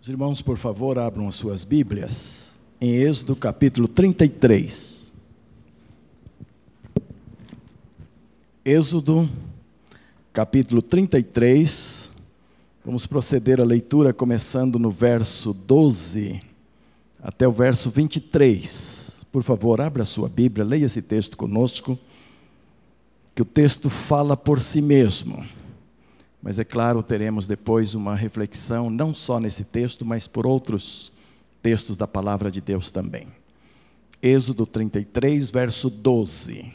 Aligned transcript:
Os 0.00 0.08
irmãos, 0.08 0.40
por 0.40 0.56
favor, 0.56 0.98
abram 0.98 1.26
as 1.26 1.34
suas 1.34 1.64
Bíblias 1.64 2.58
em 2.80 2.96
Êxodo 2.96 3.34
capítulo 3.34 3.88
33. 3.88 5.12
Êxodo 8.64 9.28
capítulo 10.32 10.80
33. 10.80 12.12
Vamos 12.84 13.06
proceder 13.06 13.60
à 13.60 13.64
leitura 13.64 14.12
começando 14.12 14.78
no 14.78 14.90
verso 14.90 15.52
12 15.52 16.40
até 17.20 17.48
o 17.48 17.52
verso 17.52 17.90
23. 17.90 19.26
Por 19.32 19.42
favor, 19.42 19.80
abra 19.80 20.02
a 20.02 20.06
sua 20.06 20.28
Bíblia, 20.28 20.64
leia 20.64 20.84
esse 20.84 21.02
texto 21.02 21.36
conosco, 21.36 21.98
que 23.34 23.42
o 23.42 23.44
texto 23.44 23.90
fala 23.90 24.36
por 24.36 24.60
si 24.60 24.80
mesmo. 24.80 25.44
Mas 26.42 26.58
é 26.58 26.64
claro, 26.64 27.02
teremos 27.02 27.46
depois 27.46 27.94
uma 27.94 28.14
reflexão, 28.14 28.90
não 28.90 29.12
só 29.12 29.40
nesse 29.40 29.64
texto, 29.64 30.04
mas 30.04 30.26
por 30.26 30.46
outros 30.46 31.12
textos 31.62 31.96
da 31.96 32.06
palavra 32.06 32.50
de 32.50 32.60
Deus 32.60 32.90
também. 32.90 33.26
Êxodo 34.22 34.66
33, 34.66 35.50
verso 35.50 35.90
12. 35.90 36.72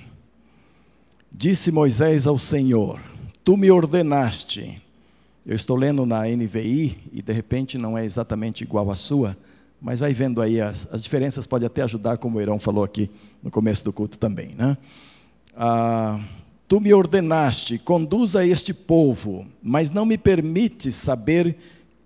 Disse 1.31 1.71
Moisés 1.71 2.27
ao 2.27 2.37
Senhor: 2.37 2.99
Tu 3.43 3.55
me 3.55 3.71
ordenaste. 3.71 4.81
Eu 5.45 5.55
estou 5.55 5.75
lendo 5.75 6.05
na 6.05 6.27
NVI 6.27 6.97
e 7.11 7.21
de 7.21 7.33
repente 7.33 7.77
não 7.77 7.97
é 7.97 8.05
exatamente 8.05 8.63
igual 8.63 8.91
à 8.91 8.95
sua, 8.95 9.35
mas 9.81 9.99
vai 9.99 10.13
vendo 10.13 10.39
aí 10.39 10.61
as, 10.61 10.87
as 10.91 11.01
diferenças, 11.03 11.47
pode 11.47 11.65
até 11.65 11.81
ajudar, 11.81 12.17
como 12.17 12.37
o 12.37 12.41
Irão 12.41 12.59
falou 12.59 12.83
aqui 12.83 13.09
no 13.41 13.49
começo 13.49 13.83
do 13.83 13.91
culto 13.91 14.19
também. 14.19 14.49
Né? 14.55 14.77
Ah, 15.55 16.19
Tu 16.71 16.79
me 16.79 16.93
ordenaste, 16.93 17.77
conduza 17.77 18.45
este 18.45 18.73
povo, 18.73 19.45
mas 19.61 19.91
não 19.91 20.05
me 20.05 20.17
permites 20.17 20.95
saber 20.95 21.57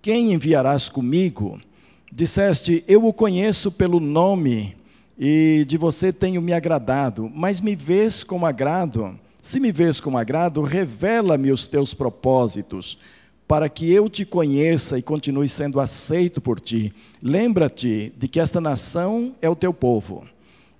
quem 0.02 0.32
enviarás 0.32 0.88
comigo. 0.88 1.60
Disseste, 2.10 2.82
eu 2.88 3.04
o 3.04 3.12
conheço 3.12 3.70
pelo 3.70 4.00
nome 4.00 4.76
e 5.16 5.64
de 5.68 5.76
você 5.78 6.12
tenho 6.12 6.42
me 6.42 6.52
agradado, 6.52 7.30
mas 7.32 7.60
me 7.60 7.76
vês 7.76 8.24
com 8.24 8.44
agrado. 8.44 9.16
Se 9.40 9.60
me 9.60 9.70
vês 9.70 10.00
com 10.00 10.18
agrado, 10.18 10.60
revela-me 10.62 11.52
os 11.52 11.68
teus 11.68 11.94
propósitos, 11.94 12.98
para 13.46 13.68
que 13.68 13.92
eu 13.92 14.08
te 14.08 14.24
conheça 14.24 14.98
e 14.98 15.02
continue 15.02 15.48
sendo 15.48 15.78
aceito 15.78 16.40
por 16.40 16.58
ti. 16.58 16.92
Lembra-te 17.22 18.12
de 18.18 18.26
que 18.26 18.40
esta 18.40 18.60
nação 18.60 19.32
é 19.40 19.48
o 19.48 19.54
teu 19.54 19.72
povo. 19.72 20.24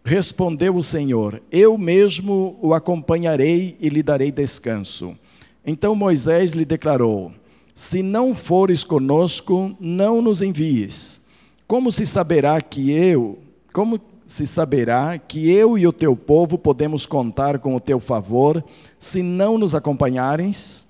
Respondeu 0.06 0.76
o 0.76 0.84
Senhor: 0.84 1.42
Eu 1.50 1.76
mesmo 1.76 2.56
o 2.62 2.72
acompanharei 2.72 3.76
e 3.80 3.88
lhe 3.88 4.04
darei 4.04 4.30
descanso. 4.30 5.18
Então 5.66 5.96
Moisés 5.96 6.52
lhe 6.52 6.64
declarou: 6.64 7.32
Se 7.74 8.04
não 8.04 8.32
fores 8.32 8.84
conosco, 8.84 9.76
não 9.80 10.22
nos 10.22 10.42
envies. 10.42 11.26
Como 11.66 11.90
se 11.90 12.06
saberá 12.06 12.60
que 12.60 12.92
eu, 12.92 13.40
como 13.72 14.00
se 14.24 14.46
saberá 14.46 15.18
que 15.18 15.50
eu 15.50 15.76
e 15.76 15.88
o 15.88 15.92
teu 15.92 16.14
povo 16.14 16.56
podemos 16.56 17.04
contar 17.04 17.58
com 17.58 17.74
o 17.74 17.80
teu 17.80 17.98
favor, 17.98 18.64
se 19.00 19.24
não 19.24 19.58
nos 19.58 19.74
acompanhares? 19.74 20.86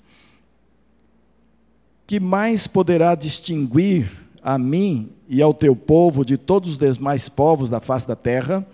Que 2.06 2.20
mais 2.20 2.66
poderá 2.66 3.14
distinguir 3.14 4.12
a 4.42 4.58
mim 4.58 5.08
e 5.26 5.40
ao 5.40 5.54
teu 5.54 5.74
povo 5.74 6.22
de 6.22 6.36
todos 6.36 6.72
os 6.72 6.78
demais 6.78 7.30
povos 7.30 7.70
da 7.70 7.80
face 7.80 8.06
da 8.06 8.14
terra? 8.14 8.66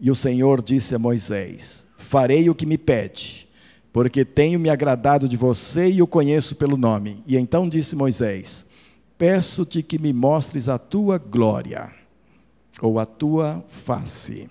E 0.00 0.10
o 0.10 0.14
Senhor 0.14 0.62
disse 0.62 0.94
a 0.94 0.98
Moisés: 0.98 1.86
Farei 1.96 2.48
o 2.48 2.54
que 2.54 2.66
me 2.66 2.78
pede, 2.78 3.48
porque 3.92 4.24
tenho 4.24 4.60
me 4.60 4.70
agradado 4.70 5.28
de 5.28 5.36
você 5.36 5.90
e 5.90 6.00
o 6.00 6.06
conheço 6.06 6.54
pelo 6.54 6.76
nome. 6.76 7.22
E 7.26 7.36
então 7.36 7.68
disse 7.68 7.96
Moisés: 7.96 8.66
Peço-te 9.16 9.82
que 9.82 9.98
me 9.98 10.12
mostres 10.12 10.68
a 10.68 10.78
tua 10.78 11.18
glória, 11.18 11.90
ou 12.80 12.98
a 12.98 13.06
tua 13.06 13.64
face. 13.68 14.48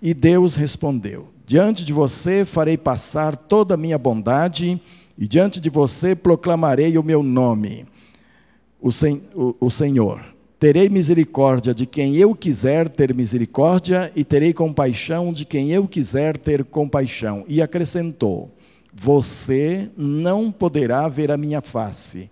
E 0.00 0.14
Deus 0.14 0.54
respondeu: 0.54 1.28
Diante 1.44 1.84
de 1.84 1.92
você 1.92 2.44
farei 2.44 2.76
passar 2.76 3.34
toda 3.34 3.74
a 3.74 3.76
minha 3.76 3.98
bondade, 3.98 4.80
e 5.18 5.26
diante 5.26 5.58
de 5.60 5.68
você 5.68 6.14
proclamarei 6.14 6.96
o 6.96 7.02
meu 7.02 7.22
nome, 7.24 7.86
o, 8.80 8.92
sen 8.92 9.22
o, 9.34 9.56
o 9.58 9.70
Senhor. 9.70 10.24
Terei 10.58 10.88
misericórdia 10.88 11.72
de 11.72 11.86
quem 11.86 12.16
eu 12.16 12.34
quiser 12.34 12.88
ter 12.88 13.14
misericórdia, 13.14 14.10
e 14.16 14.24
terei 14.24 14.52
compaixão 14.52 15.32
de 15.32 15.44
quem 15.44 15.70
eu 15.70 15.86
quiser 15.86 16.36
ter 16.36 16.64
compaixão. 16.64 17.44
E 17.46 17.62
acrescentou: 17.62 18.50
Você 18.92 19.88
não 19.96 20.50
poderá 20.50 21.08
ver 21.08 21.30
a 21.30 21.36
minha 21.36 21.60
face, 21.60 22.28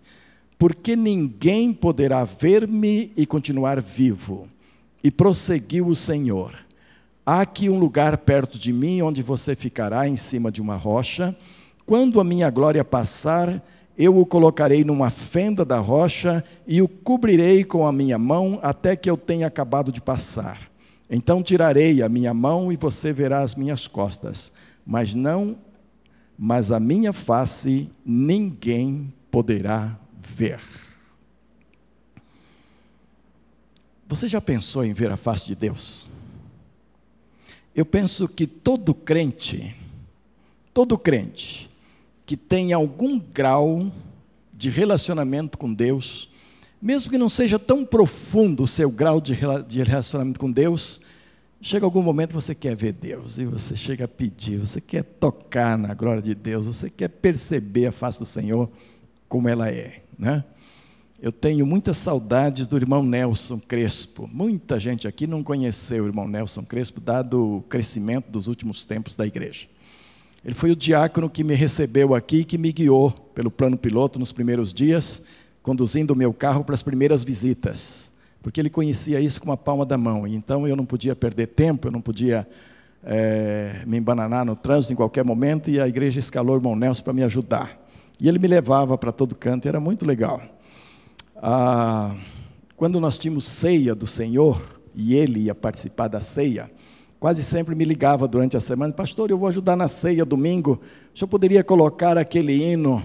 porque 0.58 0.96
ninguém 0.96 1.72
poderá 1.72 2.24
ver-me 2.24 3.12
e 3.16 3.24
continuar 3.24 3.80
vivo. 3.80 4.48
E 5.04 5.10
prosseguiu 5.10 5.86
o 5.86 5.94
Senhor: 5.94 6.52
Há 7.24 7.42
aqui 7.42 7.68
um 7.68 7.78
lugar 7.78 8.18
perto 8.18 8.58
de 8.58 8.72
mim 8.72 9.02
onde 9.02 9.22
você 9.22 9.54
ficará 9.54 10.08
em 10.08 10.16
cima 10.16 10.50
de 10.50 10.60
uma 10.60 10.74
rocha. 10.74 11.36
Quando 11.86 12.18
a 12.18 12.24
minha 12.24 12.50
glória 12.50 12.84
passar, 12.84 13.62
eu 13.98 14.18
o 14.18 14.26
colocarei 14.26 14.84
numa 14.84 15.10
fenda 15.10 15.64
da 15.64 15.78
rocha 15.78 16.44
e 16.66 16.82
o 16.82 16.88
cobrirei 16.88 17.64
com 17.64 17.86
a 17.86 17.92
minha 17.92 18.18
mão 18.18 18.58
até 18.62 18.94
que 18.94 19.08
eu 19.08 19.16
tenha 19.16 19.46
acabado 19.46 19.90
de 19.90 20.00
passar. 20.00 20.70
Então 21.08 21.42
tirarei 21.42 22.02
a 22.02 22.08
minha 22.08 22.34
mão 22.34 22.72
e 22.72 22.76
você 22.76 23.12
verá 23.12 23.40
as 23.40 23.54
minhas 23.54 23.86
costas, 23.86 24.52
mas 24.84 25.14
não, 25.14 25.56
mas 26.36 26.70
a 26.70 26.78
minha 26.78 27.12
face 27.12 27.88
ninguém 28.04 29.12
poderá 29.30 29.98
ver. 30.18 30.60
Você 34.08 34.28
já 34.28 34.40
pensou 34.40 34.84
em 34.84 34.92
ver 34.92 35.10
a 35.10 35.16
face 35.16 35.46
de 35.46 35.54
Deus? 35.54 36.06
Eu 37.74 37.84
penso 37.84 38.28
que 38.28 38.46
todo 38.46 38.94
crente, 38.94 39.74
todo 40.72 40.96
crente, 40.96 41.68
que 42.26 42.36
tem 42.36 42.72
algum 42.72 43.18
grau 43.18 43.90
de 44.52 44.68
relacionamento 44.68 45.56
com 45.56 45.72
Deus, 45.72 46.28
mesmo 46.82 47.10
que 47.10 47.16
não 47.16 47.28
seja 47.28 47.58
tão 47.58 47.84
profundo 47.84 48.64
o 48.64 48.66
seu 48.66 48.90
grau 48.90 49.20
de 49.20 49.82
relacionamento 49.82 50.40
com 50.40 50.50
Deus, 50.50 51.00
chega 51.60 51.86
algum 51.86 52.02
momento 52.02 52.34
você 52.34 52.54
quer 52.54 52.74
ver 52.74 52.92
Deus 52.92 53.38
e 53.38 53.44
você 53.44 53.76
chega 53.76 54.04
a 54.04 54.08
pedir, 54.08 54.58
você 54.58 54.80
quer 54.80 55.04
tocar 55.04 55.78
na 55.78 55.94
glória 55.94 56.20
de 56.20 56.34
Deus, 56.34 56.66
você 56.66 56.90
quer 56.90 57.08
perceber 57.08 57.86
a 57.86 57.92
face 57.92 58.18
do 58.18 58.26
Senhor 58.26 58.68
como 59.28 59.48
ela 59.48 59.70
é, 59.70 60.02
né? 60.18 60.44
Eu 61.20 61.32
tenho 61.32 61.64
muitas 61.64 61.96
saudades 61.96 62.66
do 62.66 62.76
irmão 62.76 63.02
Nelson 63.02 63.58
Crespo. 63.58 64.28
Muita 64.30 64.78
gente 64.78 65.08
aqui 65.08 65.26
não 65.26 65.42
conheceu 65.42 66.04
o 66.04 66.06
irmão 66.06 66.28
Nelson 66.28 66.62
Crespo, 66.62 67.00
dado 67.00 67.56
o 67.56 67.62
crescimento 67.62 68.30
dos 68.30 68.48
últimos 68.48 68.84
tempos 68.84 69.16
da 69.16 69.26
igreja. 69.26 69.66
Ele 70.46 70.54
foi 70.54 70.70
o 70.70 70.76
diácono 70.76 71.28
que 71.28 71.42
me 71.42 71.54
recebeu 71.54 72.14
aqui, 72.14 72.44
que 72.44 72.56
me 72.56 72.70
guiou 72.70 73.10
pelo 73.34 73.50
plano 73.50 73.76
piloto 73.76 74.16
nos 74.16 74.30
primeiros 74.30 74.72
dias, 74.72 75.26
conduzindo 75.60 76.12
o 76.12 76.16
meu 76.16 76.32
carro 76.32 76.62
para 76.62 76.72
as 76.72 76.84
primeiras 76.84 77.24
visitas, 77.24 78.12
porque 78.40 78.60
ele 78.60 78.70
conhecia 78.70 79.20
isso 79.20 79.40
com 79.40 79.50
a 79.50 79.56
palma 79.56 79.84
da 79.84 79.98
mão. 79.98 80.24
Então 80.24 80.68
eu 80.68 80.76
não 80.76 80.86
podia 80.86 81.16
perder 81.16 81.48
tempo, 81.48 81.88
eu 81.88 81.90
não 81.90 82.00
podia 82.00 82.46
é, 83.02 83.82
me 83.88 83.98
embananar 83.98 84.44
no 84.44 84.54
trânsito 84.54 84.92
em 84.92 84.96
qualquer 84.96 85.24
momento, 85.24 85.68
e 85.68 85.80
a 85.80 85.88
igreja 85.88 86.20
escalou 86.20 86.54
o 86.54 86.58
irmão 86.60 86.76
Nelson 86.76 87.02
para 87.02 87.12
me 87.12 87.24
ajudar. 87.24 87.84
E 88.20 88.28
ele 88.28 88.38
me 88.38 88.46
levava 88.46 88.96
para 88.96 89.10
todo 89.10 89.34
canto, 89.34 89.66
era 89.66 89.80
muito 89.80 90.06
legal. 90.06 90.40
Ah, 91.42 92.14
quando 92.76 93.00
nós 93.00 93.18
tínhamos 93.18 93.46
ceia 93.46 93.96
do 93.96 94.06
Senhor, 94.06 94.62
e 94.94 95.16
ele 95.16 95.40
ia 95.40 95.56
participar 95.56 96.06
da 96.06 96.20
ceia, 96.20 96.70
quase 97.18 97.42
sempre 97.42 97.74
me 97.74 97.84
ligava 97.84 98.28
durante 98.28 98.56
a 98.56 98.60
semana, 98.60 98.92
pastor, 98.92 99.30
eu 99.30 99.38
vou 99.38 99.48
ajudar 99.48 99.76
na 99.76 99.88
ceia 99.88 100.24
domingo, 100.24 100.80
o 101.14 101.18
senhor 101.18 101.28
poderia 101.28 101.64
colocar 101.64 102.18
aquele 102.18 102.52
hino, 102.52 103.02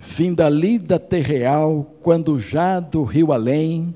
fim 0.00 0.32
da 0.32 0.48
lida 0.48 0.98
terreal, 0.98 1.94
quando 2.02 2.38
já 2.38 2.80
do 2.80 3.02
rio 3.02 3.32
além, 3.32 3.94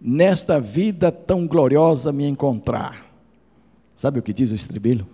nesta 0.00 0.60
vida 0.60 1.10
tão 1.10 1.46
gloriosa 1.46 2.12
me 2.12 2.24
encontrar. 2.24 3.10
Sabe 3.96 4.18
o 4.18 4.22
que 4.22 4.32
diz 4.32 4.50
o 4.50 4.54
estribilho? 4.54 5.06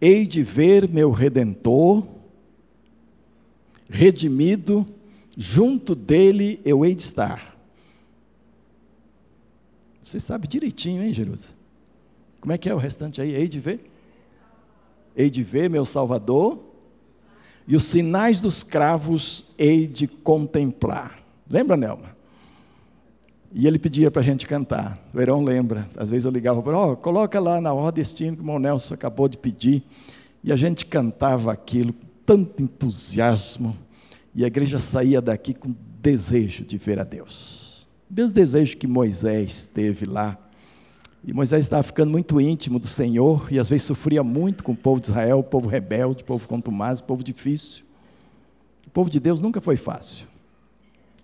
Hei 0.00 0.26
de 0.26 0.42
ver 0.42 0.88
meu 0.88 1.10
Redentor, 1.10 2.06
redimido, 3.90 4.86
junto 5.36 5.94
dele 5.94 6.60
eu 6.64 6.84
hei 6.84 6.94
de 6.94 7.02
estar. 7.02 7.56
Você 10.02 10.18
sabe 10.18 10.48
direitinho, 10.48 11.02
hein, 11.02 11.12
Jerusa? 11.12 11.57
Como 12.40 12.52
é 12.52 12.58
que 12.58 12.68
é 12.68 12.74
o 12.74 12.78
restante 12.78 13.20
aí? 13.20 13.34
Hei 13.34 13.48
de 13.48 13.60
ver? 13.60 13.90
Hei 15.16 15.28
de 15.30 15.42
ver 15.42 15.68
meu 15.68 15.84
Salvador, 15.84 16.68
e 17.66 17.76
os 17.76 17.84
sinais 17.84 18.40
dos 18.40 18.62
cravos 18.62 19.44
hei 19.58 19.86
de 19.86 20.08
contemplar. 20.08 21.18
Lembra, 21.50 21.76
Nelma? 21.76 22.16
E 23.52 23.66
ele 23.66 23.78
pedia 23.78 24.10
para 24.10 24.22
a 24.22 24.24
gente 24.24 24.46
cantar. 24.46 24.98
O 25.12 25.16
Verão 25.16 25.44
lembra. 25.44 25.86
Às 25.94 26.08
vezes 26.08 26.24
eu 26.24 26.30
ligava 26.30 26.62
para 26.62 26.72
ele, 26.72 26.92
oh, 26.92 26.96
coloca 26.96 27.38
lá 27.38 27.60
na 27.60 27.72
ordem 27.72 28.02
destino 28.02 28.36
que 28.36 28.42
o 28.42 28.58
Nelson 28.58 28.94
acabou 28.94 29.28
de 29.28 29.36
pedir. 29.36 29.82
E 30.42 30.50
a 30.50 30.56
gente 30.56 30.86
cantava 30.86 31.52
aquilo 31.52 31.92
com 31.92 32.06
tanto 32.24 32.62
entusiasmo. 32.62 33.76
E 34.34 34.44
a 34.44 34.46
igreja 34.46 34.78
saía 34.78 35.20
daqui 35.20 35.52
com 35.52 35.74
desejo 36.00 36.64
de 36.64 36.78
ver 36.78 36.98
a 36.98 37.04
Deus. 37.04 37.86
Mesmo 38.10 38.32
desejo 38.32 38.76
que 38.78 38.86
Moisés 38.86 39.66
teve 39.66 40.06
lá. 40.06 40.38
E 41.24 41.32
Moisés 41.32 41.64
estava 41.64 41.82
ficando 41.82 42.10
muito 42.10 42.40
íntimo 42.40 42.78
do 42.78 42.86
Senhor 42.86 43.48
e 43.50 43.58
às 43.58 43.68
vezes 43.68 43.86
sofria 43.86 44.22
muito 44.22 44.62
com 44.62 44.72
o 44.72 44.76
povo 44.76 45.00
de 45.00 45.08
Israel, 45.08 45.40
o 45.40 45.42
povo 45.42 45.68
rebelde, 45.68 46.22
o 46.22 46.24
povo 46.24 46.46
contumaz, 46.46 47.00
o 47.00 47.04
povo 47.04 47.22
difícil. 47.22 47.84
O 48.86 48.90
povo 48.90 49.10
de 49.10 49.20
Deus 49.20 49.40
nunca 49.40 49.60
foi 49.60 49.76
fácil. 49.76 50.26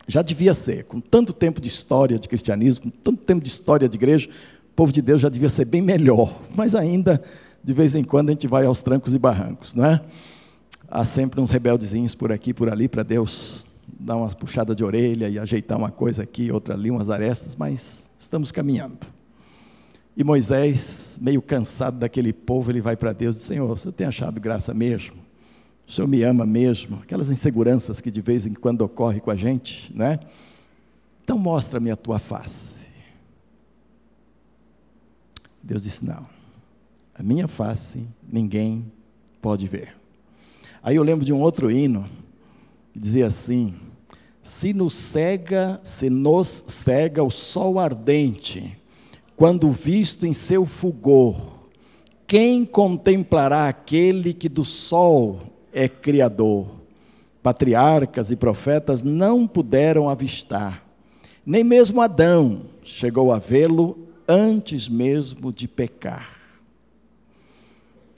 Já 0.07 0.21
devia 0.21 0.53
ser, 0.53 0.85
com 0.85 1.01
tanto 1.01 1.33
tempo 1.33 1.61
de 1.61 1.69
história 1.69 2.19
de 2.19 2.29
cristianismo, 2.29 2.85
com 2.85 2.91
tanto 2.91 3.25
tempo 3.25 3.43
de 3.43 3.49
história 3.49 3.89
de 3.89 3.97
igreja, 3.97 4.29
o 4.29 4.75
povo 4.75 4.93
de 4.93 5.01
Deus 5.01 5.23
já 5.23 5.29
devia 5.29 5.49
ser 5.49 5.65
bem 5.65 5.81
melhor, 5.81 6.39
mas 6.55 6.75
ainda, 6.75 7.23
de 7.63 7.73
vez 7.73 7.95
em 7.95 8.05
quando, 8.05 8.29
a 8.29 8.33
gente 8.33 8.47
vai 8.47 8.67
aos 8.67 8.83
trancos 8.83 9.15
e 9.15 9.19
barrancos, 9.19 9.75
não 9.75 9.85
é? 9.87 10.01
Há 10.89 11.05
sempre 11.05 11.41
uns 11.41 11.51
rebeldezinhos 11.51 12.15
por 12.15 12.31
aqui, 12.31 12.53
por 12.53 12.69
ali, 12.69 12.87
para 12.87 13.03
Deus 13.03 13.67
dar 13.99 14.17
uma 14.17 14.29
puxada 14.29 14.75
de 14.75 14.85
orelha 14.85 15.29
e 15.29 15.39
ajeitar 15.39 15.79
uma 15.79 15.91
coisa 15.91 16.23
aqui, 16.23 16.53
outra 16.53 16.75
ali, 16.75 16.91
umas 16.91 17.09
arestas, 17.09 17.57
mas 17.57 18.11
estamos 18.19 18.53
caminhando. 18.53 19.14
E 20.17 20.23
Moisés, 20.23 21.19
meio 21.21 21.43
cansado 21.43 21.99
daquele 21.99 22.33
povo, 22.33 22.71
ele 22.71 22.81
vai 22.81 22.97
para 22.97 23.13
Deus 23.13 23.37
e 23.37 23.39
diz: 23.39 23.47
Senhor, 23.49 23.67
você 23.67 23.91
tem 23.91 24.07
achado 24.07 24.41
graça 24.41 24.73
mesmo? 24.73 25.17
O 25.87 25.93
Senhor 25.93 26.07
me 26.07 26.23
ama 26.23 26.47
mesmo? 26.47 27.01
Aquelas 27.03 27.31
inseguranças 27.31 28.01
que 28.01 28.11
de 28.11 28.21
vez 28.21 28.47
em 28.47 28.55
quando 28.55 28.83
ocorrem 28.83 29.21
com 29.21 29.31
a 29.31 29.37
gente, 29.37 29.93
né? 29.95 30.21
Então 31.23 31.37
mostra-me 31.37 31.91
a 31.91 31.97
tua 31.97 32.19
face. 32.19 32.87
Deus 35.63 35.83
disse: 35.83 36.05
Não, 36.05 36.27
a 37.15 37.23
minha 37.23 37.49
face 37.49 38.07
ninguém 38.31 38.91
pode 39.43 39.67
ver. 39.67 39.97
Aí 40.83 40.97
eu 40.97 41.03
lembro 41.03 41.25
de 41.25 41.33
um 41.33 41.41
outro 41.41 41.71
hino 41.71 42.09
que 42.93 42.99
dizia 43.01 43.27
assim: 43.27 43.75
Se 44.43 44.73
nos 44.73 44.95
cega, 44.95 45.81
se 45.83 46.09
nos 46.09 46.65
cega 46.69 47.23
o 47.23 47.31
sol 47.31 47.81
ardente, 47.81 48.79
quando 49.37 49.71
visto 49.71 50.27
em 50.27 50.33
seu 50.33 50.65
fulgor, 50.65 51.37
quem 52.27 52.65
contemplará 52.65 53.69
aquele 53.69 54.33
que 54.33 54.49
do 54.49 54.65
sol 54.65 55.41
é 55.73 55.89
criador? 55.89 56.67
Patriarcas 57.43 58.31
e 58.31 58.37
profetas 58.37 59.03
não 59.03 59.47
puderam 59.47 60.09
avistar, 60.09 60.85
nem 61.45 61.63
mesmo 61.63 62.01
Adão 62.01 62.63
chegou 62.83 63.31
a 63.31 63.39
vê-lo 63.39 64.09
antes 64.27 64.89
mesmo 64.89 65.53
de 65.53 65.69
pecar. 65.69 66.41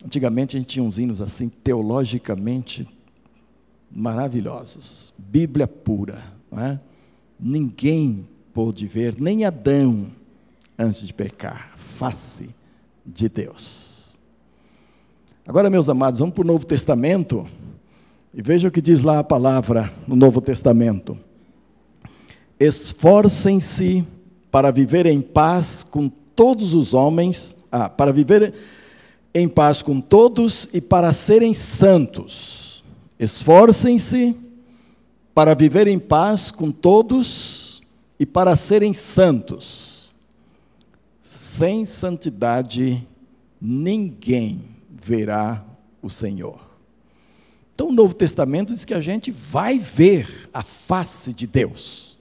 Antigamente 0.04 0.56
a 0.56 0.60
gente 0.60 0.68
tinha 0.68 0.84
uns 0.84 0.98
hinos 0.98 1.20
assim, 1.20 1.48
teologicamente 1.48 2.88
maravilhosos, 3.90 5.12
Bíblia 5.18 5.66
pura, 5.66 6.22
não 6.50 6.62
é? 6.62 6.80
Ninguém 7.40 8.28
pôde 8.54 8.86
ver, 8.86 9.20
nem 9.20 9.44
Adão 9.44 10.06
antes 10.78 11.06
de 11.06 11.12
pecar, 11.12 11.72
face 11.76 12.50
de 13.04 13.28
Deus. 13.28 14.16
Agora, 15.46 15.70
meus 15.70 15.88
amados, 15.88 16.20
vamos 16.20 16.34
para 16.34 16.42
o 16.42 16.46
Novo 16.46 16.66
Testamento 16.66 17.46
e 18.34 18.42
veja 18.42 18.68
o 18.68 18.70
que 18.70 18.82
diz 18.82 19.02
lá 19.02 19.20
a 19.20 19.24
palavra 19.24 19.92
no 20.06 20.16
Novo 20.16 20.40
Testamento. 20.40 21.16
Esforcem-se 22.58 24.04
para 24.50 24.70
viver 24.70 25.06
em 25.06 25.20
paz 25.20 25.82
com 25.82 26.08
todos 26.08 26.74
os 26.74 26.94
homens, 26.94 27.56
ah, 27.70 27.88
para 27.88 28.12
viver 28.12 28.54
em 29.32 29.46
paz 29.46 29.82
com 29.82 30.00
todos 30.00 30.68
e 30.72 30.80
para 30.80 31.12
serem 31.12 31.54
santos. 31.54 32.82
Esforcem-se 33.18 34.36
para 35.34 35.54
viver 35.54 35.86
em 35.86 35.98
paz 35.98 36.50
com 36.50 36.72
todos 36.72 37.82
e 38.18 38.26
para 38.26 38.56
serem 38.56 38.92
santos. 38.92 39.95
Sem 41.28 41.84
santidade, 41.84 43.04
ninguém 43.60 44.62
verá 44.88 45.64
o 46.00 46.08
Senhor. 46.08 46.60
Então, 47.74 47.88
o 47.88 47.92
Novo 47.92 48.14
Testamento 48.14 48.72
diz 48.72 48.84
que 48.84 48.94
a 48.94 49.00
gente 49.00 49.32
vai 49.32 49.76
ver 49.76 50.48
a 50.54 50.62
face 50.62 51.32
de 51.32 51.44
Deus. 51.44 52.16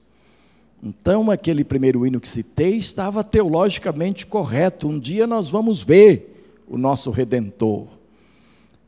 Então, 0.82 1.30
aquele 1.30 1.64
primeiro 1.64 2.04
hino 2.04 2.20
que 2.20 2.28
citei 2.28 2.78
estava 2.78 3.24
teologicamente 3.24 4.26
correto. 4.26 4.88
Um 4.88 4.98
dia 4.98 5.28
nós 5.28 5.48
vamos 5.50 5.84
ver 5.84 6.64
o 6.68 6.76
nosso 6.76 7.12
Redentor. 7.12 7.86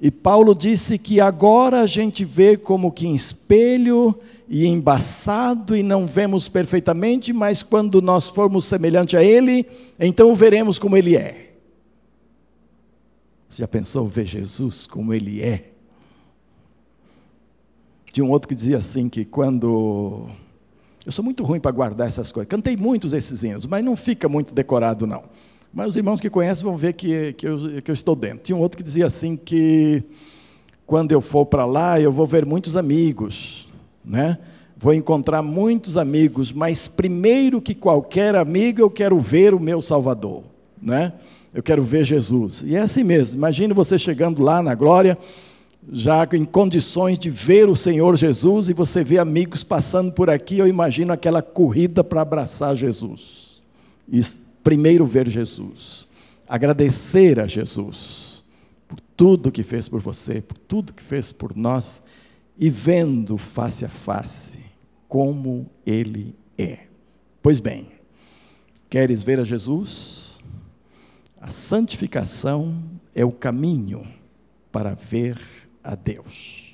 E 0.01 0.09
Paulo 0.09 0.55
disse 0.55 0.97
que 0.97 1.21
agora 1.21 1.81
a 1.81 1.87
gente 1.87 2.25
vê 2.25 2.57
como 2.57 2.91
que 2.91 3.05
em 3.05 3.13
espelho 3.13 4.19
e 4.47 4.65
embaçado 4.65 5.75
e 5.75 5.83
não 5.83 6.07
vemos 6.07 6.47
perfeitamente, 6.47 7.33
mas 7.33 7.61
quando 7.61 8.01
nós 8.01 8.27
formos 8.27 8.65
semelhante 8.65 9.17
a 9.17 9.23
Ele, 9.23 9.65
então 9.99 10.33
veremos 10.33 10.79
como 10.79 10.95
Ele 10.95 11.17
é. 11.17 11.53
Você 13.49 13.61
já 13.61 13.67
pensou 13.67 14.07
ver 14.07 14.25
Jesus 14.25 14.87
como 14.87 15.13
Ele 15.13 15.41
é? 15.41 15.71
Tinha 18.11 18.25
um 18.25 18.31
outro 18.31 18.47
que 18.47 18.55
dizia 18.55 18.77
assim 18.77 19.09
que 19.09 19.25
quando 19.25 20.29
eu 21.05 21.11
sou 21.11 21.23
muito 21.23 21.41
ruim 21.43 21.59
para 21.59 21.71
guardar 21.71 22.07
essas 22.07 22.33
coisas. 22.33 22.49
Cantei 22.49 22.75
muitos 22.75 23.13
esses 23.13 23.41
hinos, 23.41 23.65
mas 23.65 23.81
não 23.81 23.95
fica 23.95 24.27
muito 24.27 24.53
decorado 24.53 25.07
não. 25.07 25.23
Mas 25.73 25.89
os 25.89 25.95
irmãos 25.95 26.19
que 26.19 26.29
conhecem 26.29 26.65
vão 26.65 26.75
ver 26.75 26.93
que, 26.93 27.31
que, 27.33 27.47
eu, 27.47 27.81
que 27.81 27.91
eu 27.91 27.93
estou 27.93 28.15
dentro. 28.15 28.39
Tinha 28.39 28.55
um 28.57 28.59
outro 28.59 28.77
que 28.77 28.83
dizia 28.83 29.05
assim 29.05 29.37
que 29.37 30.03
quando 30.85 31.11
eu 31.11 31.21
for 31.21 31.45
para 31.45 31.65
lá, 31.65 31.99
eu 31.99 32.11
vou 32.11 32.25
ver 32.25 32.45
muitos 32.45 32.75
amigos, 32.75 33.66
né? 34.07 34.37
Vou 34.77 34.93
encontrar 34.93 35.41
muitos 35.41 35.97
amigos, 35.97 36.51
mas 36.51 36.87
primeiro 36.87 37.61
que 37.61 37.75
qualquer 37.75 38.35
amigo, 38.35 38.79
eu 38.79 38.89
quero 38.89 39.19
ver 39.19 39.53
o 39.53 39.59
meu 39.59 39.81
Salvador, 39.81 40.43
né? 40.81 41.13
Eu 41.53 41.63
quero 41.63 41.83
ver 41.83 42.05
Jesus. 42.05 42.63
E 42.65 42.75
é 42.75 42.81
assim 42.81 43.03
mesmo. 43.03 43.37
Imagine 43.37 43.73
você 43.73 43.97
chegando 43.97 44.41
lá 44.41 44.61
na 44.61 44.75
glória, 44.75 45.17
já 45.91 46.27
em 46.33 46.45
condições 46.45 47.17
de 47.17 47.29
ver 47.29 47.69
o 47.69 47.75
Senhor 47.75 48.15
Jesus 48.15 48.69
e 48.69 48.73
você 48.73 49.03
vê 49.03 49.17
amigos 49.17 49.63
passando 49.63 50.11
por 50.11 50.29
aqui, 50.29 50.59
eu 50.59 50.67
imagino 50.67 51.11
aquela 51.13 51.41
corrida 51.41 52.03
para 52.03 52.21
abraçar 52.21 52.75
Jesus. 52.75 53.61
Isso 54.07 54.41
primeiro 54.63 55.05
ver 55.05 55.29
Jesus, 55.29 56.07
agradecer 56.47 57.39
a 57.39 57.47
Jesus 57.47 58.43
por 58.85 58.99
tudo 59.15 59.51
que 59.51 59.63
fez 59.63 59.87
por 59.87 60.01
você, 60.01 60.41
por 60.41 60.57
tudo 60.57 60.93
que 60.93 61.01
fez 61.01 61.31
por 61.31 61.55
nós, 61.55 62.03
e 62.57 62.69
vendo 62.69 63.37
face 63.37 63.85
a 63.85 63.89
face 63.89 64.59
como 65.07 65.69
Ele 65.85 66.35
é. 66.57 66.79
Pois 67.41 67.59
bem, 67.59 67.87
queres 68.89 69.23
ver 69.23 69.39
a 69.39 69.43
Jesus? 69.43 70.39
A 71.39 71.49
santificação 71.49 72.83
é 73.13 73.23
o 73.23 73.31
caminho 73.31 74.05
para 74.71 74.93
ver 74.93 75.39
a 75.83 75.95
Deus. 75.95 76.67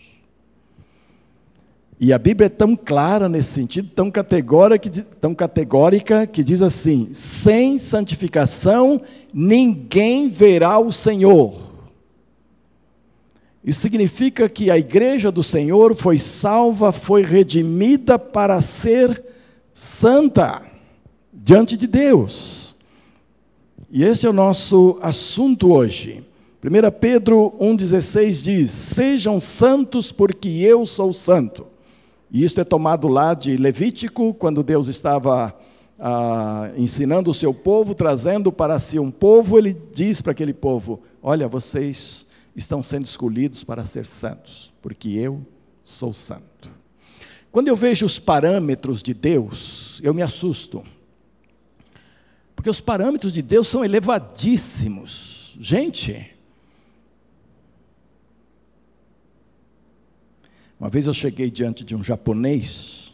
E 2.00 2.12
a 2.12 2.18
Bíblia 2.18 2.48
é 2.48 2.50
tão 2.50 2.76
clara 2.76 3.30
nesse 3.30 3.54
sentido, 3.54 3.90
tão 3.96 4.10
categórica, 4.10 4.90
tão 5.22 5.34
categórica, 5.36 6.26
que 6.26 6.44
diz 6.44 6.62
assim: 6.62 7.10
sem 7.14 7.78
santificação 7.78 9.02
ninguém 9.34 10.28
verá 10.28 10.80
o 10.80 10.92
Senhor. 10.92 11.73
Isso 13.64 13.80
significa 13.80 14.50
que 14.50 14.70
a 14.70 14.78
igreja 14.78 15.32
do 15.32 15.42
Senhor 15.42 15.96
foi 15.96 16.18
salva, 16.18 16.92
foi 16.92 17.24
redimida 17.24 18.20
para 18.20 18.60
ser 18.62 19.24
santa 19.72 20.62
diante 21.32 21.78
de 21.78 21.88
Deus. 21.88 22.76
E 23.90 24.04
esse 24.04 24.26
é 24.26 24.30
o 24.30 24.34
nosso 24.34 24.98
assunto 25.02 25.72
hoje. 25.72 26.24
1 26.62 27.00
Pedro 27.00 27.54
1,16 27.60 28.44
diz: 28.44 28.72
Sejam 28.72 29.40
santos, 29.40 30.12
porque 30.12 30.50
eu 30.50 30.86
sou 30.86 31.14
santo. 31.14 31.68
E 32.32 32.44
isto 32.44 32.60
é 32.60 32.64
tomado 32.64 33.08
lá 33.08 33.34
de 33.34 33.56
Levítico, 33.56 34.34
quando 34.34 34.64
Deus 34.64 34.88
estava 34.88 35.56
ah, 36.00 36.72
ensinando 36.76 37.30
o 37.30 37.34
seu 37.34 37.54
povo, 37.54 37.94
trazendo 37.94 38.52
para 38.52 38.80
si 38.80 38.98
um 38.98 39.12
povo, 39.12 39.58
ele 39.58 39.78
diz 39.94 40.20
para 40.20 40.32
aquele 40.32 40.54
povo: 40.54 41.02
Olha, 41.22 41.48
vocês 41.48 42.26
estão 42.56 42.84
sendo 42.84 43.06
escolhidos 43.06 43.64
para 43.64 43.86
ser 43.86 44.06
santos, 44.06 44.74
porque 44.82 45.10
eu 45.10 45.46
sou 45.84 46.14
santo. 46.14 46.70
Quando 47.52 47.68
eu 47.68 47.76
vejo 47.76 48.06
os 48.06 48.18
parâmetros 48.18 49.04
de 49.04 49.14
Deus, 49.14 50.00
eu 50.04 50.14
me 50.14 50.22
assusto. 50.22 50.84
Porque 52.56 52.70
os 52.70 52.80
parâmetros 52.80 53.32
de 53.32 53.42
Deus 53.42 53.68
são 53.68 53.84
elevadíssimos. 53.84 55.56
Gente, 55.60 56.34
Uma 60.84 60.90
vez 60.90 61.08
eu 61.08 61.14
cheguei 61.14 61.50
diante 61.50 61.82
de 61.82 61.96
um 61.96 62.04
japonês, 62.04 63.14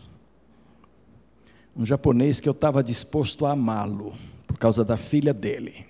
um 1.77 1.86
japonês 1.86 2.39
que 2.39 2.50
eu 2.50 2.51
estava 2.51 2.84
disposto 2.84 3.46
a 3.46 3.51
amá-lo, 3.51 4.15
por 4.48 4.58
causa 4.58 4.84
da 4.84 4.98
filha 4.98 5.31
dele. 5.31 5.86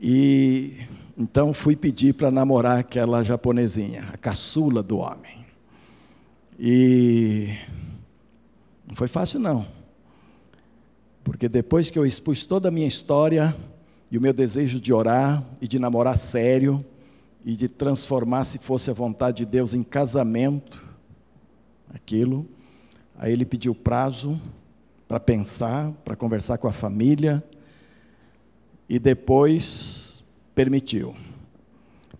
E 0.00 0.78
então 1.18 1.52
fui 1.52 1.74
pedir 1.74 2.14
para 2.14 2.30
namorar 2.30 2.78
aquela 2.78 3.24
japonesinha, 3.24 4.08
a 4.12 4.16
caçula 4.16 4.84
do 4.84 4.98
homem. 4.98 5.44
E 6.56 7.56
não 8.86 8.94
foi 8.94 9.08
fácil 9.08 9.40
não. 9.40 9.66
Porque 11.24 11.48
depois 11.48 11.90
que 11.90 11.98
eu 11.98 12.06
expus 12.06 12.46
toda 12.46 12.68
a 12.68 12.70
minha 12.70 12.86
história 12.86 13.54
e 14.12 14.16
o 14.16 14.20
meu 14.20 14.32
desejo 14.32 14.80
de 14.80 14.92
orar 14.92 15.42
e 15.60 15.66
de 15.66 15.80
namorar 15.80 16.16
sério 16.16 16.84
e 17.44 17.56
de 17.56 17.66
transformar, 17.66 18.44
se 18.44 18.58
fosse 18.58 18.88
a 18.88 18.94
vontade 18.94 19.38
de 19.38 19.46
Deus, 19.46 19.74
em 19.74 19.82
casamento, 19.82 20.84
aquilo, 21.92 22.46
aí 23.16 23.32
ele 23.32 23.44
pediu 23.44 23.74
prazo 23.74 24.40
para 25.08 25.18
pensar, 25.18 25.90
para 26.04 26.14
conversar 26.14 26.58
com 26.58 26.68
a 26.68 26.72
família 26.72 27.42
e 28.88 29.00
depois 29.00 30.07
permitiu. 30.58 31.14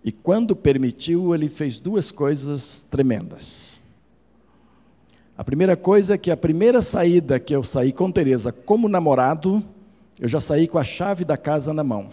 E 0.04 0.12
quando 0.12 0.54
permitiu, 0.54 1.34
ele 1.34 1.48
fez 1.48 1.80
duas 1.80 2.12
coisas 2.12 2.82
tremendas. 2.88 3.80
A 5.36 5.42
primeira 5.42 5.76
coisa 5.76 6.14
é 6.14 6.18
que 6.18 6.30
a 6.30 6.36
primeira 6.36 6.80
saída 6.80 7.40
que 7.40 7.52
eu 7.52 7.64
saí 7.64 7.92
com 7.92 8.12
Teresa 8.12 8.52
como 8.52 8.88
namorado, 8.88 9.60
eu 10.20 10.28
já 10.28 10.40
saí 10.40 10.68
com 10.68 10.78
a 10.78 10.84
chave 10.84 11.24
da 11.24 11.36
casa 11.36 11.74
na 11.74 11.82
mão. 11.82 12.10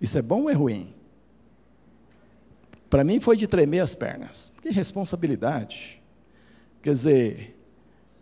Isso 0.00 0.18
é 0.18 0.22
bom 0.22 0.42
ou 0.42 0.50
é 0.50 0.54
ruim? 0.54 0.92
Para 2.90 3.04
mim 3.04 3.20
foi 3.20 3.36
de 3.36 3.46
tremer 3.46 3.78
as 3.78 3.94
pernas. 3.94 4.52
Que 4.60 4.70
responsabilidade. 4.70 6.02
Quer 6.82 6.90
dizer, 6.90 7.53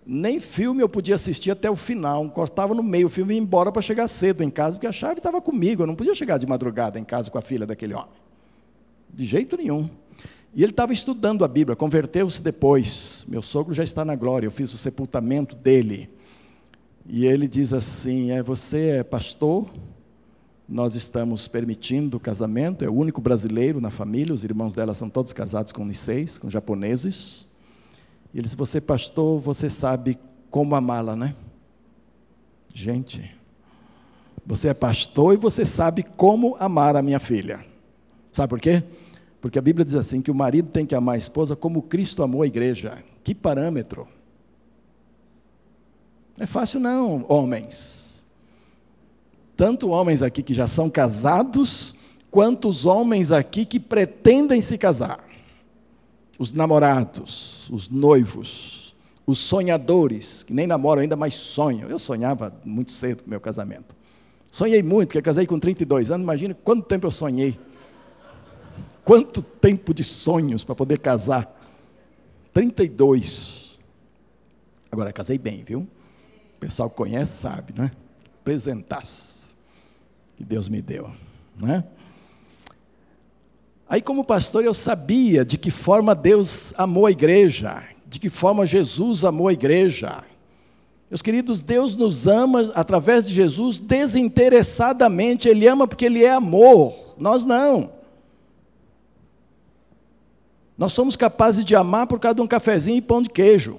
nem 0.07 0.41
filme 0.41 0.83
eu 0.83 0.89
podia 0.89 1.15
assistir 1.15 1.51
até 1.51 1.71
o 1.71 1.77
final, 1.77 2.29
cortava 2.31 2.75
no 2.75 2.83
meio 2.83 3.07
o 3.07 3.11
filme 3.11 3.35
e 3.35 3.37
ia 3.37 3.43
embora 3.43 3.71
para 3.71 3.81
chegar 3.81 4.09
cedo 4.09 4.43
em 4.43 4.51
casa, 4.51 4.77
porque 4.77 4.87
a 4.87 4.93
chave 4.93 5.19
estava 5.19 5.41
comigo, 5.41 5.83
eu 5.83 5.87
não 5.87 5.95
podia 5.95 6.15
chegar 6.15 6.39
de 6.39 6.47
madrugada 6.47 6.99
em 6.99 7.05
casa 7.05 7.31
com 7.31 7.39
a 7.39 7.43
filha 7.43 7.67
daquele 7.67 7.95
homem. 7.95 8.11
De 9.13 9.25
jeito 9.25 9.57
nenhum. 9.57 9.89
E 10.55 10.63
ele 10.63 10.73
estava 10.73 10.93
estudando 10.93 11.45
a 11.45 11.49
Bíblia, 11.49 11.77
converteu-se 11.77 12.43
depois. 12.43 13.25
Meu 13.29 13.41
sogro 13.41 13.73
já 13.73 13.85
está 13.85 14.05
na 14.05 14.15
glória, 14.15 14.47
eu 14.47 14.51
fiz 14.51 14.73
o 14.75 14.79
sepultamento 14.79 15.55
dele. 15.57 16.11
E 17.07 17.25
ele 17.25 17.49
diz 17.49 17.73
assim: 17.73 18.31
é, 18.31 18.43
Você 18.43 18.89
é 18.89 19.03
pastor? 19.03 19.71
Nós 20.69 20.95
estamos 20.95 21.49
permitindo 21.49 22.17
o 22.17 22.21
casamento, 22.21 22.85
é 22.85 22.89
o 22.89 22.95
único 22.95 23.21
brasileiro 23.21 23.81
na 23.81 23.91
família, 23.91 24.33
os 24.33 24.45
irmãos 24.45 24.75
dela 24.75 24.95
são 24.95 25.11
todos 25.11 25.33
casados 25.33 25.73
com 25.73 25.85
niseis, 25.85 26.39
com 26.39 26.49
japoneses. 26.49 27.49
E 28.33 28.39
ele 28.39 28.43
disse: 28.43 28.57
Você, 28.57 28.81
pastor, 28.81 29.41
você 29.41 29.69
sabe 29.69 30.19
como 30.51 30.75
amá-la, 30.75 31.15
né? 31.15 31.35
Gente, 32.75 33.35
você 34.45 34.69
é 34.69 34.75
pastor 34.75 35.35
e 35.35 35.37
você 35.37 35.65
sabe 35.65 36.03
como 36.03 36.57
amar 36.59 36.97
a 36.97 37.03
minha 37.03 37.19
filha. 37.19 37.65
Sabe 38.33 38.49
por 38.49 38.61
quê? 38.61 38.83
Porque 39.41 39.59
a 39.59 39.63
Bíblia 39.63 39.85
diz 39.85 39.95
assim: 39.95 40.23
que 40.23 40.31
o 40.31 40.35
marido 40.35 40.71
tem 40.71 40.87
que 40.87 40.95
amar 40.95 41.15
a 41.17 41.19
esposa 41.19 41.55
como 41.55 41.83
Cristo 41.83 42.23
amou 42.23 42.43
a 42.43 42.47
igreja. 42.47 43.03
Que 43.23 43.35
parâmetro! 43.35 44.09
Não 46.37 46.45
é 46.45 46.47
fácil, 46.47 46.81
não, 46.81 47.27
homens. 47.29 48.25
Tanto 49.55 49.91
homens 49.91 50.23
aqui 50.23 50.43
que 50.43 50.55
já 50.55 50.67
são 50.67 50.89
casados, 50.89 51.95
quanto 52.31 52.69
os 52.69 52.87
homens 52.87 53.31
aqui 53.31 53.67
que 53.67 53.79
pretendem 53.79 54.61
se 54.61 54.79
casar 54.79 55.32
os 56.43 56.53
namorados, 56.53 57.71
os 57.71 57.89
noivos, 57.89 58.97
os 59.25 59.39
sonhadores, 59.39 60.43
que 60.43 60.53
nem 60.53 60.67
namoram 60.67 61.03
ainda, 61.03 61.15
mas 61.15 61.35
sonham. 61.35 61.89
Eu 61.89 62.01
sonhava 62.01 62.53
muito 62.65 62.91
cedo 62.91 63.23
com 63.23 63.31
meu 63.31 63.41
casamento. 63.41 63.95
Sonhei 64.51 64.83
muito, 64.83 65.11
porque 65.11 65.23
casei 65.23 65.47
com 65.47 65.57
32 65.57 66.11
anos, 66.11 66.25
imagina 66.25 66.53
quanto 66.53 66.83
tempo 66.83 67.07
eu 67.07 67.13
sonhei. 67.13 67.57
Quanto 69.05 69.41
tempo 69.41 69.95
de 69.95 70.03
sonhos 70.03 70.65
para 70.65 70.75
poder 70.75 70.99
casar? 70.99 71.49
32. 72.53 73.79
Agora, 74.91 75.13
casei 75.13 75.39
bem, 75.39 75.63
viu? 75.63 75.83
O 76.57 76.59
pessoal 76.59 76.91
que 76.91 76.97
conhece 76.97 77.41
sabe, 77.41 77.73
né? 77.73 77.93
Presentaço 78.43 79.49
que 80.37 80.45
Deus 80.45 80.69
me 80.69 80.83
deu, 80.83 81.09
né? 81.57 81.85
Aí, 83.93 84.01
como 84.01 84.25
pastor, 84.25 84.65
eu 84.65 84.73
sabia 84.73 85.45
de 85.45 85.59
que 85.59 85.71
forma 85.71 86.15
Deus 86.15 86.73
amou 86.79 87.05
a 87.05 87.11
igreja, 87.11 87.85
de 88.07 88.19
que 88.19 88.31
forma 88.31 88.65
Jesus 88.65 89.23
amou 89.23 89.49
a 89.49 89.53
igreja. 89.53 90.25
Meus 91.11 91.21
queridos, 91.21 91.61
Deus 91.61 91.95
nos 91.95 92.27
ama 92.27 92.73
através 92.75 93.23
de 93.23 93.35
Jesus 93.35 93.79
desinteressadamente, 93.79 95.47
Ele 95.47 95.69
ama 95.69 95.87
porque 95.87 96.07
Ele 96.07 96.25
é 96.25 96.33
amor, 96.33 96.95
nós 97.19 97.45
não. 97.45 97.91
Nós 100.79 100.95
somos 100.95 101.15
capazes 101.15 101.63
de 101.63 101.77
amar 101.77 102.07
por 102.07 102.19
causa 102.19 102.37
de 102.37 102.41
um 102.41 102.47
cafezinho 102.47 102.97
e 102.97 103.03
pão 103.03 103.21
de 103.21 103.29
queijo, 103.29 103.79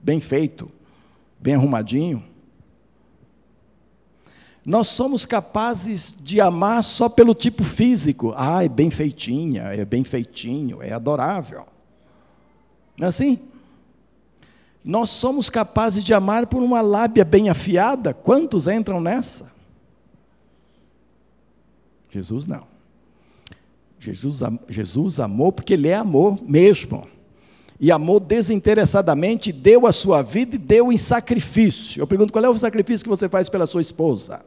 bem 0.00 0.18
feito, 0.18 0.72
bem 1.38 1.54
arrumadinho. 1.54 2.24
Nós 4.66 4.88
somos 4.88 5.24
capazes 5.24 6.12
de 6.20 6.40
amar 6.40 6.82
só 6.82 7.08
pelo 7.08 7.34
tipo 7.34 7.62
físico. 7.62 8.34
Ah, 8.36 8.64
é 8.64 8.68
bem 8.68 8.90
feitinha, 8.90 9.62
é 9.62 9.84
bem 9.84 10.02
feitinho, 10.02 10.82
é 10.82 10.92
adorável. 10.92 11.64
Não 12.98 13.04
é 13.04 13.08
assim? 13.08 13.38
Nós 14.84 15.10
somos 15.10 15.48
capazes 15.48 16.02
de 16.02 16.12
amar 16.12 16.48
por 16.48 16.60
uma 16.64 16.80
lábia 16.80 17.24
bem 17.24 17.48
afiada. 17.48 18.12
Quantos 18.12 18.66
entram 18.66 19.00
nessa? 19.00 19.52
Jesus 22.10 22.44
não. 22.44 22.64
Jesus, 24.00 24.40
Jesus 24.68 25.20
amou 25.20 25.52
porque 25.52 25.74
Ele 25.74 25.86
é 25.86 25.94
amor 25.94 26.42
mesmo. 26.42 27.06
E 27.78 27.92
amou 27.92 28.18
desinteressadamente, 28.18 29.52
deu 29.52 29.86
a 29.86 29.92
sua 29.92 30.22
vida 30.22 30.56
e 30.56 30.58
deu 30.58 30.92
em 30.92 30.98
sacrifício. 30.98 32.00
Eu 32.00 32.06
pergunto: 32.08 32.32
qual 32.32 32.44
é 32.44 32.48
o 32.48 32.58
sacrifício 32.58 33.04
que 33.04 33.10
você 33.10 33.28
faz 33.28 33.48
pela 33.48 33.66
sua 33.66 33.80
esposa? 33.80 34.44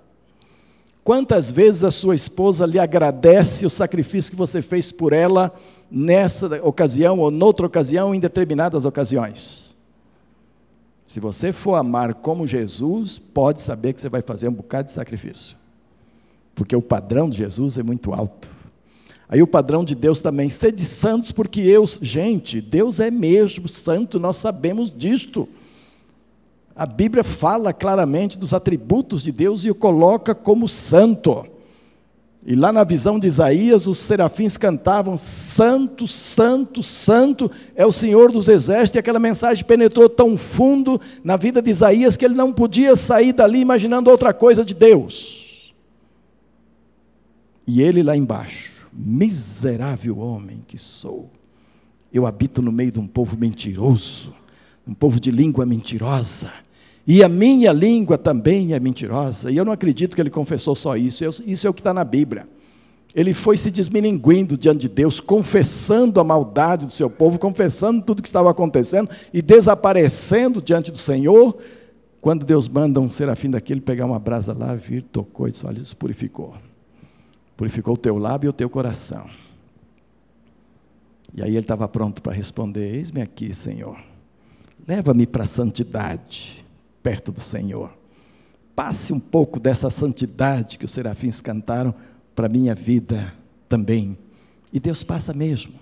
Quantas 1.03 1.50
vezes 1.50 1.84
a 1.84 1.91
sua 1.91 2.15
esposa 2.15 2.65
lhe 2.65 2.79
agradece 2.79 3.65
o 3.65 3.70
sacrifício 3.70 4.32
que 4.32 4.38
você 4.38 4.62
fez 4.62 4.91
por 4.91 5.13
ela 5.13 5.53
nessa 5.89 6.62
ocasião 6.63 7.20
ou 7.20 7.32
noutra 7.32 7.65
ocasião, 7.65 8.13
em 8.13 8.20
determinadas 8.20 8.86
ocasiões? 8.86 9.75
Se 11.08 11.20
você 11.20 11.51
for 11.51 11.75
amar 11.75 12.13
como 12.13 12.46
Jesus, 12.46 13.18
pode 13.18 13.62
saber 13.62 13.94
que 13.94 14.01
você 14.01 14.10
vai 14.10 14.22
fazer 14.22 14.48
um 14.48 14.53
bocado 14.53 14.88
de 14.88 14.91
sacrifício. 14.91 15.58
Porque 16.53 16.75
o 16.75 16.82
padrão 16.82 17.27
de 17.27 17.38
Jesus 17.38 17.79
é 17.79 17.84
muito 17.84 18.13
alto. 18.13 18.48
Aí 19.27 19.41
o 19.41 19.48
padrão 19.48 19.84
de 19.84 19.96
Deus 19.96 20.22
também, 20.22 20.50
sede 20.50 20.84
santos, 20.86 21.32
porque 21.32 21.62
eu, 21.62 21.84
gente, 22.01 22.62
Deus 22.62 23.00
é 23.00 23.10
mesmo 23.10 23.68
santo, 23.68 24.20
nós 24.20 24.38
sabemos 24.38 24.91
disto. 24.91 25.50
A 26.79 26.86
Bíblia 26.86 27.25
fala 27.25 27.74
claramente 27.74 28.39
dos 28.39 28.53
atributos 28.53 29.24
de 29.24 29.33
Deus 29.33 29.65
e 29.65 29.69
o 29.69 29.75
coloca 29.75 30.33
como 30.33 30.65
santo. 30.65 31.45
E 32.45 32.55
lá 32.55 32.71
na 32.71 32.86
visão 32.86 33.19
de 33.19 33.27
Isaías, 33.27 33.86
os 33.86 33.98
serafins 33.98 34.55
cantavam: 34.55 35.17
Santo, 35.17 36.07
Santo, 36.07 36.81
Santo 36.81 37.51
é 37.75 37.86
o 37.86 37.91
Senhor 37.91 38.31
dos 38.31 38.48
exércitos. 38.48 38.95
E 38.95 39.00
aquela 39.00 39.19
mensagem 39.19 39.65
penetrou 39.65 40.07
tão 40.07 40.38
fundo 40.38 41.01
na 41.21 41.36
vida 41.36 41.62
de 41.62 41.69
Isaías 41.69 42.15
que 42.15 42.24
ele 42.24 42.33
não 42.33 42.53
podia 42.53 42.95
sair 42.95 43.33
dali 43.33 43.59
imaginando 43.59 44.09
outra 44.09 44.33
coisa 44.33 44.63
de 44.63 44.74
Deus. 44.74 45.75
E 47.67 47.81
ele 47.81 48.01
lá 48.01 48.15
embaixo, 48.15 48.71
miserável 48.93 50.19
homem 50.19 50.63
que 50.65 50.77
sou, 50.77 51.29
eu 52.13 52.25
habito 52.25 52.62
no 52.62 52.71
meio 52.71 52.93
de 52.93 53.01
um 53.01 53.05
povo 53.05 53.38
mentiroso, 53.38 54.33
um 54.88 54.93
povo 54.93 55.19
de 55.19 55.29
língua 55.29 55.65
mentirosa 55.65 56.50
e 57.06 57.24
a 57.24 57.29
minha 57.29 57.72
língua 57.72 58.18
também 58.18 58.74
é 58.74 58.79
mentirosa. 58.79 59.51
E 59.51 59.58
eu 59.58 59.65
não 59.65 59.74
acredito 59.74 60.15
que 60.15 60.22
ele 60.22 60.29
confessou 60.29 60.75
só 60.75 60.96
isso. 60.96 61.24
Isso 61.46 61.65
é 61.65 61.70
o 61.70 61.74
que 61.74 61.82
está 61.82 61.94
na 61.94 62.03
Bíblia. 62.03 62.48
Ele 63.15 63.34
foi 63.34 63.58
se 63.58 63.72
desmininguindo 63.72 64.56
diante 64.56 64.82
de 64.82 64.89
Deus, 64.89 65.20
confessando 65.20 66.20
a 66.20 66.24
maldade 66.24 66.86
do 66.86 66.91
seu 66.91 67.10
povo, 67.10 67.39
confessando 67.39 68.03
tudo 68.03 68.20
o 68.20 68.22
que 68.22 68.27
estava 68.27 68.51
acontecendo 68.51 69.10
e 69.34 69.41
desaparecendo 69.41 70.62
diante 70.62 70.91
do 70.91 70.98
Senhor. 70.98 71.58
Quando 72.22 72.46
Deus 72.46 72.68
manda 72.68 73.00
um 73.00 73.10
serafim 73.10 73.50
daquele 73.50 73.82
pegar 73.82 74.06
uma 74.06 74.20
brasa 74.20 74.53
lá, 74.53 74.75
vir, 74.75 75.01
tocou 75.01 75.48
e 75.48 75.51
disse: 75.51 75.65
Olha, 75.65 75.79
isso 75.79 75.98
purificou. 75.98 76.53
Purificou 77.58 77.96
o 77.96 77.98
teu 77.98 78.18
lábio 78.18 78.50
e 78.50 78.51
o 78.51 78.53
teu 78.53 78.70
coração. 78.70 79.27
E 81.34 81.41
aí 81.41 81.51
ele 81.51 81.60
estava 81.60 81.88
pronto 81.88 82.22
para 82.22 82.34
responder: 82.34 82.94
Eis-me 82.94 83.22
aqui, 83.22 83.56
Senhor. 83.56 83.98
Leva-me 84.88 85.25
para 85.25 85.44
a 85.44 85.48
santidade 85.48 86.63
perto 87.01 87.32
do 87.32 87.41
Senhor. 87.41 87.91
Passe 88.75 89.12
um 89.12 89.20
pouco 89.20 89.60
dessa 89.60 89.89
santidade 89.89 90.77
que 90.77 90.86
os 90.86 90.91
serafins 90.91 91.41
cantaram 91.41 91.94
para 92.36 92.46
a 92.46 92.50
minha 92.50 92.74
vida 92.74 93.34
também. 93.68 94.18
E 94.72 94.79
Deus 94.79 95.03
passa 95.03 95.34
mesmo. 95.34 95.74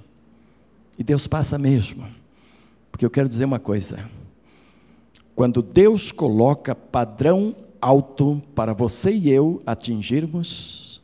E 0.98 1.04
Deus 1.04 1.28
passa 1.28 1.58
mesmo. 1.58 2.06
Porque 2.92 3.06
eu 3.06 3.10
quero 3.10 3.30
dizer 3.30 3.46
uma 3.46 3.60
coisa. 3.60 4.10
Quando 5.36 5.62
Deus 5.62 6.12
coloca 6.12 6.74
padrão 6.74 7.56
alto 7.80 8.42
para 8.56 8.74
você 8.74 9.12
e 9.12 9.30
eu 9.30 9.62
atingirmos, 9.66 11.02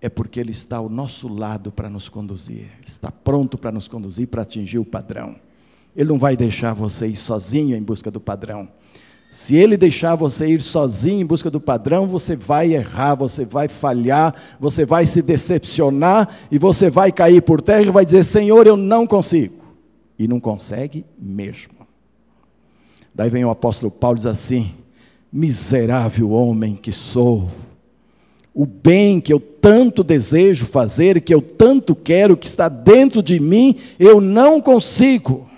é 0.00 0.08
porque 0.08 0.38
Ele 0.38 0.50
está 0.50 0.76
ao 0.76 0.88
nosso 0.88 1.28
lado 1.28 1.72
para 1.72 1.88
nos 1.88 2.08
conduzir. 2.08 2.68
Ele 2.78 2.86
está 2.86 3.10
pronto 3.10 3.56
para 3.56 3.72
nos 3.72 3.88
conduzir 3.88 4.28
para 4.28 4.42
atingir 4.42 4.78
o 4.78 4.84
padrão. 4.84 5.36
Ele 5.96 6.08
não 6.08 6.18
vai 6.18 6.36
deixar 6.36 6.74
você 6.74 7.06
ir 7.08 7.16
sozinho 7.16 7.76
em 7.76 7.82
busca 7.82 8.10
do 8.10 8.20
padrão. 8.20 8.68
Se 9.30 9.54
ele 9.54 9.76
deixar 9.76 10.16
você 10.16 10.48
ir 10.48 10.60
sozinho 10.60 11.20
em 11.20 11.26
busca 11.26 11.48
do 11.48 11.60
padrão, 11.60 12.08
você 12.08 12.34
vai 12.34 12.74
errar, 12.74 13.14
você 13.14 13.44
vai 13.44 13.68
falhar, 13.68 14.34
você 14.58 14.84
vai 14.84 15.06
se 15.06 15.22
decepcionar 15.22 16.28
e 16.50 16.58
você 16.58 16.90
vai 16.90 17.12
cair 17.12 17.40
por 17.40 17.62
terra 17.62 17.82
e 17.82 17.90
vai 17.90 18.04
dizer: 18.04 18.24
Senhor, 18.24 18.66
eu 18.66 18.76
não 18.76 19.06
consigo. 19.06 19.54
E 20.18 20.26
não 20.26 20.40
consegue 20.40 21.06
mesmo. 21.16 21.74
Daí 23.14 23.30
vem 23.30 23.44
o 23.44 23.50
apóstolo 23.50 23.92
Paulo 23.92 24.16
e 24.16 24.18
diz 24.18 24.26
assim: 24.26 24.72
Miserável 25.32 26.30
homem 26.32 26.74
que 26.74 26.90
sou, 26.90 27.48
o 28.52 28.66
bem 28.66 29.20
que 29.20 29.32
eu 29.32 29.38
tanto 29.38 30.02
desejo 30.02 30.66
fazer, 30.66 31.20
que 31.20 31.32
eu 31.32 31.40
tanto 31.40 31.94
quero, 31.94 32.36
que 32.36 32.48
está 32.48 32.68
dentro 32.68 33.22
de 33.22 33.38
mim, 33.38 33.76
eu 33.96 34.20
não 34.20 34.60
consigo. 34.60 35.49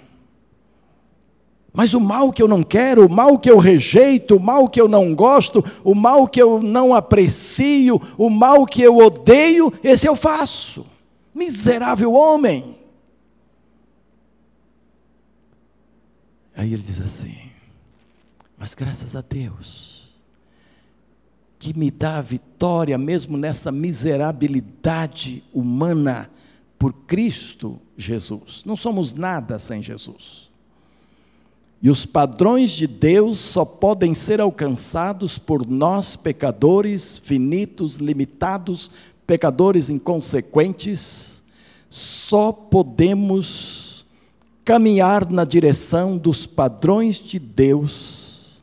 Mas 1.72 1.94
o 1.94 2.00
mal 2.00 2.30
que 2.30 2.42
eu 2.42 2.48
não 2.48 2.62
quero, 2.62 3.06
o 3.06 3.10
mal 3.10 3.38
que 3.38 3.50
eu 3.50 3.56
rejeito, 3.56 4.36
o 4.36 4.40
mal 4.40 4.68
que 4.68 4.80
eu 4.80 4.86
não 4.86 5.14
gosto, 5.14 5.64
o 5.82 5.94
mal 5.94 6.28
que 6.28 6.40
eu 6.40 6.60
não 6.60 6.94
aprecio, 6.94 8.00
o 8.18 8.28
mal 8.28 8.66
que 8.66 8.82
eu 8.82 8.98
odeio, 8.98 9.72
esse 9.82 10.06
eu 10.06 10.14
faço. 10.14 10.84
Miserável 11.34 12.12
homem. 12.12 12.76
Aí 16.54 16.74
ele 16.74 16.82
diz 16.82 17.00
assim: 17.00 17.34
Mas 18.58 18.74
graças 18.74 19.16
a 19.16 19.22
Deus, 19.22 20.12
que 21.58 21.72
me 21.76 21.90
dá 21.90 22.18
a 22.18 22.20
vitória 22.20 22.98
mesmo 22.98 23.38
nessa 23.38 23.72
miserabilidade 23.72 25.42
humana 25.54 26.30
por 26.78 26.92
Cristo 26.92 27.80
Jesus. 27.96 28.62
Não 28.66 28.76
somos 28.76 29.14
nada 29.14 29.58
sem 29.58 29.82
Jesus. 29.82 30.51
E 31.82 31.90
os 31.90 32.06
padrões 32.06 32.70
de 32.70 32.86
Deus 32.86 33.38
só 33.38 33.64
podem 33.64 34.14
ser 34.14 34.40
alcançados 34.40 35.36
por 35.36 35.66
nós, 35.66 36.14
pecadores 36.14 37.18
finitos, 37.18 37.96
limitados, 37.96 38.88
pecadores 39.26 39.90
inconsequentes. 39.90 41.42
Só 41.90 42.52
podemos 42.52 44.06
caminhar 44.64 45.28
na 45.28 45.44
direção 45.44 46.16
dos 46.16 46.46
padrões 46.46 47.16
de 47.16 47.40
Deus 47.40 48.62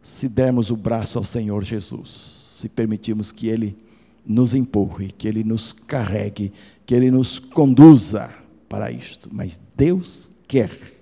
se 0.00 0.28
dermos 0.28 0.70
o 0.70 0.76
braço 0.76 1.18
ao 1.18 1.24
Senhor 1.24 1.64
Jesus, 1.64 2.52
se 2.52 2.68
permitirmos 2.68 3.32
que 3.32 3.48
Ele 3.48 3.76
nos 4.24 4.54
empurre, 4.54 5.10
que 5.10 5.26
Ele 5.26 5.42
nos 5.42 5.72
carregue, 5.72 6.52
que 6.86 6.94
Ele 6.94 7.10
nos 7.10 7.40
conduza 7.40 8.30
para 8.68 8.92
isto. 8.92 9.28
Mas 9.32 9.58
Deus 9.76 10.30
quer 10.46 10.95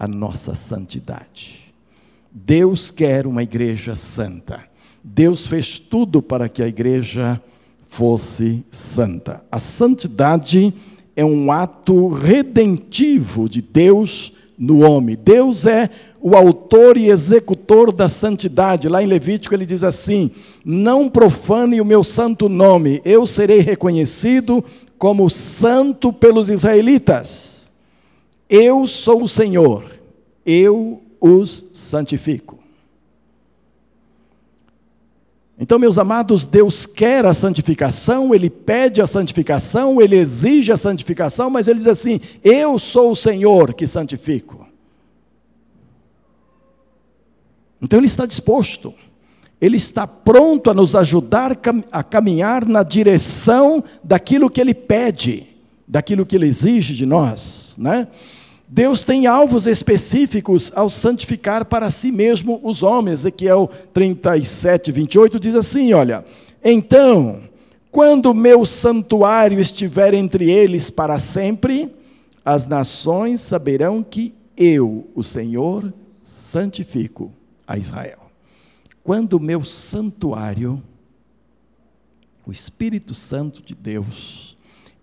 a 0.00 0.08
nossa 0.08 0.54
santidade. 0.54 1.70
Deus 2.32 2.90
quer 2.90 3.26
uma 3.26 3.42
igreja 3.42 3.94
santa. 3.94 4.60
Deus 5.04 5.46
fez 5.46 5.78
tudo 5.78 6.22
para 6.22 6.48
que 6.48 6.62
a 6.62 6.66
igreja 6.66 7.38
fosse 7.86 8.64
santa. 8.70 9.44
A 9.52 9.60
santidade 9.60 10.72
é 11.14 11.22
um 11.22 11.52
ato 11.52 12.08
redentivo 12.08 13.46
de 13.46 13.60
Deus 13.60 14.32
no 14.56 14.80
homem. 14.90 15.18
Deus 15.22 15.66
é 15.66 15.90
o 16.18 16.34
autor 16.34 16.96
e 16.96 17.10
executor 17.10 17.92
da 17.92 18.08
santidade. 18.08 18.88
Lá 18.88 19.02
em 19.02 19.06
Levítico 19.06 19.54
ele 19.54 19.66
diz 19.66 19.84
assim: 19.84 20.30
Não 20.64 21.10
profane 21.10 21.78
o 21.78 21.84
meu 21.84 22.02
santo 22.02 22.48
nome, 22.48 23.02
eu 23.04 23.26
serei 23.26 23.60
reconhecido 23.60 24.64
como 24.96 25.28
santo 25.28 26.10
pelos 26.10 26.48
israelitas. 26.48 27.59
Eu 28.50 28.84
sou 28.84 29.22
o 29.22 29.28
Senhor, 29.28 29.88
eu 30.44 31.00
os 31.20 31.70
santifico. 31.72 32.58
Então, 35.56 35.78
meus 35.78 35.98
amados, 35.98 36.46
Deus 36.46 36.84
quer 36.84 37.24
a 37.26 37.32
santificação, 37.32 38.34
Ele 38.34 38.50
pede 38.50 39.00
a 39.00 39.06
santificação, 39.06 40.00
Ele 40.00 40.16
exige 40.16 40.72
a 40.72 40.76
santificação, 40.76 41.48
mas 41.48 41.68
Ele 41.68 41.78
diz 41.78 41.86
assim: 41.86 42.20
Eu 42.42 42.76
sou 42.76 43.12
o 43.12 43.16
Senhor 43.16 43.72
que 43.72 43.86
santifico. 43.86 44.66
Então, 47.80 48.00
Ele 48.00 48.06
está 48.06 48.26
disposto, 48.26 48.92
Ele 49.60 49.76
está 49.76 50.08
pronto 50.08 50.70
a 50.70 50.74
nos 50.74 50.96
ajudar 50.96 51.56
a 51.92 52.02
caminhar 52.02 52.64
na 52.66 52.82
direção 52.82 53.84
daquilo 54.02 54.50
que 54.50 54.60
Ele 54.60 54.74
pede, 54.74 55.46
daquilo 55.86 56.26
que 56.26 56.34
Ele 56.34 56.46
exige 56.46 56.94
de 56.94 57.06
nós, 57.06 57.76
né? 57.78 58.08
Deus 58.72 59.02
tem 59.02 59.26
alvos 59.26 59.66
específicos 59.66 60.70
ao 60.76 60.88
santificar 60.88 61.64
para 61.64 61.90
si 61.90 62.12
mesmo 62.12 62.60
os 62.62 62.84
homens. 62.84 63.20
Ezequiel 63.20 63.68
37, 63.92 64.92
28 64.92 65.40
diz 65.40 65.56
assim: 65.56 65.92
Olha, 65.92 66.24
então, 66.62 67.40
quando 67.90 68.32
meu 68.32 68.64
santuário 68.64 69.58
estiver 69.58 70.14
entre 70.14 70.48
eles 70.48 70.88
para 70.88 71.18
sempre, 71.18 71.92
as 72.44 72.68
nações 72.68 73.40
saberão 73.40 74.04
que 74.04 74.32
eu, 74.56 75.10
o 75.16 75.24
Senhor, 75.24 75.92
santifico 76.22 77.32
a 77.66 77.76
Israel. 77.76 78.20
Quando 79.02 79.32
o 79.32 79.40
meu 79.40 79.64
santuário, 79.64 80.80
o 82.46 82.52
Espírito 82.52 83.16
Santo 83.16 83.62
de 83.62 83.74
Deus, 83.74 84.49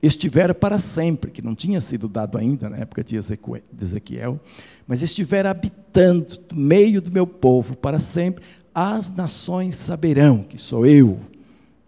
estiver 0.08 0.54
para 0.54 0.80
sempre, 0.80 1.30
que 1.30 1.42
não 1.42 1.54
tinha 1.54 1.80
sido 1.82 2.08
dado 2.08 2.38
ainda 2.38 2.70
na 2.70 2.78
época 2.78 3.04
de 3.04 3.16
Ezequiel, 3.16 4.40
mas 4.88 5.04
estiver 5.04 5.46
habitando 5.46 6.38
no 6.52 6.58
meio 6.58 7.02
do 7.02 7.12
meu 7.12 7.28
povo 7.28 7.76
para 7.76 8.00
sempre, 8.00 8.44
as 8.74 9.12
nações 9.12 9.76
saberão 9.76 10.44
que 10.44 10.58
sou 10.58 10.86
eu 10.86 11.20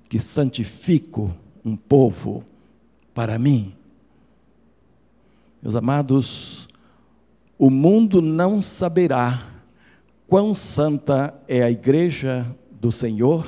que 0.09 0.19
santifico 0.19 1.33
um 1.63 1.75
povo 1.75 2.43
para 3.13 3.37
mim. 3.37 3.73
Meus 5.61 5.75
amados, 5.75 6.67
o 7.57 7.69
mundo 7.69 8.21
não 8.21 8.59
saberá 8.59 9.45
quão 10.27 10.53
santa 10.53 11.33
é 11.47 11.61
a 11.61 11.69
igreja 11.69 12.45
do 12.71 12.91
Senhor 12.91 13.47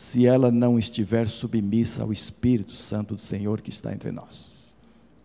se 0.00 0.26
ela 0.26 0.50
não 0.50 0.78
estiver 0.78 1.28
submissa 1.28 2.02
ao 2.02 2.10
Espírito 2.10 2.74
Santo 2.74 3.16
do 3.16 3.20
Senhor 3.20 3.60
que 3.60 3.68
está 3.68 3.92
entre 3.92 4.10
nós, 4.10 4.74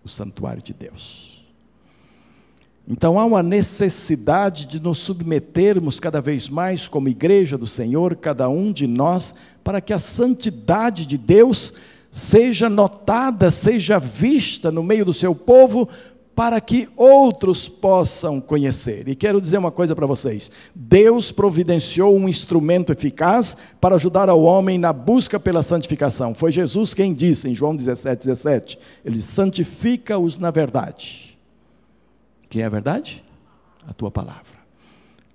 o 0.04 0.10
santuário 0.10 0.62
de 0.62 0.74
Deus. 0.74 1.46
Então 2.86 3.18
há 3.18 3.24
uma 3.24 3.42
necessidade 3.42 4.66
de 4.66 4.82
nos 4.82 4.98
submetermos 4.98 5.98
cada 5.98 6.20
vez 6.20 6.50
mais 6.50 6.90
como 6.90 7.08
igreja 7.08 7.58
do 7.58 7.66
Senhor, 7.66 8.18
cada 8.18 8.50
um 8.50 8.74
de 8.74 8.86
nós, 8.86 9.34
para 9.64 9.80
que 9.80 9.94
a 9.94 9.98
santidade 9.98 11.06
de 11.06 11.18
Deus 11.18 11.76
seja 12.12 12.70
notada, 12.70 13.50
seja 13.50 13.98
vista 13.98 14.72
no 14.72 14.84
meio 14.84 15.06
do 15.06 15.14
seu 15.14 15.34
povo, 15.34 15.88
para 16.36 16.60
que 16.60 16.90
outros 16.98 17.70
possam 17.70 18.42
conhecer. 18.42 19.08
E 19.08 19.16
quero 19.16 19.40
dizer 19.40 19.58
uma 19.58 19.72
coisa 19.72 19.96
para 19.96 20.06
vocês: 20.06 20.52
Deus 20.76 21.32
providenciou 21.32 22.16
um 22.16 22.28
instrumento 22.28 22.92
eficaz 22.92 23.58
para 23.80 23.96
ajudar 23.96 24.28
ao 24.28 24.44
homem 24.44 24.78
na 24.78 24.92
busca 24.92 25.40
pela 25.40 25.64
santificação. 25.64 26.36
Foi 26.36 26.52
Jesus 26.52 26.94
quem 26.94 27.14
disse 27.14 27.50
em 27.50 27.56
João 27.56 27.76
17, 27.76 28.28
17: 28.28 28.80
Ele 29.06 29.22
santifica-os 29.22 30.38
na 30.38 30.52
verdade. 30.52 31.38
Quem 32.50 32.62
é 32.62 32.66
a 32.66 32.70
verdade? 32.70 33.24
A 33.88 33.94
tua 33.94 34.12
palavra. 34.12 34.56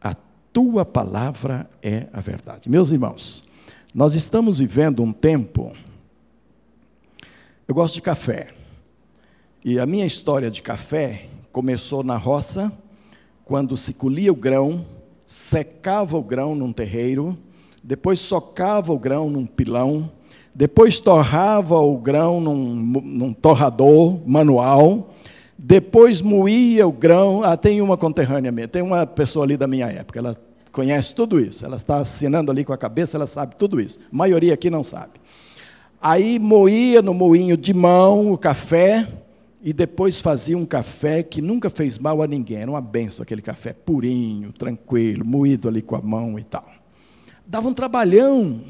A 0.03 0.15
tua 0.53 0.85
palavra 0.85 1.69
é 1.83 2.09
a 2.13 2.21
verdade. 2.21 2.69
Meus 2.69 2.91
irmãos, 2.91 3.49
nós 3.95 4.15
estamos 4.15 4.59
vivendo 4.59 5.03
um 5.03 5.13
tempo. 5.13 5.73
Eu 7.67 7.75
gosto 7.75 7.95
de 7.95 8.03
café. 8.03 8.60
E 9.62 9.79
a 9.79 9.85
minha 9.85 10.07
história 10.07 10.51
de 10.51 10.62
café 10.62 11.27
começou 11.53 12.03
na 12.03 12.16
roça, 12.16 12.73
quando 13.44 13.77
se 13.77 13.92
colhia 13.92 14.33
o 14.33 14.35
grão, 14.35 14.87
secava 15.27 16.16
o 16.16 16.23
grão 16.23 16.55
num 16.55 16.73
terreiro, 16.73 17.37
depois 17.85 18.20
socava 18.20 18.90
o 18.90 18.99
grão 18.99 19.29
num 19.29 19.44
pilão, 19.44 20.11
depois 20.55 20.99
torrava 20.99 21.79
o 21.79 21.99
grão 21.99 22.40
num, 22.40 22.75
num 22.75 23.35
torrador 23.35 24.18
manual, 24.27 25.11
depois 25.59 26.23
moía 26.23 26.88
o 26.88 26.92
grão. 26.92 27.44
Ah, 27.44 27.55
tem 27.55 27.83
uma 27.83 27.99
conterrânea 27.99 28.51
minha, 28.51 28.66
tem 28.66 28.81
uma 28.81 29.07
pessoa 29.07 29.44
ali 29.44 29.59
da 29.59 29.66
minha 29.66 29.88
época, 29.88 30.20
ela 30.20 30.40
conhece 30.73 31.14
tudo 31.14 31.38
isso, 31.38 31.66
ela 31.66 31.77
está 31.77 31.99
assinando 31.99 32.51
ali 32.51 32.64
com 32.64 32.73
a 32.73 32.79
cabeça, 32.79 33.18
ela 33.18 33.27
sabe 33.27 33.57
tudo 33.57 33.79
isso. 33.79 33.99
A 34.11 34.16
maioria 34.16 34.55
aqui 34.55 34.70
não 34.70 34.83
sabe. 34.83 35.20
Aí 36.01 36.38
moía 36.38 37.03
no 37.03 37.12
moinho 37.12 37.59
de 37.59 37.75
mão 37.75 38.33
o 38.33 38.38
café, 38.38 39.07
e 39.62 39.73
depois 39.73 40.20
fazia 40.20 40.57
um 40.57 40.64
café 40.64 41.23
que 41.23 41.42
nunca 41.42 41.68
fez 41.68 41.99
mal 41.99 42.23
a 42.23 42.27
ninguém. 42.27 42.59
Era 42.59 42.70
uma 42.70 42.81
benção 42.81 43.23
aquele 43.23 43.42
café 43.42 43.73
purinho, 43.73 44.53
tranquilo, 44.53 45.25
moído 45.25 45.68
ali 45.68 45.83
com 45.83 45.94
a 45.94 46.01
mão 46.01 46.38
e 46.38 46.44
tal. 46.44 46.66
Dava 47.46 47.68
um 47.68 47.75
trabalhão. 47.75 48.62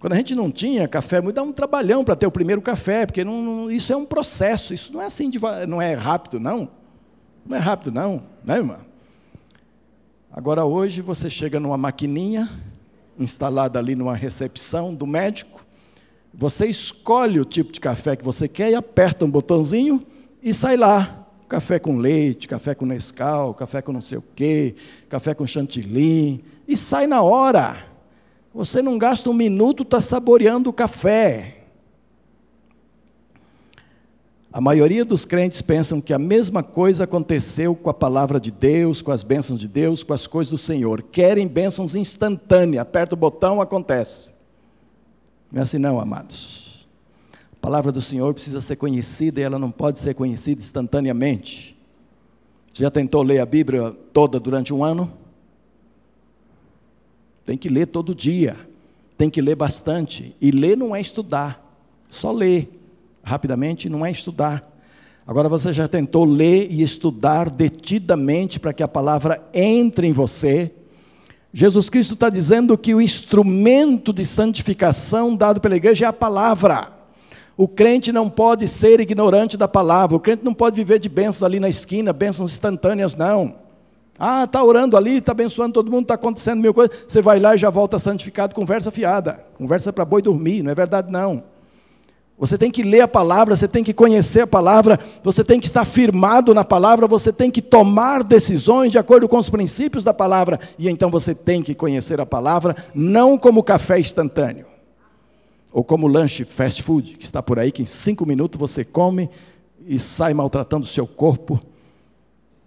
Quando 0.00 0.12
a 0.12 0.16
gente 0.16 0.34
não 0.34 0.50
tinha 0.50 0.88
café, 0.88 1.22
dava 1.22 1.48
um 1.48 1.52
trabalhão 1.52 2.04
para 2.04 2.16
ter 2.16 2.26
o 2.26 2.30
primeiro 2.30 2.60
café, 2.60 3.06
porque 3.06 3.22
não, 3.22 3.40
não, 3.42 3.70
isso 3.70 3.92
é 3.92 3.96
um 3.96 4.04
processo, 4.04 4.74
isso 4.74 4.92
não 4.92 5.00
é 5.00 5.06
assim, 5.06 5.30
de, 5.30 5.38
não 5.68 5.80
é 5.80 5.94
rápido, 5.94 6.40
não. 6.40 6.68
Não 7.46 7.56
é 7.56 7.60
rápido, 7.60 7.92
não, 7.92 8.24
né, 8.44 8.56
irmã? 8.56 8.78
Agora 10.32 10.64
hoje 10.64 11.00
você 11.00 11.30
chega 11.30 11.60
numa 11.60 11.78
maquininha 11.78 12.50
instalada 13.18 13.78
ali 13.78 13.94
numa 13.94 14.16
recepção 14.16 14.92
do 14.92 15.06
médico, 15.06 15.63
você 16.36 16.66
escolhe 16.66 17.38
o 17.38 17.44
tipo 17.44 17.72
de 17.72 17.80
café 17.80 18.16
que 18.16 18.24
você 18.24 18.48
quer 18.48 18.70
e 18.70 18.74
aperta 18.74 19.24
um 19.24 19.30
botãozinho 19.30 20.04
e 20.42 20.52
sai 20.52 20.76
lá. 20.76 21.26
Café 21.48 21.78
com 21.78 21.98
leite, 21.98 22.48
café 22.48 22.74
com 22.74 22.84
Nescau, 22.84 23.54
café 23.54 23.80
com 23.80 23.92
não 23.92 24.00
sei 24.00 24.18
o 24.18 24.24
quê, 24.34 24.74
café 25.08 25.34
com 25.34 25.46
chantilly, 25.46 26.42
e 26.66 26.76
sai 26.76 27.06
na 27.06 27.22
hora. 27.22 27.76
Você 28.52 28.82
não 28.82 28.98
gasta 28.98 29.30
um 29.30 29.34
minuto, 29.34 29.82
está 29.82 30.00
saboreando 30.00 30.70
o 30.70 30.72
café. 30.72 31.58
A 34.52 34.60
maioria 34.60 35.04
dos 35.04 35.24
crentes 35.24 35.60
pensam 35.60 36.00
que 36.00 36.12
a 36.12 36.18
mesma 36.18 36.62
coisa 36.62 37.04
aconteceu 37.04 37.74
com 37.74 37.90
a 37.90 37.94
palavra 37.94 38.40
de 38.40 38.50
Deus, 38.50 39.02
com 39.02 39.12
as 39.12 39.22
bênçãos 39.22 39.60
de 39.60 39.68
Deus, 39.68 40.02
com 40.02 40.12
as 40.12 40.26
coisas 40.26 40.50
do 40.50 40.58
Senhor. 40.58 41.02
Querem 41.02 41.46
bênçãos 41.46 41.94
instantâneas, 41.94 42.82
aperta 42.82 43.14
o 43.14 43.18
botão, 43.18 43.60
acontece. 43.60 44.32
Não 45.54 45.60
é 45.60 45.62
assim 45.62 45.78
não, 45.78 46.00
amados. 46.00 46.84
A 47.52 47.56
palavra 47.60 47.92
do 47.92 48.00
Senhor 48.00 48.34
precisa 48.34 48.60
ser 48.60 48.74
conhecida 48.74 49.38
e 49.38 49.44
ela 49.44 49.56
não 49.56 49.70
pode 49.70 50.00
ser 50.00 50.12
conhecida 50.12 50.60
instantaneamente. 50.60 51.78
Você 52.72 52.82
já 52.82 52.90
tentou 52.90 53.22
ler 53.22 53.38
a 53.38 53.46
Bíblia 53.46 53.92
toda 54.12 54.40
durante 54.40 54.74
um 54.74 54.82
ano? 54.82 55.12
Tem 57.46 57.56
que 57.56 57.68
ler 57.68 57.86
todo 57.86 58.12
dia, 58.12 58.56
tem 59.16 59.30
que 59.30 59.40
ler 59.40 59.54
bastante. 59.54 60.34
E 60.40 60.50
ler 60.50 60.76
não 60.76 60.94
é 60.94 61.00
estudar, 61.00 61.64
só 62.10 62.32
ler 62.32 62.68
rapidamente 63.22 63.88
não 63.88 64.04
é 64.04 64.10
estudar. 64.10 64.68
Agora 65.24 65.48
você 65.48 65.72
já 65.72 65.86
tentou 65.86 66.24
ler 66.24 66.66
e 66.68 66.82
estudar 66.82 67.48
detidamente 67.48 68.58
para 68.58 68.72
que 68.72 68.82
a 68.82 68.88
palavra 68.88 69.40
entre 69.54 70.08
em 70.08 70.12
você. 70.12 70.74
Jesus 71.56 71.88
Cristo 71.88 72.14
está 72.14 72.28
dizendo 72.28 72.76
que 72.76 72.96
o 72.96 73.00
instrumento 73.00 74.12
de 74.12 74.24
santificação 74.24 75.36
dado 75.36 75.60
pela 75.60 75.76
igreja 75.76 76.06
é 76.06 76.08
a 76.08 76.12
palavra. 76.12 76.88
O 77.56 77.68
crente 77.68 78.10
não 78.10 78.28
pode 78.28 78.66
ser 78.66 78.98
ignorante 78.98 79.56
da 79.56 79.68
palavra, 79.68 80.16
o 80.16 80.20
crente 80.20 80.44
não 80.44 80.52
pode 80.52 80.74
viver 80.74 80.98
de 80.98 81.08
bênçãos 81.08 81.44
ali 81.44 81.60
na 81.60 81.68
esquina, 81.68 82.12
bênçãos 82.12 82.52
instantâneas, 82.52 83.14
não. 83.14 83.54
Ah, 84.18 84.42
está 84.42 84.64
orando 84.64 84.96
ali, 84.96 85.18
está 85.18 85.30
abençoando 85.30 85.74
todo 85.74 85.92
mundo, 85.92 86.02
está 86.02 86.14
acontecendo 86.14 86.60
mil 86.60 86.74
coisas. 86.74 87.04
Você 87.06 87.22
vai 87.22 87.38
lá 87.38 87.54
e 87.54 87.58
já 87.58 87.70
volta 87.70 88.00
santificado, 88.00 88.52
conversa 88.52 88.90
fiada. 88.90 89.38
Conversa 89.56 89.92
para 89.92 90.04
boi 90.04 90.22
dormir, 90.22 90.64
não 90.64 90.72
é 90.72 90.74
verdade 90.74 91.12
não. 91.12 91.44
Você 92.36 92.58
tem 92.58 92.70
que 92.70 92.82
ler 92.82 93.00
a 93.00 93.08
palavra, 93.08 93.54
você 93.54 93.68
tem 93.68 93.84
que 93.84 93.94
conhecer 93.94 94.40
a 94.40 94.46
palavra, 94.46 94.98
você 95.22 95.44
tem 95.44 95.60
que 95.60 95.66
estar 95.66 95.84
firmado 95.84 96.52
na 96.52 96.64
palavra, 96.64 97.06
você 97.06 97.32
tem 97.32 97.50
que 97.50 97.62
tomar 97.62 98.24
decisões 98.24 98.90
de 98.90 98.98
acordo 98.98 99.28
com 99.28 99.38
os 99.38 99.48
princípios 99.48 100.02
da 100.02 100.12
palavra. 100.12 100.58
E 100.76 100.88
então 100.88 101.10
você 101.10 101.34
tem 101.34 101.62
que 101.62 101.74
conhecer 101.74 102.20
a 102.20 102.26
palavra, 102.26 102.76
não 102.92 103.38
como 103.38 103.62
café 103.62 104.00
instantâneo, 104.00 104.66
ou 105.72 105.84
como 105.84 106.08
lanche 106.08 106.44
fast 106.44 106.82
food, 106.82 107.16
que 107.16 107.24
está 107.24 107.40
por 107.40 107.58
aí, 107.58 107.70
que 107.70 107.82
em 107.82 107.86
cinco 107.86 108.26
minutos 108.26 108.58
você 108.58 108.84
come 108.84 109.30
e 109.86 109.98
sai 109.98 110.34
maltratando 110.34 110.84
o 110.84 110.88
seu 110.88 111.06
corpo 111.06 111.60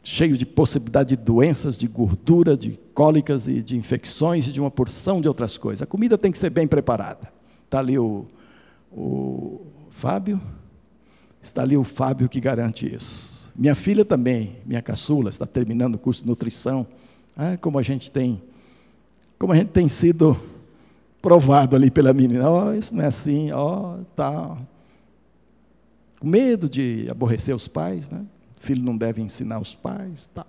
cheio 0.01 0.37
de 0.37 0.45
possibilidade 0.45 1.09
de 1.09 1.17
doenças, 1.17 1.77
de 1.77 1.85
gordura, 1.85 2.55
de 2.55 2.79
cólicas 2.93 3.49
e 3.49 3.61
de 3.61 3.75
infecções 3.75 4.47
e 4.47 4.53
de 4.53 4.61
uma 4.61 4.71
porção 4.71 5.19
de 5.19 5.27
outras 5.27 5.57
coisas. 5.57 5.81
A 5.81 5.85
comida 5.85 6.17
tem 6.17 6.31
que 6.31 6.37
ser 6.37 6.49
bem 6.49 6.65
preparada. 6.65 7.29
Está 7.65 7.79
ali 7.79 7.99
o, 7.99 8.25
o 8.91 9.65
Fábio, 9.89 10.39
está 11.41 11.61
ali 11.61 11.77
o 11.77 11.83
Fábio 11.83 12.29
que 12.29 12.39
garante 12.39 12.93
isso. 12.93 13.51
Minha 13.55 13.75
filha 13.75 14.05
também, 14.05 14.57
minha 14.65 14.81
caçula, 14.81 15.29
está 15.29 15.45
terminando 15.45 15.95
o 15.95 15.99
curso 15.99 16.21
de 16.21 16.27
nutrição. 16.27 16.85
Ah, 17.35 17.57
como 17.59 17.79
a 17.79 17.81
gente 17.81 18.11
tem, 18.11 18.41
como 19.39 19.53
a 19.53 19.55
gente 19.55 19.69
tem 19.69 19.87
sido 19.87 20.39
provado 21.21 21.75
ali 21.75 21.89
pela 21.89 22.13
menina. 22.13 22.49
Ó, 22.49 22.67
oh, 22.67 22.73
isso 22.73 22.95
não 22.95 23.03
é 23.03 23.07
assim, 23.07 23.51
ó, 23.51 23.95
oh, 23.95 24.03
tá. 24.15 24.57
Com 26.19 26.27
medo 26.27 26.69
de 26.69 27.07
aborrecer 27.09 27.55
os 27.55 27.67
pais, 27.67 28.09
né? 28.09 28.25
filho 28.59 28.83
não 28.83 28.97
deve 28.97 29.21
ensinar 29.21 29.59
os 29.59 29.73
pais, 29.73 30.25
tá. 30.27 30.45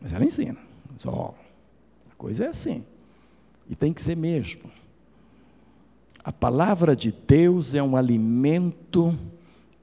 Mas 0.00 0.12
ela 0.12 0.24
ensina. 0.24 0.58
Só 0.96 1.34
a 2.10 2.14
coisa 2.16 2.44
é 2.44 2.48
assim. 2.48 2.84
E 3.68 3.76
tem 3.76 3.92
que 3.92 4.02
ser 4.02 4.16
mesmo. 4.16 4.62
A 6.22 6.32
palavra 6.32 6.94
de 6.94 7.12
Deus 7.12 7.74
é 7.74 7.82
um 7.82 7.96
alimento 7.96 9.18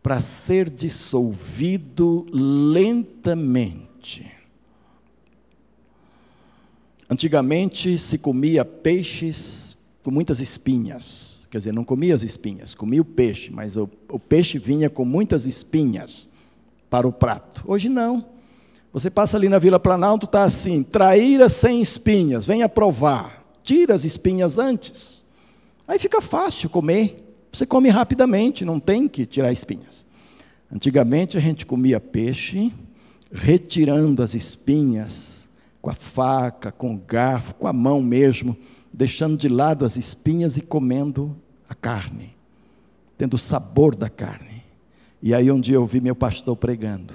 para 0.03 0.21
ser 0.21 0.69
dissolvido 0.69 2.27
lentamente. 2.31 4.31
Antigamente 7.09 7.97
se 7.97 8.19
comia 8.19 8.63
peixes 8.63 9.77
com 10.03 10.11
muitas 10.11 10.39
espinhas. 10.39 11.47
Quer 11.49 11.57
dizer, 11.57 11.73
não 11.73 11.83
comia 11.83 12.13
as 12.13 12.23
espinhas, 12.23 12.75
comia 12.75 13.01
o 13.01 13.05
peixe, 13.05 13.51
mas 13.51 13.77
o, 13.77 13.89
o 14.09 14.19
peixe 14.19 14.59
vinha 14.59 14.89
com 14.89 15.03
muitas 15.03 15.45
espinhas 15.45 16.29
para 16.89 17.07
o 17.07 17.11
prato. 17.11 17.63
Hoje 17.65 17.89
não. 17.89 18.25
Você 18.93 19.09
passa 19.09 19.37
ali 19.37 19.49
na 19.49 19.59
Vila 19.59 19.79
Planalto, 19.79 20.25
está 20.25 20.43
assim: 20.43 20.83
traíra 20.83 21.49
sem 21.49 21.81
espinhas, 21.81 22.45
venha 22.45 22.69
provar. 22.69 23.45
Tira 23.63 23.93
as 23.93 24.05
espinhas 24.05 24.57
antes. 24.57 25.26
Aí 25.87 25.97
fica 25.97 26.21
fácil 26.21 26.69
comer. 26.69 27.17
Você 27.51 27.65
come 27.65 27.89
rapidamente, 27.89 28.65
não 28.65 28.79
tem 28.79 29.07
que 29.07 29.25
tirar 29.25 29.51
espinhas. 29.51 30.05
Antigamente 30.71 31.37
a 31.37 31.39
gente 31.39 31.65
comia 31.65 31.99
peixe, 31.99 32.73
retirando 33.31 34.21
as 34.21 34.33
espinhas 34.33 35.47
com 35.81 35.89
a 35.89 35.93
faca, 35.93 36.71
com 36.71 36.93
o 36.93 36.97
garfo, 36.97 37.55
com 37.55 37.67
a 37.67 37.73
mão 37.73 38.01
mesmo, 38.01 38.57
deixando 38.91 39.37
de 39.37 39.47
lado 39.47 39.85
as 39.85 39.95
espinhas 39.95 40.57
e 40.57 40.61
comendo 40.61 41.35
a 41.69 41.73
carne, 41.73 42.35
tendo 43.17 43.35
o 43.35 43.37
sabor 43.37 43.95
da 43.95 44.09
carne. 44.09 44.63
E 45.21 45.33
aí 45.33 45.49
um 45.49 45.59
dia 45.59 45.75
eu 45.75 45.85
vi 45.85 46.01
meu 46.01 46.15
pastor 46.15 46.55
pregando. 46.57 47.13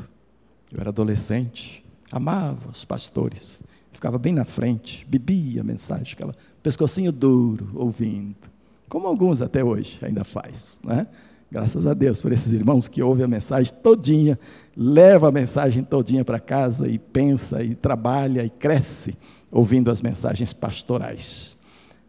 Eu 0.71 0.81
era 0.81 0.89
adolescente, 0.89 1.85
amava 2.11 2.71
os 2.71 2.85
pastores. 2.85 3.63
Ficava 3.93 4.19
bem 4.19 4.33
na 4.33 4.45
frente, 4.45 5.07
bebia 5.07 5.61
a 5.61 5.65
mensagem, 5.65 6.15
aquela 6.15 6.35
pescocinho 6.63 7.13
duro, 7.13 7.71
ouvindo. 7.75 8.52
Como 8.93 9.07
alguns 9.07 9.41
até 9.41 9.65
hoje 9.65 9.99
ainda 10.03 10.23
faz, 10.23 10.79
né? 10.85 11.07
Graças 11.51 11.87
a 11.87 11.95
Deus 11.95 12.21
por 12.21 12.31
esses 12.31 12.53
irmãos 12.53 12.89
que 12.89 13.03
ouvem 13.03 13.25
a 13.25 13.27
mensagem 13.27 13.73
todinha, 13.83 14.39
leva 14.77 15.31
a 15.31 15.33
mensagem 15.33 15.83
todinha 15.83 16.23
para 16.27 16.39
casa 16.39 16.87
e 16.87 16.99
pensa 16.99 17.65
e 17.65 17.75
trabalha 17.75 18.45
e 18.45 18.51
cresce 18.51 19.17
ouvindo 19.51 19.91
as 19.91 20.03
mensagens 20.03 20.53
pastorais. 20.53 21.57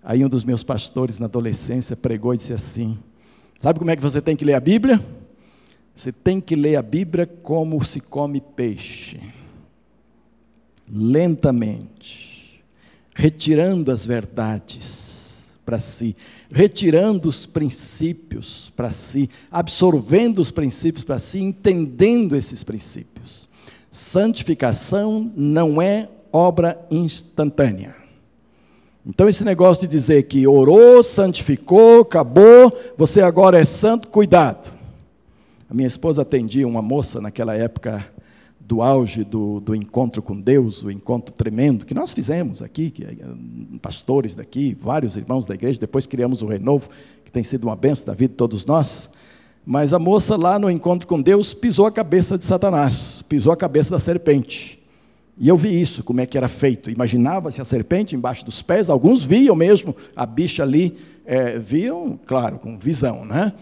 Aí 0.03 0.25
um 0.25 0.27
dos 0.27 0.43
meus 0.43 0.61
pastores 0.61 1.19
na 1.19 1.25
adolescência 1.25 1.95
pregou 1.95 2.33
e 2.33 2.37
disse 2.37 2.53
assim: 2.53 2.99
Sabe 3.61 3.79
como 3.79 3.89
é 3.89 3.95
que 3.95 4.01
você 4.01 4.21
tem 4.21 4.35
que 4.35 4.43
ler 4.43 4.55
a 4.55 4.59
Bíblia? 4.59 5.01
Você 5.95 6.11
tem 6.11 6.41
que 6.41 6.53
ler 6.53 6.75
a 6.75 6.81
Bíblia 6.81 7.25
como 7.25 7.81
se 7.81 8.01
come 8.01 8.41
peixe, 8.41 9.21
lentamente, 10.91 12.61
retirando 13.15 13.89
as 13.89 14.05
verdades 14.05 15.12
para 15.65 15.79
si, 15.79 16.15
retirando 16.51 17.29
os 17.29 17.45
princípios 17.45 18.71
para 18.75 18.91
si, 18.91 19.29
absorvendo 19.51 20.39
os 20.39 20.51
princípios 20.51 21.03
para 21.03 21.19
si, 21.19 21.39
entendendo 21.39 22.35
esses 22.35 22.63
princípios. 22.63 23.47
Santificação 23.89 25.31
não 25.35 25.81
é 25.81 26.09
obra 26.31 26.83
instantânea. 26.89 27.95
Então, 29.05 29.27
esse 29.27 29.43
negócio 29.43 29.87
de 29.87 29.91
dizer 29.91 30.23
que 30.23 30.47
orou, 30.47 31.03
santificou, 31.03 32.01
acabou, 32.01 32.71
você 32.97 33.21
agora 33.21 33.59
é 33.59 33.65
santo, 33.65 34.07
cuidado. 34.07 34.71
A 35.69 35.73
minha 35.73 35.87
esposa 35.87 36.21
atendia 36.21 36.67
uma 36.67 36.81
moça 36.81 37.19
naquela 37.19 37.55
época 37.55 38.12
do 38.65 38.81
auge 38.81 39.23
do, 39.23 39.59
do 39.59 39.75
encontro 39.75 40.21
com 40.21 40.39
Deus, 40.39 40.83
o 40.83 40.89
encontro 40.89 41.33
tremendo 41.33 41.85
que 41.85 41.93
nós 41.93 42.13
fizemos 42.13 42.61
aqui, 42.61 42.89
que, 42.89 43.03
eh, 43.03 43.15
pastores 43.81 44.33
daqui, 44.33 44.75
vários 44.79 45.17
irmãos 45.17 45.45
da 45.45 45.53
igreja, 45.53 45.79
depois 45.79 46.07
criamos 46.07 46.41
o 46.41 46.47
Renovo, 46.47 46.89
que 47.25 47.31
tem 47.31 47.43
sido 47.43 47.65
uma 47.65 47.75
benção 47.75 48.05
da 48.05 48.13
vida 48.13 48.31
de 48.31 48.37
todos 48.37 48.65
nós. 48.65 49.11
Mas 49.65 49.93
a 49.93 49.99
moça 49.99 50.37
lá 50.37 50.57
no 50.57 50.69
encontro 50.69 51.07
com 51.07 51.21
Deus 51.21 51.53
pisou 51.53 51.85
a 51.85 51.91
cabeça 51.91 52.37
de 52.37 52.45
Satanás, 52.45 53.21
pisou 53.27 53.51
a 53.51 53.57
cabeça 53.57 53.91
da 53.91 53.99
serpente. 53.99 54.81
E 55.37 55.47
eu 55.47 55.57
vi 55.57 55.79
isso, 55.79 56.03
como 56.03 56.21
é 56.21 56.25
que 56.25 56.37
era 56.37 56.47
feito. 56.47 56.89
Imaginava-se 56.89 57.59
a 57.59 57.65
serpente 57.65 58.15
embaixo 58.15 58.45
dos 58.45 58.61
pés, 58.61 58.89
alguns 58.89 59.23
viam 59.23 59.55
mesmo 59.55 59.95
a 60.15 60.25
bicha 60.25 60.63
ali, 60.63 60.97
é, 61.25 61.57
viam, 61.57 62.19
claro, 62.25 62.59
com 62.59 62.77
visão, 62.77 63.25
né? 63.25 63.53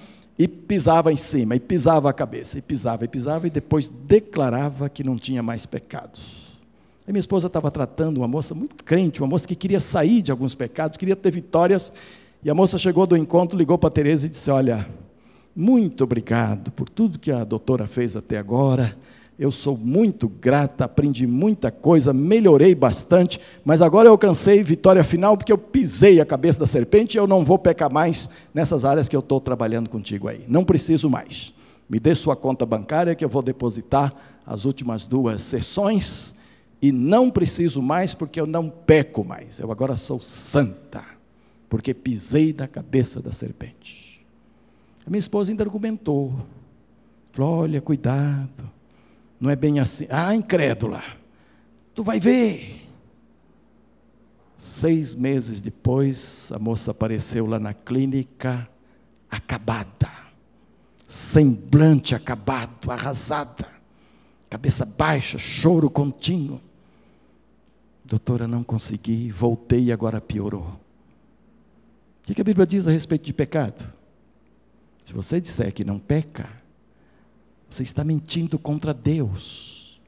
E 0.41 0.47
pisava 0.47 1.13
em 1.13 1.15
cima, 1.15 1.56
e 1.56 1.60
pisava 1.60 2.10
a 2.10 2.13
cabeça, 2.13 2.58
e 2.58 2.63
pisava, 2.63 3.06
e 3.06 3.08
pisava, 3.08 3.45
e 3.45 3.51
depois 3.51 3.88
declarava 3.88 4.89
que 4.89 5.04
não 5.04 5.15
tinha 5.15 5.43
mais 5.43 5.67
pecados. 5.67 6.58
Aí 7.06 7.13
minha 7.13 7.19
esposa 7.19 7.45
estava 7.45 7.69
tratando 7.69 8.17
uma 8.17 8.27
moça 8.27 8.56
muito 8.56 8.84
crente, 8.84 9.21
uma 9.21 9.27
moça 9.27 9.47
que 9.47 9.54
queria 9.54 9.80
sair 9.80 10.23
de 10.23 10.32
alguns 10.32 10.56
pecados, 10.56 10.97
queria 10.97 11.15
ter 11.15 11.30
vitórias, 11.30 11.93
e 12.43 12.49
a 12.49 12.56
moça 12.56 12.80
chegou 12.80 13.06
do 13.06 13.15
encontro, 13.15 13.56
ligou 13.56 13.77
para 13.77 13.89
a 13.89 13.91
Tereza 13.91 14.25
e 14.25 14.32
disse: 14.32 14.49
Olha, 14.49 14.89
muito 15.56 16.04
obrigado 16.04 16.71
por 16.71 16.89
tudo 16.89 17.19
que 17.19 17.32
a 17.32 17.43
doutora 17.43 17.86
fez 17.86 18.15
até 18.15 18.39
agora. 18.39 18.97
Eu 19.41 19.51
sou 19.51 19.75
muito 19.75 20.30
grata, 20.30 20.86
aprendi 20.86 21.25
muita 21.25 21.71
coisa, 21.71 22.13
melhorei 22.13 22.75
bastante, 22.75 23.41
mas 23.65 23.82
agora 23.82 24.08
eu 24.08 24.12
alcancei 24.12 24.62
vitória 24.62 25.04
final 25.04 25.36
porque 25.36 25.51
eu 25.51 25.58
pisei 25.58 26.21
a 26.21 26.25
cabeça 26.27 26.60
da 26.60 26.67
serpente 26.67 27.15
e 27.15 27.19
eu 27.19 27.25
não 27.25 27.43
vou 27.43 27.58
pecar 27.58 27.91
mais 27.91 28.30
nessas 28.54 28.86
áreas 28.86 29.10
que 29.10 29.15
eu 29.15 29.19
estou 29.19 29.41
trabalhando 29.41 29.89
contigo 29.89 30.27
aí. 30.27 30.45
Não 30.47 30.63
preciso 30.63 31.10
mais. 31.10 31.56
Me 31.89 31.99
dê 31.99 32.13
sua 32.13 32.36
conta 32.36 32.67
bancária 32.67 33.15
que 33.15 33.25
eu 33.25 33.30
vou 33.30 33.41
depositar 33.41 34.13
as 34.45 34.63
últimas 34.63 35.08
duas 35.08 35.41
sessões 35.41 36.38
e 36.80 36.91
não 36.91 37.32
preciso 37.32 37.82
mais 37.82 38.13
porque 38.13 38.39
eu 38.39 38.45
não 38.45 38.69
peco 38.69 39.23
mais. 39.23 39.58
Eu 39.58 39.71
agora 39.71 39.97
sou 39.97 40.19
santa, 40.19 41.04
porque 41.67 41.95
pisei 41.95 42.54
na 42.56 42.67
cabeça 42.67 43.19
da 43.19 43.32
serpente. 43.32 44.23
A 45.04 45.10
minha 45.10 45.17
esposa 45.17 45.51
ainda 45.51 45.63
argumentou. 45.63 46.32
Falou: 47.32 47.62
olha, 47.62 47.82
cuidado 47.82 48.80
não 49.41 49.49
é 49.49 49.56
bem 49.56 49.80
assim. 49.80 50.06
Ah, 50.08 50.36
incrédula, 50.36 51.04
tu 51.95 52.04
vai 52.04 52.19
ver. 52.19 52.88
Seis 54.56 55.15
meses 55.15 55.63
depois, 55.63 56.51
a 56.54 56.60
moça 56.60 56.91
apareceu 56.91 57.47
lá 57.47 57.60
na 57.60 57.73
clínica, 57.73 58.69
acabada, 59.30 60.12
semblante 61.08 62.13
acabado, 62.13 62.91
arrasada, 62.91 63.67
cabeça 64.47 64.86
baixa, 64.86 65.39
choro 65.39 65.89
contínuo. 65.89 66.62
Doutora, 68.06 68.47
não 68.47 68.63
consegui, 68.63 69.32
voltei 69.32 69.86
e 69.86 69.91
agora 69.91 70.21
piorou. 70.21 70.80
O 72.30 72.34
que 72.34 72.39
a 72.39 72.43
Bíblia 72.43 72.67
diz 72.67 72.88
a 72.88 72.91
respeito 72.91 73.25
de 73.25 73.34
pecado? 73.34 73.84
Se 75.04 75.13
você 75.13 75.41
disser 75.41 75.73
que 75.73 75.84
não 75.84 75.97
peca, 75.97 76.61
você 77.71 77.84
está 77.84 78.03
mentindo 78.03 78.60
contra 78.60 78.93
Deus. 78.93 79.99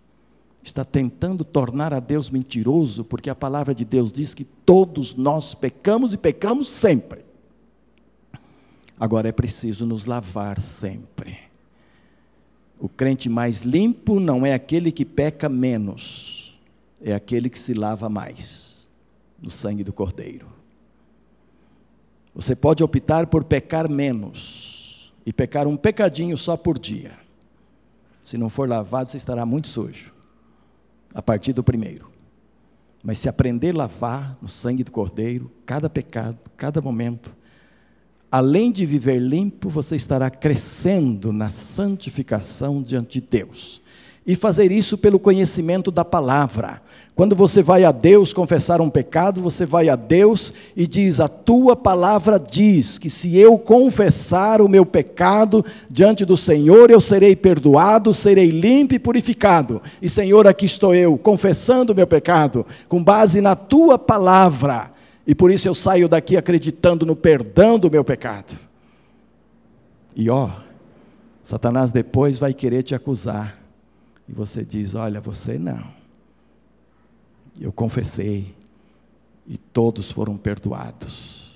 Está 0.61 0.83
tentando 0.83 1.43
tornar 1.43 1.93
a 1.93 1.99
Deus 1.99 2.29
mentiroso, 2.29 3.03
porque 3.03 3.29
a 3.29 3.35
palavra 3.35 3.73
de 3.73 3.85
Deus 3.85 4.11
diz 4.11 4.33
que 4.33 4.43
todos 4.43 5.15
nós 5.15 5.53
pecamos 5.53 6.13
e 6.13 6.17
pecamos 6.17 6.69
sempre. 6.69 7.23
Agora 8.99 9.29
é 9.29 9.31
preciso 9.31 9.85
nos 9.85 10.05
lavar 10.05 10.59
sempre. 10.61 11.37
O 12.79 12.89
crente 12.89 13.29
mais 13.29 13.61
limpo 13.61 14.19
não 14.19 14.45
é 14.45 14.53
aquele 14.53 14.91
que 14.91 15.05
peca 15.05 15.47
menos, 15.47 16.57
é 17.01 17.13
aquele 17.13 17.49
que 17.49 17.59
se 17.59 17.73
lava 17.73 18.09
mais 18.09 18.87
no 19.41 19.49
sangue 19.49 19.83
do 19.83 19.93
Cordeiro. 19.93 20.47
Você 22.35 22.55
pode 22.55 22.83
optar 22.83 23.27
por 23.27 23.43
pecar 23.43 23.89
menos 23.89 25.13
e 25.25 25.31
pecar 25.31 25.67
um 25.67 25.77
pecadinho 25.77 26.37
só 26.37 26.57
por 26.57 26.77
dia. 26.79 27.22
Se 28.23 28.37
não 28.37 28.49
for 28.49 28.67
lavado, 28.67 29.09
você 29.09 29.17
estará 29.17 29.45
muito 29.45 29.67
sujo. 29.67 30.13
A 31.13 31.21
partir 31.21 31.53
do 31.53 31.63
primeiro. 31.63 32.09
Mas 33.03 33.19
se 33.19 33.27
aprender 33.27 33.75
a 33.75 33.79
lavar 33.79 34.37
no 34.41 34.47
sangue 34.47 34.83
do 34.83 34.91
Cordeiro, 34.91 35.51
cada 35.65 35.89
pecado, 35.89 36.37
cada 36.55 36.81
momento, 36.81 37.35
além 38.31 38.71
de 38.71 38.85
viver 38.85 39.19
limpo, 39.19 39.69
você 39.69 39.97
estará 39.97 40.29
crescendo 40.29 41.33
na 41.33 41.49
santificação 41.49 42.81
diante 42.81 43.19
de 43.19 43.27
Deus 43.27 43.81
e 44.25 44.35
fazer 44.35 44.71
isso 44.71 44.97
pelo 44.97 45.19
conhecimento 45.19 45.91
da 45.91 46.05
palavra. 46.05 46.81
Quando 47.15 47.35
você 47.35 47.61
vai 47.61 47.83
a 47.83 47.91
Deus 47.91 48.33
confessar 48.33 48.81
um 48.81 48.89
pecado, 48.89 49.39
você 49.39 49.67
vai 49.67 49.87
a 49.87 49.95
Deus 49.95 50.51
e 50.75 50.87
diz: 50.87 51.19
A 51.19 51.27
tua 51.27 51.75
palavra 51.75 52.39
diz 52.39 52.97
que 52.97 53.07
se 53.07 53.37
eu 53.37 53.55
confessar 53.57 54.61
o 54.61 54.67
meu 54.67 54.83
pecado 54.83 55.63
diante 55.87 56.25
do 56.25 56.35
Senhor, 56.35 56.89
eu 56.89 56.99
serei 56.99 57.35
perdoado, 57.35 58.11
serei 58.13 58.49
limpo 58.49 58.95
e 58.95 58.99
purificado. 58.99 59.79
E 60.01 60.09
Senhor, 60.09 60.47
aqui 60.47 60.65
estou 60.65 60.95
eu, 60.95 61.15
confessando 61.15 61.93
o 61.93 61.95
meu 61.95 62.07
pecado, 62.07 62.65
com 62.89 63.03
base 63.03 63.41
na 63.41 63.55
tua 63.55 63.99
palavra. 63.99 64.89
E 65.25 65.35
por 65.35 65.51
isso 65.51 65.67
eu 65.67 65.75
saio 65.75 66.09
daqui 66.09 66.35
acreditando 66.35 67.05
no 67.05 67.15
perdão 67.15 67.77
do 67.77 67.91
meu 67.91 68.03
pecado. 68.03 68.57
E 70.15 70.31
ó, 70.31 70.49
Satanás 71.43 71.91
depois 71.91 72.39
vai 72.39 72.55
querer 72.55 72.81
te 72.81 72.95
acusar 72.95 73.55
e 74.27 74.33
você 74.33 74.63
diz: 74.63 74.95
Olha, 74.95 75.21
você 75.21 75.59
não. 75.59 76.02
Eu 77.59 77.71
confessei 77.71 78.53
e 79.47 79.57
todos 79.57 80.11
foram 80.11 80.37
perdoados. 80.37 81.53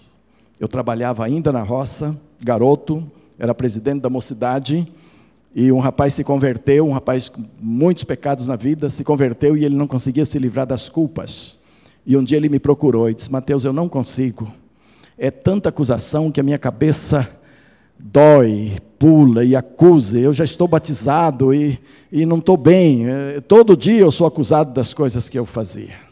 Eu 0.59 0.67
trabalhava 0.67 1.25
ainda 1.25 1.51
na 1.51 1.61
roça, 1.61 2.19
garoto, 2.41 3.09
era 3.37 3.53
presidente 3.53 4.01
da 4.01 4.09
mocidade, 4.09 4.91
e 5.55 5.71
um 5.71 5.79
rapaz 5.79 6.13
se 6.13 6.23
converteu, 6.23 6.87
um 6.87 6.93
rapaz 6.93 7.29
com 7.29 7.43
muitos 7.59 8.03
pecados 8.03 8.47
na 8.47 8.55
vida, 8.55 8.89
se 8.89 9.03
converteu 9.03 9.57
e 9.57 9.65
ele 9.65 9.75
não 9.75 9.87
conseguia 9.87 10.25
se 10.25 10.37
livrar 10.37 10.67
das 10.67 10.89
culpas. 10.89 11.57
E 12.05 12.15
um 12.15 12.23
dia 12.23 12.37
ele 12.37 12.49
me 12.49 12.59
procurou 12.59 13.09
e 13.09 13.13
disse: 13.13 13.31
Mateus, 13.31 13.65
eu 13.65 13.73
não 13.73 13.89
consigo. 13.89 14.51
É 15.17 15.31
tanta 15.31 15.69
acusação 15.69 16.31
que 16.31 16.39
a 16.39 16.43
minha 16.43 16.59
cabeça 16.59 17.27
dói, 17.99 18.73
pula 18.97 19.43
e 19.43 19.55
acusa. 19.55 20.19
Eu 20.19 20.33
já 20.33 20.43
estou 20.43 20.67
batizado 20.67 21.53
e, 21.53 21.79
e 22.11 22.25
não 22.25 22.37
estou 22.37 22.57
bem. 22.57 23.07
É, 23.07 23.41
todo 23.41 23.77
dia 23.77 23.99
eu 23.99 24.11
sou 24.11 24.27
acusado 24.27 24.73
das 24.73 24.93
coisas 24.93 25.29
que 25.29 25.37
eu 25.37 25.45
fazia. 25.45 26.07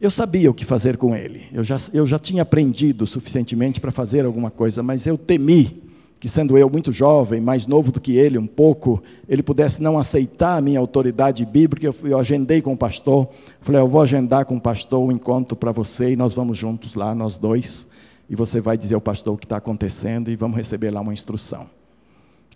Eu 0.00 0.10
sabia 0.10 0.50
o 0.50 0.54
que 0.54 0.64
fazer 0.64 0.96
com 0.96 1.14
ele. 1.14 1.44
Eu 1.52 1.64
já, 1.64 1.76
eu 1.92 2.06
já 2.06 2.18
tinha 2.18 2.42
aprendido 2.42 3.06
suficientemente 3.06 3.80
para 3.80 3.90
fazer 3.90 4.26
alguma 4.26 4.50
coisa, 4.50 4.82
mas 4.82 5.06
eu 5.06 5.16
temi 5.16 5.82
que, 6.20 6.28
sendo 6.28 6.56
eu 6.56 6.68
muito 6.70 6.90
jovem, 6.90 7.40
mais 7.40 7.66
novo 7.66 7.92
do 7.92 8.00
que 8.00 8.16
ele 8.16 8.38
um 8.38 8.46
pouco, 8.46 9.02
ele 9.28 9.42
pudesse 9.42 9.82
não 9.82 9.98
aceitar 9.98 10.56
a 10.56 10.60
minha 10.60 10.78
autoridade 10.78 11.44
bíblica. 11.44 11.86
Eu, 11.86 11.94
eu 12.04 12.18
agendei 12.18 12.60
com 12.60 12.72
o 12.72 12.76
pastor. 12.76 13.28
Falei, 13.60 13.80
eu 13.80 13.88
vou 13.88 14.02
agendar 14.02 14.44
com 14.44 14.56
o 14.56 14.60
pastor 14.60 15.00
um 15.00 15.12
encontro 15.12 15.56
para 15.56 15.72
você 15.72 16.12
e 16.12 16.16
nós 16.16 16.34
vamos 16.34 16.58
juntos 16.58 16.94
lá, 16.94 17.14
nós 17.14 17.38
dois 17.38 17.88
e 18.28 18.34
você 18.34 18.60
vai 18.60 18.76
dizer 18.76 18.94
ao 18.94 19.00
pastor 19.00 19.34
o 19.34 19.38
que 19.38 19.46
está 19.46 19.56
acontecendo 19.56 20.30
e 20.30 20.36
vamos 20.36 20.56
receber 20.56 20.90
lá 20.90 21.00
uma 21.00 21.12
instrução. 21.12 21.66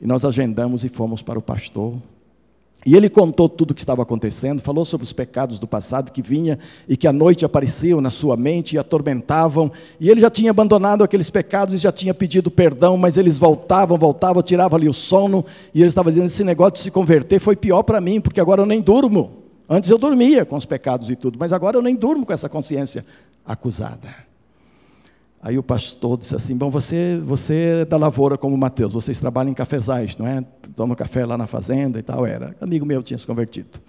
E 0.00 0.07
nós 0.07 0.24
agendamos 0.24 0.85
e 0.85 0.88
fomos 0.88 1.22
para 1.22 1.38
o 1.38 1.42
pastor. 1.42 1.94
E 2.87 2.94
ele 2.94 3.11
contou 3.11 3.48
tudo 3.48 3.72
o 3.72 3.74
que 3.74 3.81
estava 3.81 4.02
acontecendo, 4.02 4.62
falou 4.62 4.85
sobre 4.85 5.04
os 5.04 5.12
pecados 5.12 5.59
do 5.59 5.66
passado 5.66 6.12
que 6.12 6.22
vinha 6.22 6.59
e 6.88 6.96
que 6.96 7.09
à 7.09 7.12
noite 7.12 7.44
apareciam 7.44 8.00
na 8.00 8.09
sua 8.09 8.37
mente 8.37 8.76
e 8.76 8.78
atormentavam. 8.78 9.70
E 9.98 10.09
ele 10.09 10.20
já 10.20 10.31
tinha 10.31 10.52
abandonado 10.52 11.02
aqueles 11.02 11.28
pecados 11.28 11.74
e 11.74 11.76
já 11.76 11.90
tinha 11.90 12.14
pedido 12.14 12.50
perdão, 12.50 12.96
mas 12.96 13.18
eles 13.18 13.37
voltavam, 13.37 13.98
voltavam, 13.98 14.42
tiravam 14.42 14.78
ali 14.78 14.88
o 14.88 14.94
sono. 14.94 15.44
E 15.74 15.81
ele 15.81 15.88
estava 15.88 16.11
dizendo: 16.11 16.26
esse 16.26 16.44
negócio 16.44 16.74
de 16.74 16.81
se 16.81 16.90
converter 16.90 17.40
foi 17.40 17.57
pior 17.57 17.83
para 17.83 18.00
mim, 18.00 18.20
porque 18.20 18.40
agora 18.40 18.62
eu 18.62 18.66
nem 18.66 18.81
durmo. 18.81 19.42
Antes 19.68 19.90
eu 19.90 19.98
dormia 19.98 20.46
com 20.46 20.57
os 20.57 20.64
pecados 20.64 21.11
e 21.11 21.16
tudo, 21.16 21.37
mas 21.38 21.52
agora 21.52 21.76
eu 21.76 21.83
nem 21.83 21.94
durmo 21.94 22.24
com 22.24 22.33
essa 22.33 22.48
consciência 22.48 23.04
acusada. 23.44 24.27
Aí 25.40 25.57
o 25.57 25.62
pastor 25.62 26.18
disse 26.18 26.35
assim: 26.35 26.57
Bom, 26.57 26.70
você, 26.70 27.20
você 27.24 27.81
é 27.81 27.85
da 27.85 27.96
lavoura 27.96 28.37
como 28.37 28.57
Mateus, 28.57 28.92
vocês 28.92 29.20
trabalham 29.20 29.51
em 29.51 29.55
cafezais, 29.55 30.16
não 30.16 30.27
é? 30.27 30.44
Toma 30.74 30.96
café 30.96 31.24
lá 31.24 31.38
na 31.38 31.46
fazenda 31.46 31.98
e 31.98 32.03
tal. 32.03 32.27
Era. 32.27 32.57
Amigo 32.61 32.85
meu 32.85 33.03
tinha 33.03 33.16
se 33.18 33.27
convertido. 33.27 33.81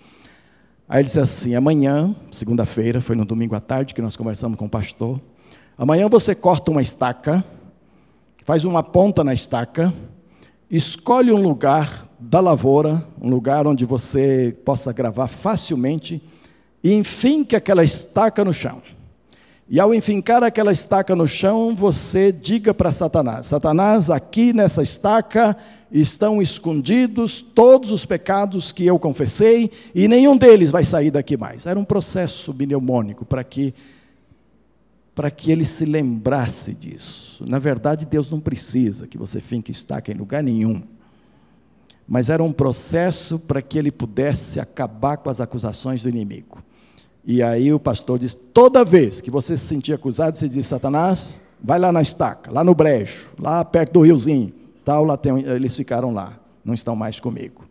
Aí 0.88 1.00
ele 1.00 1.06
disse 1.06 1.20
assim: 1.20 1.56
Amanhã, 1.56 2.16
segunda-feira, 2.32 3.02
foi 3.02 3.16
no 3.16 3.26
domingo 3.26 3.56
à 3.56 3.60
tarde 3.60 3.94
que 3.94 4.02
nós 4.02 4.16
conversamos 4.16 4.58
com 4.58 4.66
o 4.66 4.70
pastor. 4.70 5.20
Amanhã 5.78 6.08
você 6.08 6.36
corta 6.36 6.70
uma 6.70 6.82
estaca, 6.82 7.44
faz 8.44 8.64
uma 8.64 8.84
ponta 8.84 9.24
na 9.24 9.34
estaca, 9.34 9.94
escolhe 10.70 11.32
um 11.32 11.42
lugar 11.42 12.08
da 12.20 12.40
lavoura, 12.40 13.04
um 13.20 13.30
lugar 13.30 13.66
onde 13.66 13.86
você 13.86 14.56
possa 14.66 14.92
gravar 14.92 15.28
facilmente, 15.28 16.22
e 16.84 16.94
enfinque 16.94 17.56
aquela 17.56 17.84
estaca 17.84 18.44
no 18.44 18.54
chão. 18.54 18.82
E 19.72 19.80
ao 19.80 19.94
enfincar 19.94 20.44
aquela 20.44 20.72
estaca 20.72 21.16
no 21.16 21.28
chão, 21.28 21.76
você 21.76 22.32
diga 22.32 22.74
para 22.74 22.92
Satanás: 22.92 23.46
Satanás, 23.46 24.10
aqui 24.10 24.52
nessa 24.52 24.82
estaca 24.82 25.56
estão 25.92 26.42
escondidos 26.42 27.40
todos 27.40 27.92
os 27.92 28.04
pecados 28.04 28.72
que 28.72 28.86
eu 28.86 28.98
confessei 28.98 29.72
e 29.94 30.08
nenhum 30.08 30.36
deles 30.36 30.72
vai 30.72 30.84
sair 30.84 31.12
daqui 31.12 31.38
mais. 31.38 31.68
Era 31.68 31.80
um 31.80 31.86
processo 31.86 32.52
mnemônico 32.52 33.24
para 33.24 33.44
que 33.44 33.74
para 35.14 35.30
que 35.30 35.52
ele 35.52 35.66
se 35.66 35.84
lembrasse 35.84 36.74
disso. 36.74 37.44
Na 37.46 37.60
verdade, 37.60 38.06
Deus 38.06 38.32
não 38.32 38.40
precisa 38.40 39.06
que 39.06 39.18
você 39.18 39.42
finque 39.42 39.70
estaca 39.70 40.10
em 40.12 40.16
lugar 40.16 40.42
nenhum. 40.42 40.82
Mas 42.08 42.30
era 42.30 42.42
um 42.42 42.54
processo 42.54 43.38
para 43.38 43.62
que 43.62 43.78
ele 43.78 43.92
pudesse 43.92 44.62
acabar 44.62 45.18
com 45.18 45.30
as 45.30 45.42
acusações 45.42 46.02
do 46.02 46.10
inimigo. 46.10 46.64
E 47.26 47.44
aí 47.44 47.72
o 47.74 47.80
pastor 47.80 48.20
diz: 48.20 48.34
toda 48.34 48.84
vez 48.84 49.22
que 49.22 49.30
você 49.32 49.56
se 49.58 49.66
sentir 49.66 49.94
acusado, 49.94 50.38
você 50.38 50.48
diz: 50.48 50.66
Satanás, 50.66 51.42
vai 51.62 51.80
lá 51.80 51.92
na 51.92 52.02
estaca, 52.02 52.52
lá 52.52 52.64
no 52.64 52.74
brejo, 52.74 53.28
lá 53.38 53.64
perto 53.64 53.94
do 53.94 54.02
riozinho. 54.02 54.54
Tal, 54.84 55.04
lá 55.04 55.18
tem, 55.18 55.44
eles 55.46 55.76
ficaram 55.76 56.12
lá, 56.14 56.40
não 56.64 56.74
estão 56.74 56.96
mais 56.96 57.20
comigo. 57.20 57.66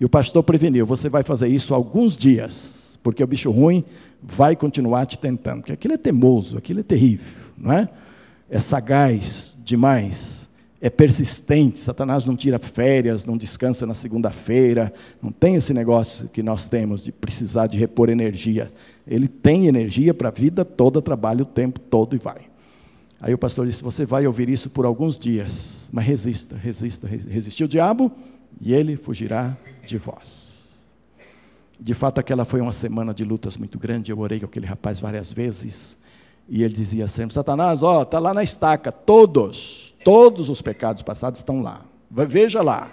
E 0.00 0.04
o 0.04 0.08
pastor 0.08 0.42
preveniu: 0.42 0.86
você 0.86 1.08
vai 1.08 1.22
fazer 1.22 1.48
isso 1.48 1.74
alguns 1.74 2.16
dias, 2.16 2.98
porque 3.02 3.22
o 3.22 3.26
bicho 3.26 3.50
ruim 3.50 3.84
vai 4.22 4.56
continuar 4.56 5.06
te 5.06 5.18
tentando. 5.18 5.60
Porque 5.60 5.72
aquilo 5.72 5.94
é 5.94 5.98
teimoso, 5.98 6.58
aquilo 6.58 6.80
é 6.80 6.82
terrível, 6.82 7.42
não 7.56 7.72
é? 7.72 7.88
É 8.50 8.58
sagaz 8.58 9.56
demais. 9.64 10.47
É 10.80 10.88
persistente. 10.88 11.78
Satanás 11.78 12.24
não 12.24 12.36
tira 12.36 12.58
férias, 12.58 13.26
não 13.26 13.36
descansa 13.36 13.86
na 13.86 13.94
segunda-feira, 13.94 14.92
não 15.20 15.30
tem 15.30 15.56
esse 15.56 15.74
negócio 15.74 16.28
que 16.28 16.42
nós 16.42 16.68
temos 16.68 17.02
de 17.02 17.12
precisar 17.12 17.66
de 17.66 17.78
repor 17.78 18.08
energia. 18.08 18.68
Ele 19.06 19.26
tem 19.26 19.66
energia 19.66 20.14
para 20.14 20.28
a 20.28 20.32
vida 20.32 20.64
toda, 20.64 21.02
trabalha 21.02 21.42
o 21.42 21.46
tempo 21.46 21.80
todo 21.80 22.14
e 22.14 22.18
vai. 22.18 22.42
Aí 23.20 23.34
o 23.34 23.38
pastor 23.38 23.66
disse: 23.66 23.82
Você 23.82 24.04
vai 24.04 24.26
ouvir 24.26 24.48
isso 24.48 24.70
por 24.70 24.84
alguns 24.84 25.18
dias, 25.18 25.90
mas 25.92 26.06
resista, 26.06 26.56
resista, 26.56 27.08
resistiu 27.08 27.66
o 27.66 27.68
diabo 27.68 28.12
e 28.60 28.72
ele 28.72 28.96
fugirá 28.96 29.56
de 29.84 29.98
vós. 29.98 30.68
De 31.80 31.94
fato, 31.94 32.18
aquela 32.18 32.44
foi 32.44 32.60
uma 32.60 32.72
semana 32.72 33.14
de 33.14 33.24
lutas 33.24 33.56
muito 33.56 33.78
grande. 33.78 34.10
Eu 34.10 34.18
orei 34.18 34.40
com 34.40 34.46
aquele 34.46 34.66
rapaz 34.66 34.98
várias 35.00 35.32
vezes 35.32 35.98
e 36.48 36.62
ele 36.62 36.74
dizia 36.74 37.08
sempre: 37.08 37.34
Satanás, 37.34 37.82
ó, 37.82 38.02
está 38.02 38.20
lá 38.20 38.32
na 38.32 38.44
estaca, 38.44 38.92
todos 38.92 39.87
Todos 40.08 40.48
os 40.48 40.62
pecados 40.62 41.02
passados 41.02 41.40
estão 41.40 41.60
lá. 41.60 41.82
Veja 42.10 42.62
lá. 42.62 42.88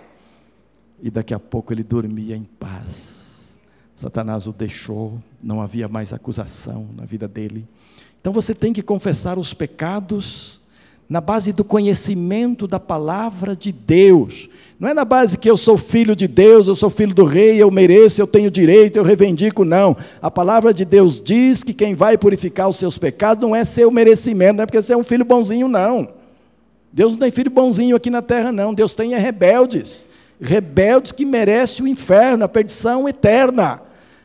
E 1.01 1.09
daqui 1.09 1.33
a 1.33 1.39
pouco 1.39 1.71
ele 1.71 1.81
dormia 1.81 2.35
em 2.35 2.43
paz. 2.43 3.55
Satanás 3.95 4.47
o 4.47 4.51
deixou, 4.51 5.17
não 5.41 5.61
havia 5.61 5.87
mais 5.87 6.11
acusação 6.11 6.89
na 6.93 7.05
vida 7.05 7.25
dele. 7.25 7.65
Então 8.19 8.33
você 8.33 8.53
tem 8.53 8.73
que 8.73 8.81
confessar 8.81 9.39
os 9.39 9.53
pecados 9.53 10.59
na 11.07 11.21
base 11.21 11.53
do 11.53 11.63
conhecimento 11.63 12.67
da 12.67 12.81
palavra 12.81 13.55
de 13.55 13.71
Deus. 13.71 14.49
Não 14.77 14.89
é 14.89 14.93
na 14.93 15.05
base 15.05 15.37
que 15.37 15.49
eu 15.49 15.55
sou 15.55 15.77
filho 15.77 16.17
de 16.17 16.27
Deus, 16.27 16.67
eu 16.67 16.75
sou 16.75 16.89
filho 16.89 17.15
do 17.15 17.23
rei, 17.23 17.55
eu 17.63 17.71
mereço, 17.71 18.19
eu 18.19 18.27
tenho 18.27 18.51
direito, 18.51 18.97
eu 18.97 19.03
reivindico, 19.05 19.63
não. 19.63 19.95
A 20.21 20.29
palavra 20.29 20.73
de 20.73 20.83
Deus 20.83 21.21
diz 21.23 21.63
que 21.63 21.73
quem 21.73 21.95
vai 21.95 22.17
purificar 22.17 22.67
os 22.67 22.75
seus 22.75 22.97
pecados 22.97 23.41
não 23.41 23.55
é 23.55 23.63
seu 23.63 23.89
merecimento, 23.89 24.57
não 24.57 24.63
é 24.63 24.65
porque 24.65 24.81
você 24.81 24.91
é 24.91 24.97
um 24.97 25.03
filho 25.05 25.23
bonzinho, 25.23 25.69
não. 25.69 26.24
Deus 26.95 27.11
não 27.11 27.19
tem 27.19 27.29
filho 27.29 27.51
bonzinho 27.51 27.93
aqui 27.93 28.09
na 28.09 28.21
terra, 28.21 28.53
não. 28.53 28.73
Deus 28.73 28.95
tem 28.95 29.13
é 29.13 29.19
rebeldes. 29.19 30.07
Rebeldes 30.39 31.11
que 31.11 31.25
merecem 31.25 31.83
o 31.83 31.87
inferno, 31.89 32.45
a 32.45 32.47
perdição 32.47 33.07
eterna. 33.09 33.81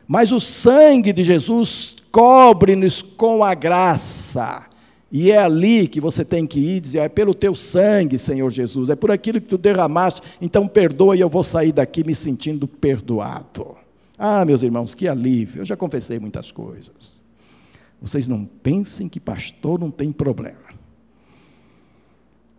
Mas 0.07 0.31
o 0.31 0.39
sangue 0.39 1.11
de 1.11 1.21
Jesus 1.21 1.97
cobre-nos 2.09 3.01
com 3.01 3.43
a 3.43 3.53
graça. 3.53 4.67
E 5.11 5.33
é 5.33 5.37
ali 5.37 5.85
que 5.85 5.99
você 5.99 6.23
tem 6.23 6.47
que 6.47 6.61
ir 6.61 6.79
dizer: 6.79 6.99
é 6.99 7.09
pelo 7.09 7.33
teu 7.33 7.53
sangue, 7.53 8.17
Senhor 8.17 8.49
Jesus, 8.49 8.89
é 8.89 8.95
por 8.95 9.11
aquilo 9.11 9.41
que 9.41 9.47
tu 9.47 9.57
derramaste, 9.57 10.21
então 10.41 10.65
perdoa 10.65 11.17
e 11.17 11.19
eu 11.19 11.27
vou 11.27 11.43
sair 11.43 11.73
daqui 11.73 12.05
me 12.05 12.15
sentindo 12.15 12.69
perdoado. 12.69 13.75
Ah, 14.17 14.45
meus 14.45 14.63
irmãos, 14.63 14.95
que 14.95 15.09
alívio, 15.09 15.59
eu 15.59 15.65
já 15.65 15.75
confessei 15.75 16.19
muitas 16.19 16.53
coisas. 16.53 17.19
Vocês 18.01 18.29
não 18.29 18.45
pensem 18.45 19.09
que 19.09 19.19
pastor 19.19 19.77
não 19.77 19.91
tem 19.91 20.09
problema. 20.09 20.70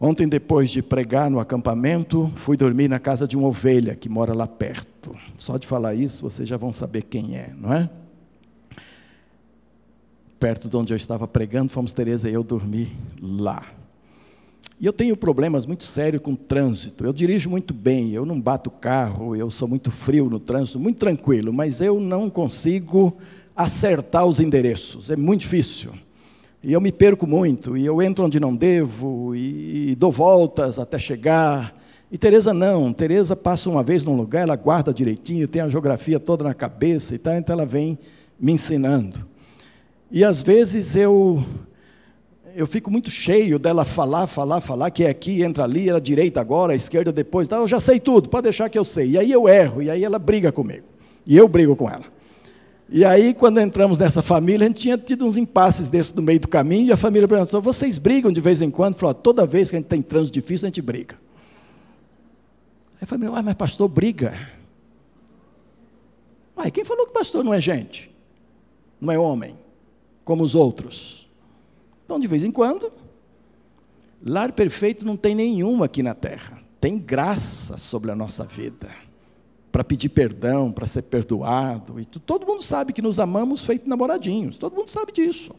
Ontem, 0.05 0.27
depois 0.27 0.69
de 0.69 0.83
pregar 0.83 1.31
no 1.31 1.38
acampamento, 1.38 2.29
fui 2.35 2.57
dormir 2.57 2.88
na 2.88 2.99
casa 2.99 3.25
de 3.25 3.37
uma 3.37 3.47
ovelha 3.47 3.95
que 3.95 4.09
mora 4.09 4.35
lá 4.35 4.49
perto. 4.49 5.15
Só 5.38 5.57
de 5.57 5.65
falar 5.65 5.95
isso, 5.95 6.29
vocês 6.29 6.49
já 6.49 6.57
vão 6.57 6.73
saber 6.73 7.03
quem 7.03 7.37
é, 7.37 7.53
não 7.57 7.73
é? 7.73 7.88
Perto 10.41 10.69
de 10.69 10.77
onde 10.77 10.93
eu 10.93 10.97
estava 10.97 11.29
pregando, 11.29 11.71
fomos 11.71 11.93
Tereza 11.93 12.29
e 12.29 12.35
eu 12.35 12.43
dormir 12.43 12.91
lá. 13.23 13.65
E 14.81 14.87
eu 14.87 14.93
tenho 14.93 15.17
problemas 15.17 15.67
muito 15.67 15.85
sérios 15.85 16.21
com 16.21 16.35
trânsito. 16.35 17.05
Eu 17.05 17.12
dirijo 17.12 17.49
muito 17.49 17.73
bem, 17.73 18.11
eu 18.11 18.27
não 18.27 18.41
bato 18.41 18.73
carro, 18.73 19.37
eu 19.37 19.53
sou 19.53 19.69
muito 19.69 19.93
frio 19.93 20.29
no 20.29 20.41
trânsito, 20.41 20.81
muito 20.81 20.99
tranquilo, 20.99 21.53
mas 21.53 21.81
eu 21.81 22.01
não 22.01 22.29
consigo 22.29 23.17
acertar 23.55 24.27
os 24.27 24.41
endereços, 24.41 25.12
é 25.12 25.17
muito 25.17 25.43
difícil. 25.43 25.93
E 26.62 26.72
eu 26.72 26.81
me 26.81 26.92
perco 26.92 27.27
muito, 27.27 27.77
e 27.77 27.85
eu 27.85 28.01
entro 28.01 28.25
onde 28.25 28.38
não 28.38 28.55
devo, 28.55 29.35
e, 29.35 29.90
e 29.90 29.94
dou 29.96 30.12
voltas 30.12 30.79
até 30.79 30.98
chegar. 30.98 31.77
E 32.11 32.16
Teresa 32.16 32.55
não, 32.55 32.92
Teresa 32.92 33.35
passa 33.35 33.68
uma 33.68 33.83
vez 33.83 34.05
num 34.05 34.16
lugar, 34.16 34.42
ela 34.42 34.55
guarda 34.55 34.94
direitinho, 34.94 35.48
tem 35.48 35.61
a 35.61 35.68
geografia 35.68 36.20
toda 36.20 36.44
na 36.44 36.55
cabeça 36.55 37.14
e 37.14 37.18
tal, 37.18 37.35
então 37.35 37.55
ela 37.55 37.66
vem 37.66 37.98
me 38.38 38.53
ensinando. 38.53 39.27
E 40.11 40.22
às 40.22 40.42
vezes 40.42 40.94
eu 40.94 41.42
eu 42.55 42.66
fico 42.66 42.90
muito 42.90 43.11
cheio 43.11 43.59
dela 43.59 43.85
falar, 43.85 44.27
falar, 44.27 44.61
falar, 44.61 44.90
que 44.90 45.05
é 45.05 45.11
aqui, 45.11 45.42
entra 45.42 45.64
ali, 45.64 45.88
ela 45.88 46.01
direita 46.01 46.40
agora, 46.40 46.75
esquerda 46.75 47.11
depois, 47.11 47.48
tá, 47.48 47.57
eu 47.57 47.66
já 47.66 47.81
sei 47.81 47.98
tudo, 47.98 48.29
pode 48.29 48.44
deixar 48.44 48.68
que 48.68 48.79
eu 48.79 48.85
sei. 48.85 49.12
E 49.12 49.18
aí 49.18 49.33
eu 49.33 49.48
erro, 49.48 49.83
e 49.83 49.90
aí 49.90 50.05
ela 50.05 50.18
briga 50.18 50.53
comigo. 50.53 50.85
E 51.27 51.37
eu 51.37 51.48
brigo 51.48 51.75
com 51.75 51.88
ela. 51.88 52.05
E 52.94 53.07
aí, 53.07 53.33
quando 53.33 53.59
entramos 53.59 53.98
nessa 53.98 54.20
família, 54.20 54.66
a 54.66 54.68
gente 54.68 54.83
tinha 54.83 54.98
tido 54.98 55.24
uns 55.24 55.38
impasses 55.38 55.88
desses 55.88 56.12
no 56.12 56.20
meio 56.20 56.38
do 56.38 56.46
caminho, 56.46 56.88
e 56.88 56.92
a 56.92 56.96
família 56.96 57.26
perguntou: 57.26 57.62
vocês 57.62 57.96
brigam 57.96 58.31
de 58.31 58.38
vez 58.38 58.61
em 58.61 58.70
quando? 58.70 58.96
Falou: 58.96 59.14
toda 59.14 59.46
vez 59.46 59.70
que 59.70 59.76
a 59.76 59.78
gente 59.78 59.88
tem 59.88 60.02
trânsito 60.02 60.35
difícil, 60.38 60.66
a 60.66 60.68
gente 60.68 60.83
briga. 60.83 61.14
Aí 62.96 63.00
a 63.00 63.07
família, 63.07 63.42
mas 63.42 63.55
pastor 63.55 63.88
briga. 63.88 64.46
Uai, 66.55 66.70
quem 66.70 66.85
falou 66.85 67.07
que 67.07 67.14
pastor 67.14 67.42
não 67.42 67.55
é 67.55 67.62
gente? 67.62 68.11
Não 69.00 69.11
é 69.11 69.18
homem, 69.18 69.57
como 70.22 70.44
os 70.44 70.55
outros. 70.55 71.26
Então, 72.05 72.20
de 72.20 72.26
vez 72.26 72.44
em 72.44 72.50
quando, 72.50 72.92
lar 74.22 74.52
perfeito 74.52 75.02
não 75.02 75.16
tem 75.16 75.35
nenhum 75.35 75.83
aqui 75.83 76.02
na 76.02 76.14
terra. 76.14 76.59
Tem 76.78 76.98
graça 76.98 77.78
sobre 77.78 78.11
a 78.11 78.14
nossa 78.14 78.44
vida 78.44 78.90
para 79.73 79.83
pedir 79.83 80.11
perdão, 80.11 80.71
para 80.71 80.85
ser 80.85 81.03
perdoado. 81.03 81.99
E 81.99 82.05
todo 82.05 82.47
mundo 82.47 82.63
sabe 82.63 82.93
que 82.93 83.01
nos 83.01 83.19
amamos 83.19 83.63
feito 83.63 83.89
namoradinhos. 83.89 84.59
Todo 84.59 84.77
mundo 84.77 84.91
sabe 84.91 85.11
disso. 85.11 85.55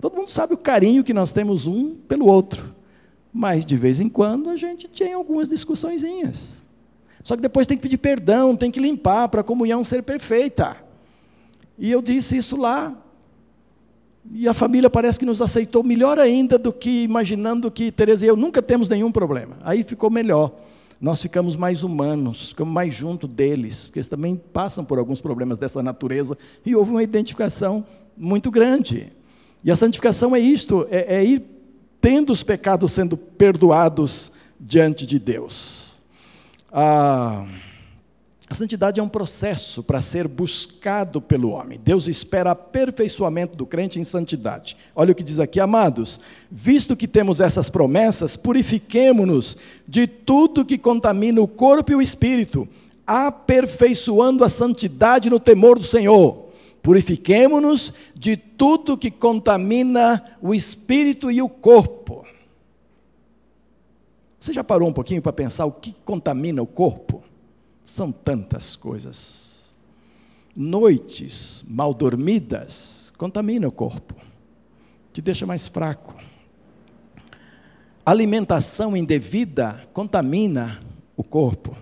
Todo 0.00 0.16
mundo 0.16 0.30
sabe 0.30 0.54
o 0.54 0.58
carinho 0.58 1.04
que 1.04 1.14
nós 1.14 1.32
temos 1.32 1.64
um 1.64 1.94
pelo 1.94 2.26
outro. 2.26 2.74
Mas 3.32 3.64
de 3.64 3.76
vez 3.76 4.00
em 4.00 4.08
quando 4.08 4.50
a 4.50 4.56
gente 4.56 4.88
tem 4.88 5.12
algumas 5.12 5.48
discussõezinhas. 5.48 6.56
Só 7.22 7.36
que 7.36 7.42
depois 7.42 7.68
tem 7.68 7.76
que 7.76 7.82
pedir 7.82 7.98
perdão, 7.98 8.56
tem 8.56 8.70
que 8.70 8.80
limpar 8.80 9.28
para 9.28 9.42
a 9.42 9.44
comunhão 9.44 9.84
ser 9.84 10.02
perfeita. 10.02 10.76
E 11.78 11.92
eu 11.92 12.02
disse 12.02 12.36
isso 12.36 12.56
lá. 12.56 12.92
E 14.32 14.48
a 14.48 14.54
família 14.54 14.90
parece 14.90 15.20
que 15.20 15.24
nos 15.24 15.40
aceitou 15.40 15.84
melhor 15.84 16.18
ainda 16.18 16.58
do 16.58 16.72
que 16.72 17.04
imaginando 17.04 17.70
que 17.70 17.92
Tereza 17.92 18.26
e 18.26 18.28
eu 18.28 18.36
nunca 18.36 18.60
temos 18.60 18.88
nenhum 18.88 19.12
problema. 19.12 19.56
Aí 19.62 19.84
ficou 19.84 20.10
melhor 20.10 20.52
nós 21.00 21.22
ficamos 21.22 21.56
mais 21.56 21.82
humanos, 21.82 22.50
ficamos 22.50 22.74
mais 22.74 22.92
junto 22.92 23.26
deles, 23.26 23.86
porque 23.86 24.00
eles 24.00 24.08
também 24.08 24.36
passam 24.36 24.84
por 24.84 24.98
alguns 24.98 25.20
problemas 25.20 25.58
dessa 25.58 25.82
natureza, 25.82 26.36
e 26.64 26.76
houve 26.76 26.90
uma 26.90 27.02
identificação 27.02 27.86
muito 28.16 28.50
grande. 28.50 29.10
E 29.64 29.70
a 29.70 29.76
santificação 29.76 30.36
é 30.36 30.40
isto, 30.40 30.86
é, 30.90 31.16
é 31.16 31.24
ir 31.24 31.42
tendo 32.00 32.32
os 32.32 32.42
pecados 32.42 32.92
sendo 32.92 33.16
perdoados 33.16 34.32
diante 34.58 35.06
de 35.06 35.18
Deus. 35.18 36.00
Ah, 36.70 37.46
a 38.50 38.54
santidade 38.54 38.98
é 38.98 39.02
um 39.02 39.08
processo 39.08 39.80
para 39.80 40.00
ser 40.00 40.26
buscado 40.26 41.20
pelo 41.22 41.50
homem. 41.50 41.78
Deus 41.78 42.08
espera 42.08 42.50
aperfeiçoamento 42.50 43.56
do 43.56 43.64
crente 43.64 44.00
em 44.00 44.02
santidade. 44.02 44.76
Olha 44.92 45.12
o 45.12 45.14
que 45.14 45.22
diz 45.22 45.38
aqui, 45.38 45.60
amados: 45.60 46.20
visto 46.50 46.96
que 46.96 47.06
temos 47.06 47.40
essas 47.40 47.70
promessas, 47.70 48.36
purifiquemo-nos 48.36 49.56
de 49.86 50.08
tudo 50.08 50.64
que 50.64 50.76
contamina 50.76 51.40
o 51.40 51.46
corpo 51.46 51.92
e 51.92 51.94
o 51.94 52.02
espírito, 52.02 52.68
aperfeiçoando 53.06 54.42
a 54.42 54.48
santidade 54.48 55.30
no 55.30 55.38
temor 55.38 55.78
do 55.78 55.84
Senhor. 55.84 56.46
Purifiquemo-nos 56.82 57.94
de 58.16 58.36
tudo 58.36 58.98
que 58.98 59.12
contamina 59.12 60.24
o 60.42 60.52
espírito 60.52 61.30
e 61.30 61.40
o 61.40 61.48
corpo. 61.48 62.26
Você 64.40 64.52
já 64.52 64.64
parou 64.64 64.88
um 64.88 64.92
pouquinho 64.92 65.22
para 65.22 65.32
pensar 65.32 65.66
o 65.66 65.72
que 65.72 65.94
contamina 66.04 66.60
o 66.60 66.66
corpo? 66.66 67.09
São 67.90 68.12
tantas 68.12 68.76
coisas. 68.76 69.76
Noites 70.54 71.64
mal 71.66 71.92
dormidas 71.92 73.12
contamina 73.18 73.66
o 73.66 73.72
corpo, 73.72 74.14
te 75.12 75.20
deixa 75.20 75.44
mais 75.44 75.66
fraco. 75.66 76.14
Alimentação 78.06 78.96
indevida 78.96 79.88
contamina 79.92 80.80
o 81.16 81.24
corpo. 81.24 81.76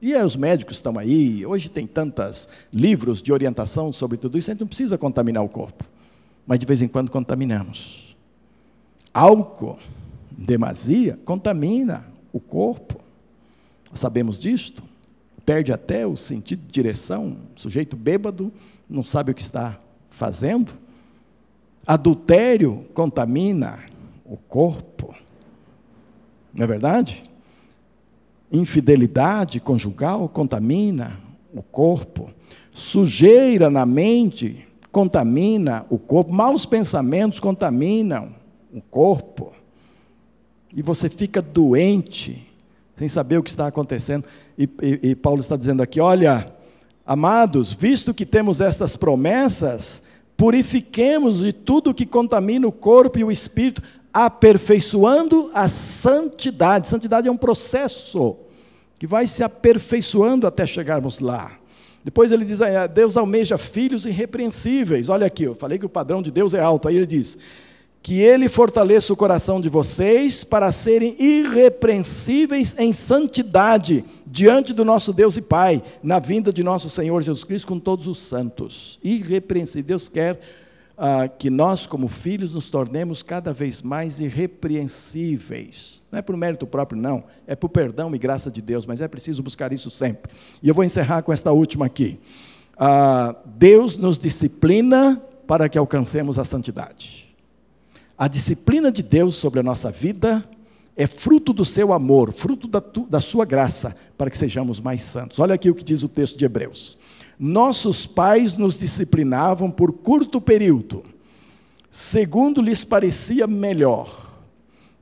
E 0.00 0.14
aí, 0.14 0.24
os 0.24 0.36
médicos 0.36 0.78
estão 0.78 0.98
aí, 0.98 1.44
hoje 1.44 1.68
tem 1.68 1.86
tantos 1.86 2.48
livros 2.72 3.20
de 3.20 3.34
orientação 3.34 3.92
sobre 3.92 4.16
tudo 4.16 4.38
isso, 4.38 4.50
a 4.50 4.54
gente 4.54 4.60
não 4.62 4.68
precisa 4.68 4.96
contaminar 4.96 5.44
o 5.44 5.50
corpo, 5.50 5.84
mas 6.46 6.58
de 6.58 6.64
vez 6.64 6.80
em 6.80 6.88
quando 6.88 7.10
contaminamos. 7.10 8.16
Álcool, 9.12 9.78
demasia, 10.30 11.20
contamina 11.26 12.06
o 12.32 12.40
corpo 12.40 13.04
sabemos 13.94 14.38
disto, 14.38 14.82
perde 15.44 15.72
até 15.72 16.06
o 16.06 16.16
sentido 16.16 16.62
de 16.66 16.72
direção, 16.72 17.36
sujeito 17.54 17.96
bêbado 17.96 18.52
não 18.88 19.04
sabe 19.04 19.30
o 19.30 19.34
que 19.34 19.42
está 19.42 19.78
fazendo. 20.10 20.74
Adultério 21.86 22.84
contamina 22.94 23.78
o 24.24 24.36
corpo, 24.36 25.14
não 26.52 26.64
é 26.64 26.66
verdade? 26.66 27.22
Infidelidade 28.50 29.60
conjugal 29.60 30.28
contamina 30.28 31.18
o 31.52 31.62
corpo. 31.62 32.30
Sujeira 32.72 33.68
na 33.68 33.84
mente 33.84 34.66
contamina 34.90 35.84
o 35.90 35.98
corpo. 35.98 36.32
Maus 36.32 36.64
pensamentos 36.64 37.38
contaminam 37.38 38.34
o 38.72 38.80
corpo. 38.80 39.52
e 40.72 40.82
você 40.82 41.08
fica 41.08 41.40
doente, 41.40 42.45
sem 42.96 43.06
saber 43.06 43.38
o 43.38 43.42
que 43.42 43.50
está 43.50 43.66
acontecendo. 43.66 44.24
E, 44.58 44.64
e, 44.82 45.10
e 45.10 45.14
Paulo 45.14 45.40
está 45.40 45.56
dizendo 45.56 45.82
aqui: 45.82 46.00
olha, 46.00 46.52
amados, 47.04 47.72
visto 47.72 48.14
que 48.14 48.26
temos 48.26 48.60
estas 48.60 48.96
promessas, 48.96 50.02
purifiquemos 50.36 51.40
de 51.40 51.52
tudo 51.52 51.94
que 51.94 52.06
contamina 52.06 52.66
o 52.66 52.72
corpo 52.72 53.18
e 53.18 53.24
o 53.24 53.30
espírito, 53.30 53.82
aperfeiçoando 54.12 55.50
a 55.54 55.68
santidade. 55.68 56.88
Santidade 56.88 57.28
é 57.28 57.30
um 57.30 57.36
processo 57.36 58.36
que 58.98 59.06
vai 59.06 59.26
se 59.26 59.42
aperfeiçoando 59.42 60.46
até 60.46 60.66
chegarmos 60.66 61.20
lá. 61.20 61.52
Depois 62.02 62.32
ele 62.32 62.44
diz: 62.44 62.60
Deus 62.94 63.16
almeja 63.16 63.58
filhos 63.58 64.06
irrepreensíveis. 64.06 65.08
Olha 65.08 65.26
aqui, 65.26 65.42
eu 65.42 65.54
falei 65.54 65.78
que 65.78 65.86
o 65.86 65.88
padrão 65.88 66.22
de 66.22 66.30
Deus 66.30 66.54
é 66.54 66.60
alto. 66.60 66.88
Aí 66.88 66.96
ele 66.96 67.06
diz: 67.06 67.38
que 68.06 68.20
ele 68.20 68.48
fortaleça 68.48 69.12
o 69.12 69.16
coração 69.16 69.60
de 69.60 69.68
vocês 69.68 70.44
para 70.44 70.70
serem 70.70 71.16
irrepreensíveis 71.18 72.78
em 72.78 72.92
santidade 72.92 74.04
diante 74.24 74.72
do 74.72 74.84
nosso 74.84 75.12
Deus 75.12 75.36
e 75.36 75.42
Pai, 75.42 75.82
na 76.04 76.20
vinda 76.20 76.52
de 76.52 76.62
nosso 76.62 76.88
Senhor 76.88 77.20
Jesus 77.20 77.42
Cristo 77.42 77.66
com 77.66 77.80
todos 77.80 78.06
os 78.06 78.18
santos. 78.18 79.00
Irrepreensíveis. 79.02 79.86
Deus 79.86 80.08
quer 80.08 80.38
ah, 80.96 81.26
que 81.26 81.50
nós, 81.50 81.84
como 81.84 82.06
filhos, 82.06 82.54
nos 82.54 82.70
tornemos 82.70 83.24
cada 83.24 83.52
vez 83.52 83.82
mais 83.82 84.20
irrepreensíveis. 84.20 86.04
Não 86.08 86.20
é 86.20 86.22
por 86.22 86.36
mérito 86.36 86.64
próprio, 86.64 87.02
não. 87.02 87.24
É 87.44 87.56
por 87.56 87.70
perdão 87.70 88.14
e 88.14 88.18
graça 88.18 88.52
de 88.52 88.62
Deus, 88.62 88.86
mas 88.86 89.00
é 89.00 89.08
preciso 89.08 89.42
buscar 89.42 89.72
isso 89.72 89.90
sempre. 89.90 90.30
E 90.62 90.68
eu 90.68 90.74
vou 90.76 90.84
encerrar 90.84 91.22
com 91.22 91.32
esta 91.32 91.50
última 91.50 91.86
aqui. 91.86 92.20
Ah, 92.78 93.34
Deus 93.44 93.98
nos 93.98 94.16
disciplina 94.16 95.20
para 95.44 95.68
que 95.68 95.76
alcancemos 95.76 96.38
a 96.38 96.44
santidade. 96.44 97.25
A 98.18 98.28
disciplina 98.28 98.90
de 98.90 99.02
Deus 99.02 99.34
sobre 99.36 99.60
a 99.60 99.62
nossa 99.62 99.90
vida 99.90 100.48
é 100.96 101.06
fruto 101.06 101.52
do 101.52 101.64
seu 101.64 101.92
amor, 101.92 102.32
fruto 102.32 102.66
da, 102.66 102.80
tu, 102.80 103.02
da 103.02 103.20
sua 103.20 103.44
graça, 103.44 103.94
para 104.16 104.30
que 104.30 104.38
sejamos 104.38 104.80
mais 104.80 105.02
santos. 105.02 105.38
Olha 105.38 105.54
aqui 105.54 105.68
o 105.68 105.74
que 105.74 105.84
diz 105.84 106.02
o 106.02 106.08
texto 106.08 106.38
de 106.38 106.44
Hebreus. 106.46 106.96
Nossos 107.38 108.06
pais 108.06 108.56
nos 108.56 108.78
disciplinavam 108.78 109.70
por 109.70 109.92
curto 109.92 110.40
período, 110.40 111.04
segundo 111.90 112.62
lhes 112.62 112.82
parecia 112.82 113.46
melhor, 113.46 114.32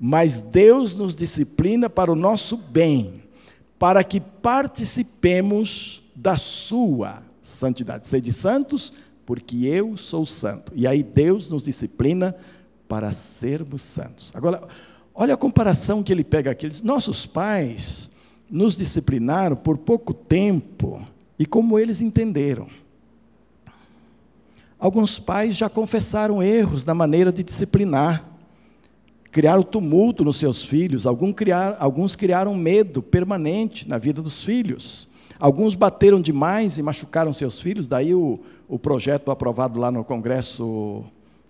mas 0.00 0.40
Deus 0.40 0.96
nos 0.96 1.14
disciplina 1.14 1.88
para 1.88 2.10
o 2.10 2.16
nosso 2.16 2.56
bem, 2.56 3.22
para 3.78 4.02
que 4.02 4.18
participemos 4.18 6.02
da 6.16 6.36
sua 6.36 7.22
santidade. 7.40 8.08
Sede 8.08 8.32
santos, 8.32 8.92
porque 9.24 9.64
eu 9.64 9.96
sou 9.96 10.26
santo. 10.26 10.72
E 10.74 10.86
aí 10.86 11.04
Deus 11.04 11.48
nos 11.48 11.62
disciplina 11.62 12.34
para 12.94 13.10
sermos 13.10 13.82
santos. 13.82 14.30
Agora, 14.32 14.68
olha 15.12 15.34
a 15.34 15.36
comparação 15.36 16.00
que 16.00 16.12
ele 16.12 16.22
pega 16.22 16.52
aqui. 16.52 16.66
Ele 16.66 16.70
diz, 16.70 16.80
Nossos 16.80 17.26
pais 17.26 18.08
nos 18.48 18.76
disciplinaram 18.76 19.56
por 19.56 19.78
pouco 19.78 20.14
tempo 20.14 21.02
e 21.36 21.44
como 21.44 21.76
eles 21.76 22.00
entenderam. 22.00 22.68
Alguns 24.78 25.18
pais 25.18 25.56
já 25.56 25.68
confessaram 25.68 26.40
erros 26.40 26.84
na 26.84 26.94
maneira 26.94 27.32
de 27.32 27.42
disciplinar, 27.42 28.24
criaram 29.32 29.64
tumulto 29.64 30.22
nos 30.24 30.36
seus 30.36 30.62
filhos, 30.62 31.04
alguns 31.04 32.14
criaram, 32.14 32.54
medo 32.54 33.02
permanente 33.02 33.88
na 33.88 33.98
vida 33.98 34.22
dos 34.22 34.44
filhos. 34.44 35.08
Alguns 35.40 35.74
bateram 35.74 36.20
demais 36.20 36.78
e 36.78 36.82
machucaram 36.82 37.32
seus 37.32 37.60
filhos, 37.60 37.88
daí 37.88 38.14
o, 38.14 38.38
o 38.68 38.78
projeto 38.78 39.32
aprovado 39.32 39.80
lá 39.80 39.90
no 39.90 40.04
Congresso 40.04 41.04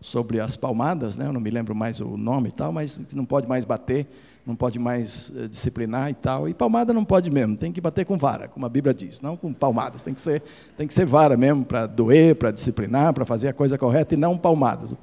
sobre 0.05 0.39
as 0.39 0.55
palmadas, 0.55 1.17
né? 1.17 1.27
eu 1.27 1.33
não 1.33 1.41
me 1.41 1.49
lembro 1.49 1.75
mais 1.75 1.99
o 1.99 2.15
nome 2.19 2.51
e 2.51 2.53
tal, 2.53 2.71
mas 2.71 3.01
não 3.15 3.25
pode 3.25 3.49
mais 3.49 3.65
bater, 3.65 4.07
não 4.45 4.55
pode 4.55 4.79
mais 4.79 5.33
eh, 5.35 5.49
disciplinar 5.49 6.11
e 6.11 6.15
tal. 6.15 6.47
E 6.47 6.53
palmada 6.53 6.93
não 6.93 7.07
pode 7.07 7.31
mesmo, 7.31 7.57
tem 7.57 7.73
que 7.73 7.81
bater 7.81 8.05
com 8.05 8.19
vara, 8.19 8.47
como 8.47 8.67
a 8.67 8.69
Bíblia 8.69 8.93
diz, 8.93 9.23
não 9.23 9.35
com 9.35 9.51
palmadas. 9.51 10.03
Tem 10.03 10.13
que 10.13 10.21
ser, 10.21 10.43
tem 10.77 10.87
que 10.87 10.93
ser 10.93 11.07
vara 11.07 11.39
mesmo 11.39 11.65
para 11.65 11.87
doer, 11.87 12.37
para 12.37 12.51
disciplinar, 12.51 13.15
para 13.15 13.25
fazer 13.25 13.49
a 13.49 13.55
coisa 13.55 13.79
correta 13.79 14.13
e 14.13 14.19
não 14.19 14.37
palmadas. 14.37 14.95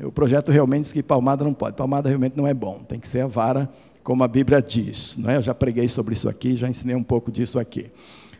O 0.00 0.12
projeto 0.12 0.52
realmente 0.52 0.82
diz 0.82 0.92
que 0.92 1.02
palmada 1.02 1.42
não 1.42 1.52
pode, 1.52 1.76
palmada 1.76 2.08
realmente 2.08 2.36
não 2.36 2.46
é 2.46 2.54
bom, 2.54 2.78
tem 2.88 3.00
que 3.00 3.08
ser 3.08 3.22
a 3.22 3.26
vara, 3.26 3.68
como 4.04 4.22
a 4.22 4.28
Bíblia 4.28 4.62
diz. 4.62 5.16
Não 5.16 5.30
é? 5.30 5.36
Eu 5.36 5.42
já 5.42 5.52
preguei 5.52 5.88
sobre 5.88 6.14
isso 6.14 6.28
aqui, 6.28 6.54
já 6.54 6.68
ensinei 6.68 6.94
um 6.94 7.02
pouco 7.02 7.32
disso 7.32 7.58
aqui. 7.58 7.90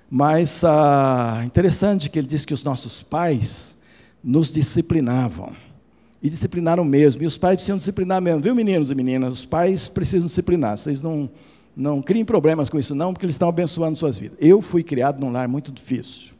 Mas 0.08 0.62
ah, 0.62 1.42
interessante 1.44 2.08
que 2.08 2.16
ele 2.20 2.28
diz 2.28 2.46
que 2.46 2.54
os 2.54 2.62
nossos 2.62 3.02
pais 3.02 3.76
nos 4.22 4.52
disciplinavam 4.52 5.52
e 6.24 6.30
disciplinaram 6.30 6.82
mesmo. 6.86 7.22
E 7.22 7.26
os 7.26 7.36
pais 7.36 7.56
precisam 7.56 7.76
disciplinar 7.76 8.20
mesmo, 8.22 8.40
viu, 8.40 8.54
meninos 8.54 8.90
e 8.90 8.94
meninas? 8.94 9.34
Os 9.34 9.44
pais 9.44 9.86
precisam 9.86 10.26
disciplinar. 10.26 10.78
Vocês 10.78 11.02
não, 11.02 11.28
não 11.76 12.00
criem 12.00 12.24
problemas 12.24 12.70
com 12.70 12.78
isso, 12.78 12.94
não, 12.94 13.12
porque 13.12 13.26
eles 13.26 13.34
estão 13.34 13.50
abençoando 13.50 13.94
suas 13.94 14.16
vidas. 14.16 14.38
Eu 14.40 14.62
fui 14.62 14.82
criado 14.82 15.20
num 15.20 15.30
lar 15.30 15.46
muito 15.46 15.70
difícil. 15.70 16.32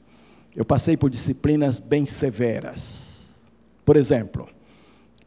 Eu 0.56 0.64
passei 0.64 0.96
por 0.96 1.10
disciplinas 1.10 1.80
bem 1.80 2.06
severas. 2.06 3.26
Por 3.84 3.98
exemplo, 3.98 4.48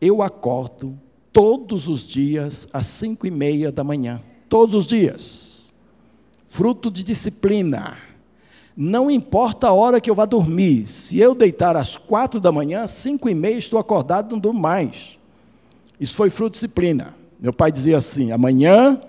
eu 0.01 0.23
acordo 0.23 0.97
todos 1.31 1.87
os 1.87 2.07
dias 2.07 2.67
às 2.73 2.87
cinco 2.87 3.27
e 3.27 3.31
meia 3.31 3.71
da 3.71 3.83
manhã. 3.83 4.19
Todos 4.49 4.73
os 4.73 4.87
dias. 4.87 5.71
Fruto 6.47 6.89
de 6.89 7.03
disciplina. 7.03 7.97
Não 8.79 9.09
importa 9.09 9.69
a 9.69 9.73
hora 9.73 9.99
que 9.99 10.07
eu 10.07 10.13
vá 10.13 10.25
dormir, 10.25 10.87
se 10.87 11.17
eu 11.17 11.33
deitar 11.33 11.75
às 11.75 11.97
quatro 11.97 12.39
da 12.39 12.51
manhã, 12.51 12.85
cinco 12.85 13.27
e 13.27 13.33
meia 13.33 13.57
estou 13.57 13.79
acordado, 13.79 14.31
não 14.31 14.37
durmo 14.37 14.59
mais. 14.59 15.17
Isso 15.99 16.13
foi 16.13 16.29
fruto 16.29 16.51
de 16.51 16.59
disciplina. 16.59 17.15
Meu 17.39 17.51
pai 17.51 17.71
dizia 17.71 17.97
assim: 17.97 18.31
amanhã, 18.31 19.01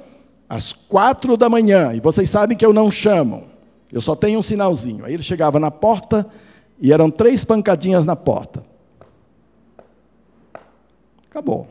às 0.48 0.72
quatro 0.72 1.36
da 1.36 1.50
manhã, 1.50 1.92
e 1.92 2.00
vocês 2.00 2.30
sabem 2.30 2.56
que 2.56 2.64
eu 2.64 2.72
não 2.72 2.90
chamo, 2.90 3.44
eu 3.92 4.00
só 4.00 4.16
tenho 4.16 4.38
um 4.38 4.42
sinalzinho. 4.42 5.04
Aí 5.04 5.12
ele 5.12 5.22
chegava 5.22 5.60
na 5.60 5.70
porta 5.70 6.26
e 6.80 6.90
eram 6.90 7.10
três 7.10 7.44
pancadinhas 7.44 8.06
na 8.06 8.16
porta. 8.16 8.64
Acabou. 11.30 11.68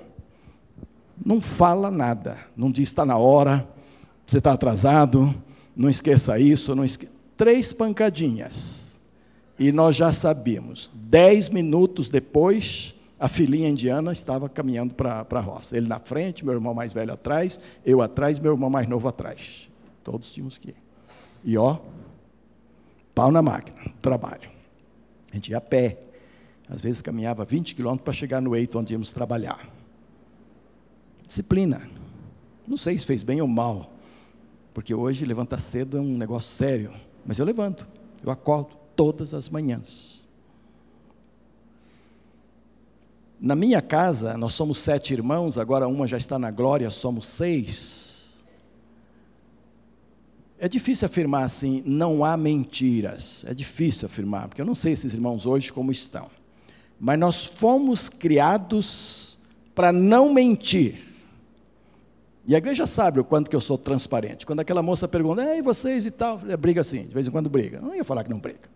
Não 1.26 1.42
fala 1.42 1.90
nada, 1.90 2.38
não 2.56 2.70
diz 2.70 2.90
está 2.90 3.04
na 3.04 3.18
hora, 3.18 3.68
você 4.24 4.38
está 4.38 4.54
atrasado, 4.54 5.34
não 5.76 5.90
esqueça 5.90 6.38
isso, 6.38 6.76
não 6.76 6.86
esqueça 6.86 7.17
três 7.38 7.72
pancadinhas. 7.72 9.00
E 9.58 9.72
nós 9.72 9.96
já 9.96 10.12
sabíamos. 10.12 10.92
Dez 10.94 11.50
minutos 11.50 12.10
depois, 12.10 12.94
a 13.20 13.28
filhinha 13.28 13.70
indiana 13.70 14.12
estava 14.12 14.50
caminhando 14.50 14.94
para 14.94 15.26
a 15.30 15.40
roça. 15.40 15.78
Ele 15.78 15.88
na 15.88 16.00
frente, 16.00 16.44
meu 16.44 16.54
irmão 16.54 16.74
mais 16.74 16.94
velho 16.94 17.14
atrás, 17.14 17.60
eu 17.86 18.02
atrás, 18.02 18.40
meu 18.40 18.52
irmão 18.52 18.70
mais 18.70 18.88
novo 18.88 19.08
atrás. 19.08 19.70
Todos 20.04 20.32
tínhamos 20.32 20.58
que 20.58 20.70
ir. 20.70 20.76
E 21.44 21.58
ó, 21.58 21.80
pau 23.16 23.32
na 23.32 23.42
máquina, 23.42 23.92
trabalho. 24.02 24.50
A 25.32 25.36
gente 25.36 25.52
ia 25.52 25.58
a 25.58 25.62
pé. 25.62 25.98
Às 26.70 26.82
vezes 26.82 27.02
caminhava 27.02 27.46
20 27.46 27.76
quilômetros 27.76 28.04
para 28.04 28.14
chegar 28.14 28.42
no 28.42 28.56
eito 28.56 28.78
onde 28.78 28.94
íamos 28.94 29.12
trabalhar. 29.12 29.70
Disciplina. 31.26 31.90
Não 32.68 32.78
sei 32.78 32.98
se 32.98 33.06
fez 33.06 33.24
bem 33.24 33.42
ou 33.42 33.48
mal, 33.48 33.94
porque 34.74 34.94
hoje 34.94 35.26
levantar 35.26 35.60
cedo 35.60 35.98
é 35.98 36.02
um 36.02 36.18
negócio 36.18 36.52
sério. 36.52 36.92
Mas 37.28 37.38
eu 37.38 37.46
levanto, 37.46 37.86
eu 38.24 38.32
acordo 38.32 38.70
todas 38.96 39.34
as 39.34 39.50
manhãs. 39.50 40.26
Na 43.40 43.54
minha 43.54 43.82
casa, 43.82 44.36
nós 44.38 44.54
somos 44.54 44.80
sete 44.80 45.14
irmãos, 45.14 45.58
agora 45.58 45.88
uma 45.88 46.08
já 46.08 46.18
está 46.18 46.40
na 46.40 46.50
glória, 46.50 46.90
somos 46.90 47.28
seis. 47.28 48.34
É 50.58 50.68
difícil 50.68 51.06
afirmar 51.06 51.44
assim, 51.44 51.84
não 51.86 52.26
há 52.26 52.36
mentiras. 52.36 53.46
É 53.46 53.54
difícil 53.54 54.08
afirmar, 54.08 54.48
porque 54.48 54.62
eu 54.62 54.66
não 54.66 54.74
sei 54.74 54.94
esses 54.94 55.14
irmãos 55.14 55.46
hoje 55.46 55.72
como 55.72 55.92
estão. 55.92 56.30
Mas 57.00 57.20
nós 57.20 57.46
fomos 57.46 58.10
criados 58.10 59.38
para 59.76 59.92
não 59.92 60.34
mentir. 60.34 61.07
E 62.48 62.56
a 62.56 62.60
igreja 62.60 62.88
sabe 62.88 63.20
o 63.20 63.26
quanto 63.26 63.50
que 63.50 63.56
eu 63.56 63.60
sou 63.60 63.78
transparente. 63.78 64.46
Quando 64.46 64.62
aquela 64.62 64.82
moça 64.82 65.06
pergunta, 65.06 65.44
e 65.54 65.62
vocês 65.62 66.06
e 66.06 66.12
tal, 66.12 66.40
é, 66.48 66.56
briga 66.56 66.80
assim, 66.80 67.04
de 67.06 67.14
vez 67.14 67.28
em 67.28 67.32
quando 67.32 67.50
briga. 67.50 67.82
não 67.82 67.94
ia 67.94 68.06
falar 68.06 68.24
que 68.24 68.30
não 68.30 68.40
briga. 68.40 68.70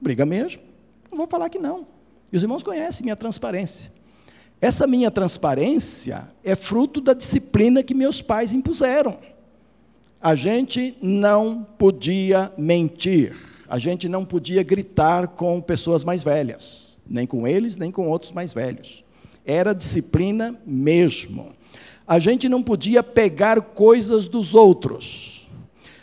Briga 0.00 0.24
mesmo. 0.24 0.62
Não 1.10 1.18
vou 1.18 1.26
falar 1.26 1.50
que 1.50 1.58
não. 1.58 1.84
E 2.32 2.36
os 2.36 2.44
irmãos 2.44 2.62
conhecem 2.62 3.02
minha 3.02 3.16
transparência. 3.16 3.90
Essa 4.60 4.86
minha 4.86 5.10
transparência 5.10 6.28
é 6.44 6.54
fruto 6.54 7.00
da 7.00 7.12
disciplina 7.12 7.82
que 7.82 7.92
meus 7.92 8.22
pais 8.22 8.52
impuseram. 8.52 9.18
A 10.20 10.36
gente 10.36 10.96
não 11.02 11.66
podia 11.76 12.52
mentir, 12.56 13.34
a 13.68 13.80
gente 13.80 14.08
não 14.08 14.24
podia 14.24 14.62
gritar 14.62 15.26
com 15.26 15.60
pessoas 15.60 16.04
mais 16.04 16.22
velhas, 16.22 16.96
nem 17.04 17.26
com 17.26 17.48
eles, 17.48 17.76
nem 17.76 17.90
com 17.90 18.06
outros 18.06 18.30
mais 18.30 18.54
velhos. 18.54 19.04
Era 19.44 19.74
disciplina 19.74 20.56
mesmo 20.64 21.52
a 22.06 22.18
gente 22.18 22.48
não 22.48 22.62
podia 22.62 23.02
pegar 23.02 23.60
coisas 23.60 24.28
dos 24.28 24.54
outros. 24.54 25.48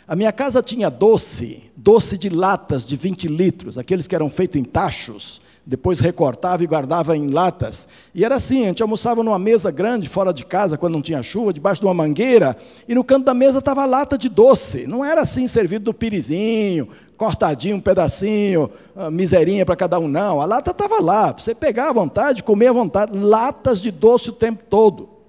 A 0.06 0.16
minha 0.16 0.32
casa 0.32 0.62
tinha 0.62 0.90
doce, 0.90 1.62
doce 1.76 2.18
de 2.18 2.28
latas 2.28 2.84
de 2.84 2.96
20 2.96 3.28
litros, 3.28 3.78
aqueles 3.78 4.08
que 4.08 4.14
eram 4.14 4.28
feitos 4.28 4.60
em 4.60 4.64
tachos, 4.64 5.40
depois 5.64 6.00
recortava 6.00 6.64
e 6.64 6.66
guardava 6.66 7.16
em 7.16 7.28
latas. 7.28 7.86
E 8.12 8.24
era 8.24 8.34
assim: 8.34 8.64
a 8.64 8.68
gente 8.68 8.82
almoçava 8.82 9.22
numa 9.22 9.38
mesa 9.38 9.70
grande, 9.70 10.08
fora 10.08 10.32
de 10.32 10.44
casa, 10.44 10.76
quando 10.76 10.94
não 10.94 11.02
tinha 11.02 11.22
chuva, 11.22 11.52
debaixo 11.52 11.80
de 11.80 11.86
uma 11.86 11.94
mangueira, 11.94 12.56
e 12.88 12.94
no 12.94 13.04
canto 13.04 13.26
da 13.26 13.34
mesa 13.34 13.60
estava 13.60 13.84
lata 13.84 14.18
de 14.18 14.28
doce. 14.28 14.86
Não 14.86 15.04
era 15.04 15.20
assim 15.20 15.46
servido 15.46 15.84
do 15.84 15.94
pirizinho, 15.94 16.88
cortadinho, 17.16 17.76
um 17.76 17.80
pedacinho, 17.80 18.70
ah, 18.96 19.10
miserinha 19.12 19.64
para 19.64 19.76
cada 19.76 19.98
um, 20.00 20.08
não. 20.08 20.40
A 20.40 20.44
lata 20.44 20.72
estava 20.72 21.00
lá, 21.00 21.30
você 21.30 21.54
pegar 21.54 21.90
à 21.90 21.92
vontade, 21.92 22.42
comer 22.42 22.68
à 22.68 22.72
vontade, 22.72 23.16
latas 23.16 23.80
de 23.80 23.92
doce 23.92 24.30
o 24.30 24.32
tempo 24.32 24.64
todo. 24.68 25.19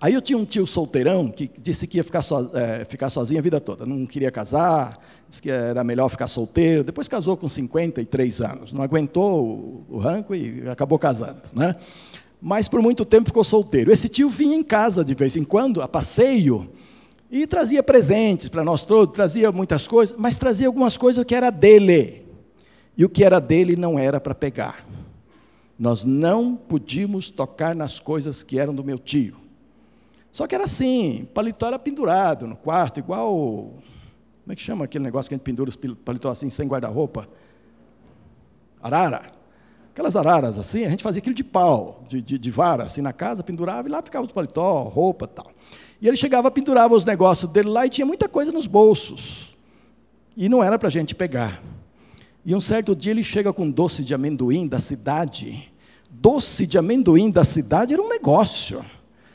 Aí 0.00 0.14
eu 0.14 0.22
tinha 0.22 0.38
um 0.38 0.46
tio 0.46 0.66
solteirão 0.66 1.28
que 1.30 1.50
disse 1.58 1.86
que 1.86 1.98
ia 1.98 2.04
ficar, 2.04 2.22
so, 2.22 2.50
é, 2.54 2.86
ficar 2.86 3.10
sozinho 3.10 3.38
a 3.38 3.42
vida 3.42 3.60
toda, 3.60 3.84
não 3.84 4.06
queria 4.06 4.30
casar, 4.30 4.98
disse 5.28 5.42
que 5.42 5.50
era 5.50 5.84
melhor 5.84 6.08
ficar 6.08 6.26
solteiro. 6.26 6.82
Depois 6.82 7.06
casou 7.06 7.36
com 7.36 7.46
53 7.46 8.40
anos, 8.40 8.72
não 8.72 8.82
aguentou 8.82 9.44
o, 9.44 9.86
o 9.90 9.98
ranco 9.98 10.34
e 10.34 10.66
acabou 10.70 10.98
casando. 10.98 11.42
Né? 11.52 11.76
Mas 12.40 12.66
por 12.66 12.80
muito 12.80 13.04
tempo 13.04 13.26
ficou 13.26 13.44
solteiro. 13.44 13.92
Esse 13.92 14.08
tio 14.08 14.30
vinha 14.30 14.56
em 14.56 14.62
casa 14.62 15.04
de 15.04 15.14
vez 15.14 15.36
em 15.36 15.44
quando, 15.44 15.82
a 15.82 15.88
passeio, 15.88 16.70
e 17.30 17.46
trazia 17.46 17.82
presentes 17.82 18.48
para 18.48 18.64
nós 18.64 18.86
todos, 18.86 19.14
trazia 19.14 19.52
muitas 19.52 19.86
coisas, 19.86 20.16
mas 20.18 20.38
trazia 20.38 20.66
algumas 20.66 20.96
coisas 20.96 21.22
que 21.24 21.34
era 21.34 21.50
dele. 21.50 22.24
E 22.96 23.04
o 23.04 23.08
que 23.08 23.22
era 23.22 23.38
dele 23.38 23.76
não 23.76 23.98
era 23.98 24.18
para 24.18 24.34
pegar. 24.34 24.84
Nós 25.78 26.04
não 26.06 26.56
podíamos 26.56 27.28
tocar 27.28 27.74
nas 27.74 28.00
coisas 28.00 28.42
que 28.42 28.58
eram 28.58 28.74
do 28.74 28.82
meu 28.82 28.98
tio. 28.98 29.36
Só 30.32 30.46
que 30.46 30.54
era 30.54 30.64
assim, 30.64 31.28
paletó 31.34 31.66
era 31.66 31.78
pendurado 31.78 32.46
no 32.46 32.56
quarto, 32.56 33.00
igual. 33.00 33.34
Como 34.42 34.52
é 34.52 34.56
que 34.56 34.62
chama 34.62 34.84
aquele 34.84 35.04
negócio 35.04 35.28
que 35.28 35.34
a 35.34 35.36
gente 35.36 35.44
pendura 35.44 35.70
os 35.70 35.76
paletó 35.76 36.30
assim, 36.30 36.48
sem 36.50 36.68
guarda-roupa? 36.68 37.28
Arara. 38.82 39.32
Aquelas 39.92 40.14
araras 40.14 40.58
assim, 40.58 40.84
a 40.84 40.90
gente 40.90 41.02
fazia 41.02 41.18
aquilo 41.18 41.34
de 41.34 41.42
pau, 41.42 42.04
de, 42.08 42.22
de, 42.22 42.38
de, 42.38 42.50
vara, 42.50 42.84
assim 42.84 43.02
na 43.02 43.12
casa, 43.12 43.42
pendurava 43.42 43.88
e 43.88 43.90
lá 43.90 44.00
ficava 44.00 44.24
os 44.24 44.32
paletó, 44.32 44.82
roupa 44.84 45.26
tal. 45.26 45.50
E 46.00 46.06
ele 46.06 46.16
chegava, 46.16 46.50
pendurava 46.50 46.94
os 46.94 47.04
negócios 47.04 47.50
dele 47.50 47.68
lá 47.68 47.84
e 47.84 47.90
tinha 47.90 48.06
muita 48.06 48.28
coisa 48.28 48.52
nos 48.52 48.66
bolsos. 48.66 49.56
E 50.36 50.48
não 50.48 50.62
era 50.62 50.78
para 50.78 50.88
a 50.88 50.90
gente 50.90 51.14
pegar. 51.14 51.60
E 52.44 52.54
um 52.54 52.60
certo 52.60 52.96
dia 52.96 53.12
ele 53.12 53.22
chega 53.22 53.52
com 53.52 53.70
doce 53.70 54.02
de 54.02 54.14
amendoim 54.14 54.66
da 54.66 54.80
cidade. 54.80 55.70
Doce 56.08 56.66
de 56.66 56.78
amendoim 56.78 57.30
da 57.30 57.44
cidade 57.44 57.92
era 57.92 58.02
um 58.02 58.08
negócio. 58.08 58.82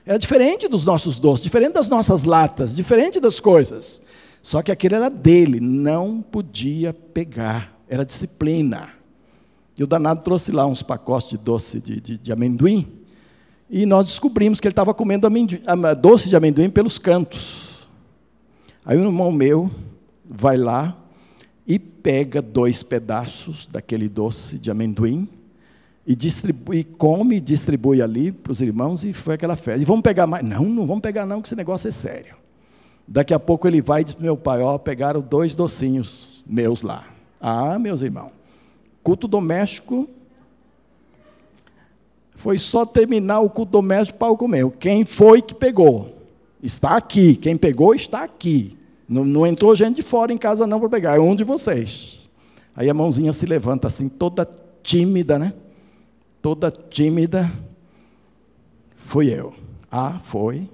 Era 0.05 0.19
diferente 0.19 0.67
dos 0.67 0.85
nossos 0.85 1.19
doces, 1.19 1.43
diferente 1.43 1.73
das 1.73 1.87
nossas 1.87 2.25
latas, 2.25 2.75
diferente 2.75 3.19
das 3.19 3.39
coisas. 3.39 4.03
Só 4.43 4.61
que 4.61 4.71
aquele 4.71 4.93
era 4.93 5.09
dele, 5.09 5.59
não 5.59 6.21
podia 6.21 6.93
pegar, 6.93 7.75
era 7.89 8.05
disciplina. 8.05 8.89
E 9.75 9.83
o 9.83 9.87
danado 9.87 10.23
trouxe 10.23 10.51
lá 10.51 10.65
uns 10.67 10.83
pacotes 10.83 11.31
de 11.31 11.37
doce 11.37 11.81
de, 11.81 11.99
de, 11.99 12.17
de 12.19 12.31
amendoim, 12.31 12.87
e 13.67 13.85
nós 13.87 14.05
descobrimos 14.05 14.61
que 14.61 14.67
ele 14.67 14.73
estava 14.73 14.93
comendo 14.93 15.25
amendoim, 15.25 15.61
doce 15.99 16.29
de 16.29 16.35
amendoim 16.35 16.69
pelos 16.69 16.99
cantos. 16.99 17.87
Aí 18.85 18.95
um 18.99 19.05
irmão 19.05 19.31
meu 19.31 19.71
vai 20.23 20.55
lá 20.55 20.95
e 21.65 21.79
pega 21.79 22.43
dois 22.43 22.83
pedaços 22.83 23.65
daquele 23.65 24.07
doce 24.07 24.59
de 24.59 24.69
amendoim 24.69 25.27
e 26.05 26.15
distribui, 26.15 26.83
come 26.83 27.39
distribui 27.39 28.01
ali 28.01 28.31
para 28.31 28.51
os 28.51 28.61
irmãos 28.61 29.03
e 29.03 29.11
foi 29.11 29.35
aquela 29.35 29.55
festa. 29.55 29.81
E 29.81 29.85
vamos 29.85 30.03
pegar 30.03 30.27
mais? 30.27 30.45
Não, 30.45 30.63
não 30.63 30.85
vamos 30.85 31.01
pegar 31.01 31.25
não, 31.25 31.41
que 31.41 31.47
esse 31.47 31.55
negócio 31.55 31.87
é 31.87 31.91
sério. 31.91 32.35
Daqui 33.07 33.33
a 33.33 33.39
pouco 33.39 33.67
ele 33.67 33.81
vai 33.81 34.01
e 34.01 34.03
diz 34.03 34.13
para 34.13 34.23
meu 34.23 34.37
pai, 34.37 34.61
ó, 34.61 34.77
pegaram 34.77 35.21
dois 35.21 35.55
docinhos 35.55 36.43
meus 36.45 36.81
lá. 36.81 37.05
Ah, 37.41 37.79
meus 37.79 38.01
irmãos, 38.01 38.31
culto 39.03 39.27
doméstico 39.27 40.07
foi 42.35 42.59
só 42.59 42.85
terminar 42.85 43.39
o 43.39 43.49
culto 43.49 43.71
doméstico 43.71 44.19
para 44.19 44.31
o 44.31 44.37
comer. 44.37 44.69
Quem 44.79 45.05
foi 45.05 45.41
que 45.41 45.55
pegou? 45.55 46.15
Está 46.61 46.95
aqui. 46.97 47.35
Quem 47.35 47.57
pegou 47.57 47.95
está 47.95 48.23
aqui. 48.23 48.77
Não, 49.07 49.23
não 49.23 49.45
entrou 49.47 49.75
gente 49.75 49.97
de 49.97 50.01
fora 50.03 50.33
em 50.33 50.37
casa 50.37 50.67
não 50.67 50.79
para 50.79 50.89
pegar, 50.89 51.17
é 51.17 51.19
um 51.19 51.35
de 51.35 51.43
vocês. 51.43 52.19
Aí 52.75 52.89
a 52.89 52.93
mãozinha 52.93 53.31
se 53.31 53.45
levanta 53.45 53.87
assim, 53.87 54.09
toda 54.09 54.47
tímida, 54.83 55.39
né? 55.39 55.53
Toda 56.45 56.69
tímida, 56.69 57.51
fui 58.95 59.33
eu. 59.33 59.51
Ah, 59.91 60.19
foi, 60.19 60.69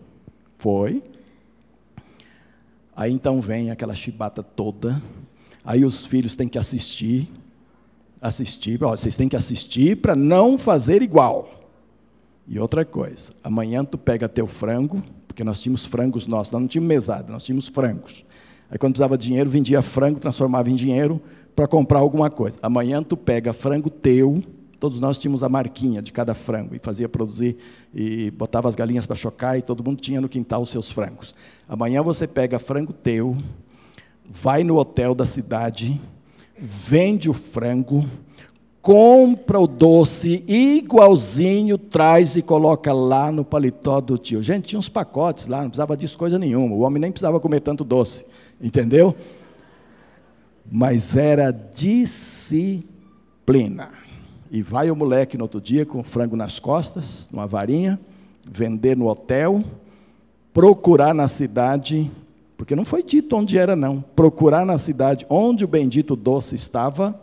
foi. 0.58 1.02
Aí 2.94 3.10
então 3.14 3.40
vem 3.40 3.72
aquela 3.72 3.96
chibata 3.96 4.44
toda. 4.44 5.02
Aí 5.64 5.86
os 5.86 6.06
filhos 6.06 6.36
têm 6.36 6.50
que 6.50 6.58
assistir, 6.58 7.32
assistir, 8.22 8.84
ó, 8.84 8.90
vocês 8.90 9.16
têm 9.16 9.30
que 9.30 9.36
assistir 9.38 9.96
para 9.96 10.14
não 10.14 10.58
fazer 10.58 11.02
igual. 11.02 11.50
E 12.46 12.60
outra 12.60 12.84
coisa, 12.84 13.32
amanhã 13.42 13.86
tu 13.86 13.98
pega 13.98 14.28
teu 14.28 14.48
frango, 14.48 15.02
porque 15.26 15.42
nós 15.42 15.62
tínhamos 15.62 15.86
frangos 15.86 16.28
nossos, 16.28 16.52
nós 16.52 16.62
não 16.64 16.68
tínhamos 16.68 16.90
mesada, 16.90 17.32
nós 17.32 17.46
tínhamos 17.46 17.70
frangos. 17.70 18.26
Aí 18.70 18.78
quando 18.78 18.92
precisava 18.92 19.18
de 19.18 19.26
dinheiro, 19.26 19.50
vendia 19.50 19.82
frango, 19.82 20.20
transformava 20.20 20.70
em 20.70 20.76
dinheiro 20.76 21.22
para 21.56 21.66
comprar 21.66 22.00
alguma 22.00 22.30
coisa. 22.30 22.60
Amanhã 22.62 23.02
tu 23.02 23.16
pega 23.16 23.54
frango 23.54 23.90
teu, 23.90 24.44
Todos 24.82 25.00
nós 25.00 25.18
tínhamos 25.20 25.44
a 25.44 25.48
marquinha 25.48 26.02
de 26.02 26.12
cada 26.12 26.34
frango 26.34 26.74
e 26.76 26.80
fazia 26.80 27.08
produzir 27.08 27.56
e 27.94 28.32
botava 28.32 28.68
as 28.68 28.76
galinhas 28.76 29.06
para 29.06 29.16
chocar 29.16 29.56
e 29.56 29.62
todo 29.62 29.84
mundo 29.84 30.02
tinha 30.02 30.20
no 30.20 30.28
quintal 30.28 30.64
os 30.64 30.72
seus 30.72 30.90
frangos. 30.90 31.36
Amanhã 31.70 32.02
você 32.02 32.28
pega 32.28 32.58
frango 32.58 32.92
teu, 32.92 33.38
vai 34.26 34.64
no 34.64 34.78
hotel 34.78 35.14
da 35.14 35.24
cidade, 35.24 36.02
vende 36.58 37.30
o 37.30 37.34
frango, 37.34 38.04
compra 38.82 39.60
o 39.60 39.68
doce 39.68 40.44
igualzinho, 40.48 41.78
traz 41.78 42.36
e 42.36 42.42
coloca 42.42 42.92
lá 42.92 43.32
no 43.32 43.46
paletó 43.46 44.02
do 44.02 44.18
tio. 44.18 44.42
Gente, 44.42 44.70
tinha 44.70 44.80
uns 44.80 44.90
pacotes 44.90 45.46
lá, 45.46 45.62
não 45.62 45.70
precisava 45.70 45.96
disso 45.96 46.18
coisa 46.18 46.40
nenhuma. 46.40 46.74
O 46.76 46.80
homem 46.80 47.00
nem 47.00 47.12
precisava 47.12 47.40
comer 47.40 47.60
tanto 47.60 47.84
doce, 47.84 48.26
entendeu? 48.60 49.16
Mas 50.72 51.16
era 51.16 51.52
disciplina. 51.52 52.82
E 54.52 54.62
vai 54.62 54.92
o 54.92 54.96
moleque 54.98 55.38
no 55.38 55.46
outro 55.46 55.62
dia 55.62 55.86
com 55.86 56.04
frango 56.04 56.36
nas 56.36 56.60
costas, 56.60 57.30
numa 57.32 57.48
varinha, 57.48 57.98
vender 58.46 58.98
no 58.98 59.08
hotel, 59.08 59.64
procurar 60.54 61.16
na 61.16 61.26
cidade, 61.30 62.12
porque 62.58 62.76
não 62.76 62.84
foi 62.84 63.02
dito 63.02 63.34
onde 63.38 63.58
era, 63.58 63.78
não. 63.78 64.04
Procurar 64.14 64.66
na 64.66 64.78
cidade 64.78 65.26
onde 65.30 65.64
o 65.64 65.68
bendito 65.70 66.18
doce 66.18 66.54
estava, 66.56 67.18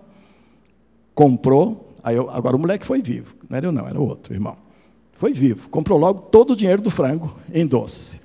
comprou. 1.14 1.92
Aí 2.02 2.16
eu, 2.16 2.30
agora 2.30 2.56
o 2.56 2.58
moleque 2.58 2.86
foi 2.86 3.02
vivo, 3.02 3.34
não 3.46 3.58
era 3.58 3.66
eu, 3.66 3.72
não, 3.72 3.86
era 3.86 4.00
o 4.00 4.08
outro 4.08 4.32
irmão. 4.32 4.56
Foi 5.12 5.34
vivo, 5.34 5.68
comprou 5.68 5.98
logo 5.98 6.22
todo 6.22 6.54
o 6.54 6.56
dinheiro 6.56 6.80
do 6.80 6.90
frango 6.90 7.36
em 7.52 7.66
doce. 7.66 8.20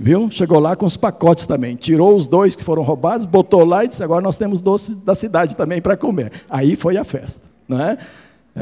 Viu? 0.00 0.30
Chegou 0.30 0.58
lá 0.58 0.74
com 0.74 0.86
os 0.86 0.96
pacotes 0.96 1.46
também. 1.46 1.76
Tirou 1.76 2.16
os 2.16 2.26
dois 2.26 2.56
que 2.56 2.64
foram 2.64 2.82
roubados, 2.82 3.26
botou 3.26 3.64
lá 3.64 3.84
e 3.84 3.88
disse: 3.88 4.02
agora 4.02 4.22
nós 4.22 4.38
temos 4.38 4.60
doce 4.60 4.94
da 4.94 5.14
cidade 5.14 5.54
também 5.56 5.82
para 5.82 5.96
comer. 5.96 6.32
Aí 6.48 6.76
foi 6.76 6.96
a 6.96 7.04
festa. 7.04 7.42
Não 7.66 7.80
é? 7.80 7.98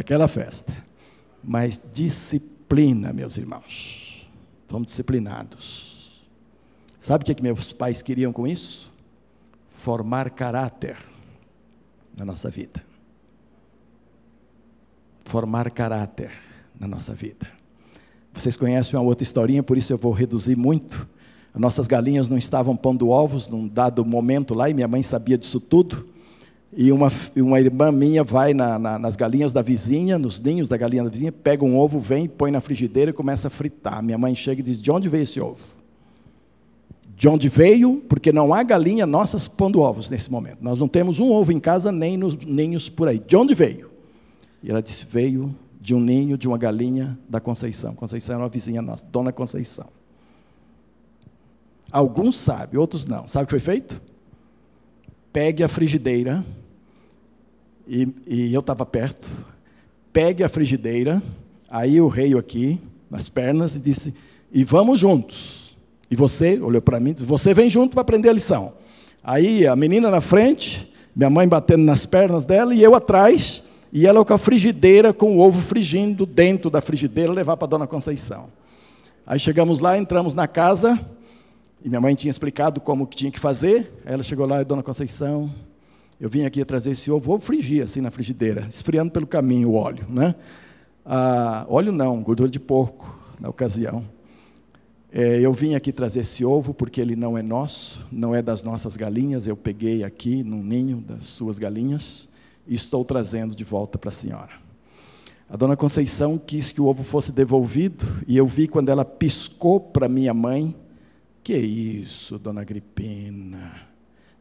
Aquela 0.00 0.28
festa. 0.28 0.72
Mas 1.42 1.80
disciplina, 1.92 3.12
meus 3.12 3.36
irmãos. 3.36 4.26
Fomos 4.66 4.88
disciplinados. 4.88 6.24
Sabe 7.00 7.22
o 7.22 7.26
que, 7.26 7.34
que 7.34 7.42
meus 7.42 7.72
pais 7.72 8.02
queriam 8.02 8.32
com 8.32 8.46
isso? 8.46 8.92
Formar 9.66 10.30
caráter 10.30 10.96
na 12.16 12.24
nossa 12.24 12.50
vida. 12.50 12.82
Formar 15.24 15.70
caráter 15.70 16.32
na 16.78 16.88
nossa 16.88 17.14
vida. 17.14 17.46
Vocês 18.34 18.56
conhecem 18.56 18.98
uma 18.98 19.06
outra 19.06 19.22
historinha, 19.22 19.62
por 19.62 19.78
isso 19.78 19.92
eu 19.92 19.98
vou 19.98 20.12
reduzir 20.12 20.56
muito. 20.56 21.08
As 21.54 21.60
nossas 21.60 21.86
galinhas 21.86 22.28
não 22.28 22.36
estavam 22.36 22.76
pondo 22.76 23.08
ovos 23.08 23.48
num 23.48 23.66
dado 23.66 24.04
momento 24.04 24.52
lá, 24.52 24.68
e 24.68 24.74
minha 24.74 24.88
mãe 24.88 25.02
sabia 25.02 25.38
disso 25.38 25.60
tudo 25.60 26.15
e 26.72 26.90
uma, 26.92 27.10
uma 27.36 27.60
irmã 27.60 27.92
minha 27.92 28.24
vai 28.24 28.52
na, 28.52 28.78
na, 28.78 28.98
nas 28.98 29.16
galinhas 29.16 29.52
da 29.52 29.62
vizinha, 29.62 30.18
nos 30.18 30.40
ninhos 30.40 30.68
da 30.68 30.76
galinha 30.76 31.04
da 31.04 31.08
vizinha, 31.08 31.32
pega 31.32 31.64
um 31.64 31.76
ovo, 31.76 31.98
vem, 31.98 32.28
põe 32.28 32.50
na 32.50 32.60
frigideira 32.60 33.10
e 33.10 33.14
começa 33.14 33.48
a 33.48 33.50
fritar. 33.50 34.02
Minha 34.02 34.18
mãe 34.18 34.34
chega 34.34 34.60
e 34.60 34.64
diz: 34.64 34.80
De 34.80 34.90
onde 34.90 35.08
veio 35.08 35.22
esse 35.22 35.40
ovo? 35.40 35.76
De 37.16 37.28
onde 37.28 37.48
veio? 37.48 38.02
Porque 38.08 38.30
não 38.30 38.52
há 38.52 38.62
galinha 38.62 39.06
nossas 39.06 39.48
pondo 39.48 39.80
ovos 39.80 40.10
nesse 40.10 40.30
momento. 40.30 40.58
Nós 40.60 40.78
não 40.78 40.86
temos 40.86 41.18
um 41.18 41.30
ovo 41.30 41.50
em 41.50 41.60
casa, 41.60 41.90
nem 41.90 42.16
nos 42.16 42.34
ninhos 42.34 42.90
por 42.90 43.08
aí. 43.08 43.18
De 43.18 43.36
onde 43.36 43.54
veio? 43.54 43.90
E 44.62 44.70
ela 44.70 44.82
disse: 44.82 45.06
Veio 45.06 45.54
de 45.80 45.94
um 45.94 46.00
ninho 46.00 46.36
de 46.36 46.48
uma 46.48 46.58
galinha 46.58 47.18
da 47.28 47.40
Conceição. 47.40 47.94
Conceição 47.94 48.34
era 48.34 48.42
uma 48.42 48.50
vizinha 48.50 48.82
nossa, 48.82 49.04
Dona 49.06 49.32
Conceição. 49.32 49.86
Alguns 51.90 52.38
sabem, 52.38 52.78
outros 52.78 53.06
não. 53.06 53.28
Sabe 53.28 53.44
o 53.44 53.46
que 53.46 53.52
foi 53.52 53.60
feito? 53.60 54.02
Pegue 55.36 55.62
a 55.62 55.68
frigideira 55.68 56.42
e, 57.86 58.08
e 58.26 58.54
eu 58.54 58.60
estava 58.60 58.86
perto. 58.86 59.30
Pegue 60.10 60.42
a 60.42 60.48
frigideira, 60.48 61.22
aí 61.68 62.00
o 62.00 62.08
rei 62.08 62.32
aqui, 62.32 62.80
nas 63.10 63.28
pernas, 63.28 63.76
e 63.76 63.80
disse: 63.80 64.14
E 64.50 64.64
vamos 64.64 64.98
juntos. 64.98 65.76
E 66.10 66.16
você 66.16 66.58
olhou 66.58 66.80
para 66.80 66.98
mim 66.98 67.12
disse: 67.12 67.26
Você 67.26 67.52
vem 67.52 67.68
junto 67.68 67.92
para 67.92 68.00
aprender 68.00 68.30
a 68.30 68.32
lição. 68.32 68.72
Aí 69.22 69.66
a 69.66 69.76
menina 69.76 70.10
na 70.10 70.22
frente, 70.22 70.90
minha 71.14 71.28
mãe 71.28 71.46
batendo 71.46 71.84
nas 71.84 72.06
pernas 72.06 72.46
dela, 72.46 72.74
e 72.74 72.82
eu 72.82 72.94
atrás, 72.94 73.62
e 73.92 74.06
ela 74.06 74.24
com 74.24 74.32
a 74.32 74.38
frigideira, 74.38 75.12
com 75.12 75.36
o 75.36 75.40
ovo 75.40 75.60
frigindo 75.60 76.24
dentro 76.24 76.70
da 76.70 76.80
frigideira, 76.80 77.30
levar 77.30 77.58
para 77.58 77.66
a 77.66 77.68
dona 77.68 77.86
Conceição. 77.86 78.46
Aí 79.26 79.38
chegamos 79.38 79.80
lá, 79.80 79.98
entramos 79.98 80.32
na 80.32 80.48
casa, 80.48 80.98
e 81.86 81.88
minha 81.88 82.00
mãe 82.00 82.16
tinha 82.16 82.32
explicado 82.32 82.80
como 82.80 83.06
que 83.06 83.16
tinha 83.16 83.30
que 83.30 83.38
fazer. 83.38 83.92
Ela 84.04 84.24
chegou 84.24 84.44
lá 84.44 84.60
dona 84.64 84.82
Conceição, 84.82 85.48
eu 86.20 86.28
vim 86.28 86.44
aqui 86.44 86.64
trazer 86.64 86.90
esse 86.90 87.12
ovo, 87.12 87.32
ovo 87.32 87.46
frigia 87.46 87.84
assim 87.84 88.00
na 88.00 88.10
frigideira, 88.10 88.66
esfriando 88.68 89.12
pelo 89.12 89.24
caminho 89.24 89.70
o 89.70 89.74
óleo, 89.74 90.04
né? 90.08 90.34
Ah, 91.04 91.64
óleo 91.68 91.92
não, 91.92 92.20
gordura 92.24 92.50
de 92.50 92.58
porco 92.58 93.16
na 93.38 93.48
ocasião. 93.48 94.04
É, 95.12 95.38
eu 95.38 95.52
vim 95.52 95.76
aqui 95.76 95.92
trazer 95.92 96.20
esse 96.20 96.44
ovo 96.44 96.74
porque 96.74 97.00
ele 97.00 97.14
não 97.14 97.38
é 97.38 97.42
nosso, 97.42 98.04
não 98.10 98.34
é 98.34 98.42
das 98.42 98.64
nossas 98.64 98.96
galinhas. 98.96 99.46
Eu 99.46 99.56
peguei 99.56 100.02
aqui 100.02 100.42
num 100.42 100.64
ninho 100.64 100.96
das 100.96 101.26
suas 101.26 101.56
galinhas 101.56 102.28
e 102.66 102.74
estou 102.74 103.04
trazendo 103.04 103.54
de 103.54 103.62
volta 103.62 103.96
para 103.96 104.10
a 104.10 104.12
senhora. 104.12 104.50
A 105.48 105.56
dona 105.56 105.76
Conceição 105.76 106.36
quis 106.36 106.72
que 106.72 106.80
o 106.80 106.86
ovo 106.86 107.04
fosse 107.04 107.30
devolvido 107.30 108.04
e 108.26 108.36
eu 108.36 108.44
vi 108.44 108.66
quando 108.66 108.88
ela 108.88 109.04
piscou 109.04 109.78
para 109.78 110.08
minha 110.08 110.34
mãe. 110.34 110.74
Que 111.46 111.56
isso, 111.56 112.40
dona 112.40 112.62
Agripina? 112.62 113.72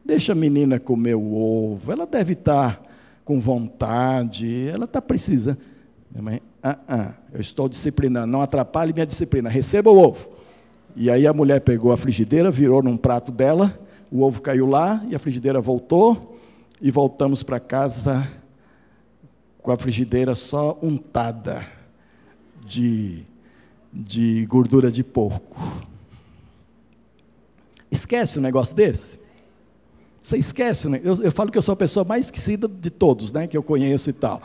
Deixa 0.04 0.32
a 0.32 0.34
menina 0.34 0.80
comer 0.80 1.14
o 1.14 1.36
ovo, 1.36 1.92
ela 1.92 2.04
deve 2.04 2.32
estar 2.32 2.82
com 3.24 3.38
vontade, 3.38 4.66
ela 4.66 4.86
está 4.86 5.00
precisando. 5.00 5.58
Minha 6.10 6.22
mãe, 6.24 6.42
ah, 6.60 6.78
ah, 6.88 7.12
eu 7.32 7.40
estou 7.40 7.68
disciplinando, 7.68 8.26
não 8.26 8.42
atrapalhe 8.42 8.92
minha 8.92 9.06
disciplina, 9.06 9.48
receba 9.48 9.88
o 9.88 9.96
ovo. 9.96 10.30
E 10.96 11.08
aí 11.08 11.28
a 11.28 11.32
mulher 11.32 11.60
pegou 11.60 11.92
a 11.92 11.96
frigideira, 11.96 12.50
virou 12.50 12.82
num 12.82 12.96
prato 12.96 13.30
dela, 13.30 13.78
o 14.10 14.24
ovo 14.24 14.42
caiu 14.42 14.66
lá 14.66 15.00
e 15.08 15.14
a 15.14 15.18
frigideira 15.20 15.60
voltou, 15.60 16.36
e 16.80 16.90
voltamos 16.90 17.40
para 17.44 17.60
casa 17.60 18.26
com 19.62 19.70
a 19.70 19.76
frigideira 19.76 20.34
só 20.34 20.76
untada 20.82 21.64
de, 22.66 23.22
de 23.92 24.44
gordura 24.46 24.90
de 24.90 25.04
porco. 25.04 25.86
Esquece 27.90 28.38
um 28.38 28.42
negócio 28.42 28.74
desse? 28.74 29.20
Você 30.22 30.36
esquece, 30.36 30.88
né? 30.88 31.00
eu, 31.04 31.22
eu 31.22 31.30
falo 31.30 31.52
que 31.52 31.58
eu 31.58 31.62
sou 31.62 31.74
a 31.74 31.76
pessoa 31.76 32.04
mais 32.04 32.24
esquecida 32.24 32.66
de 32.66 32.90
todos, 32.90 33.30
né, 33.30 33.46
que 33.46 33.56
eu 33.56 33.62
conheço 33.62 34.10
e 34.10 34.12
tal. 34.12 34.42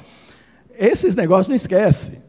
Esses 0.78 1.16
negócios 1.16 1.48
não 1.48 1.56
esquece. 1.56 2.20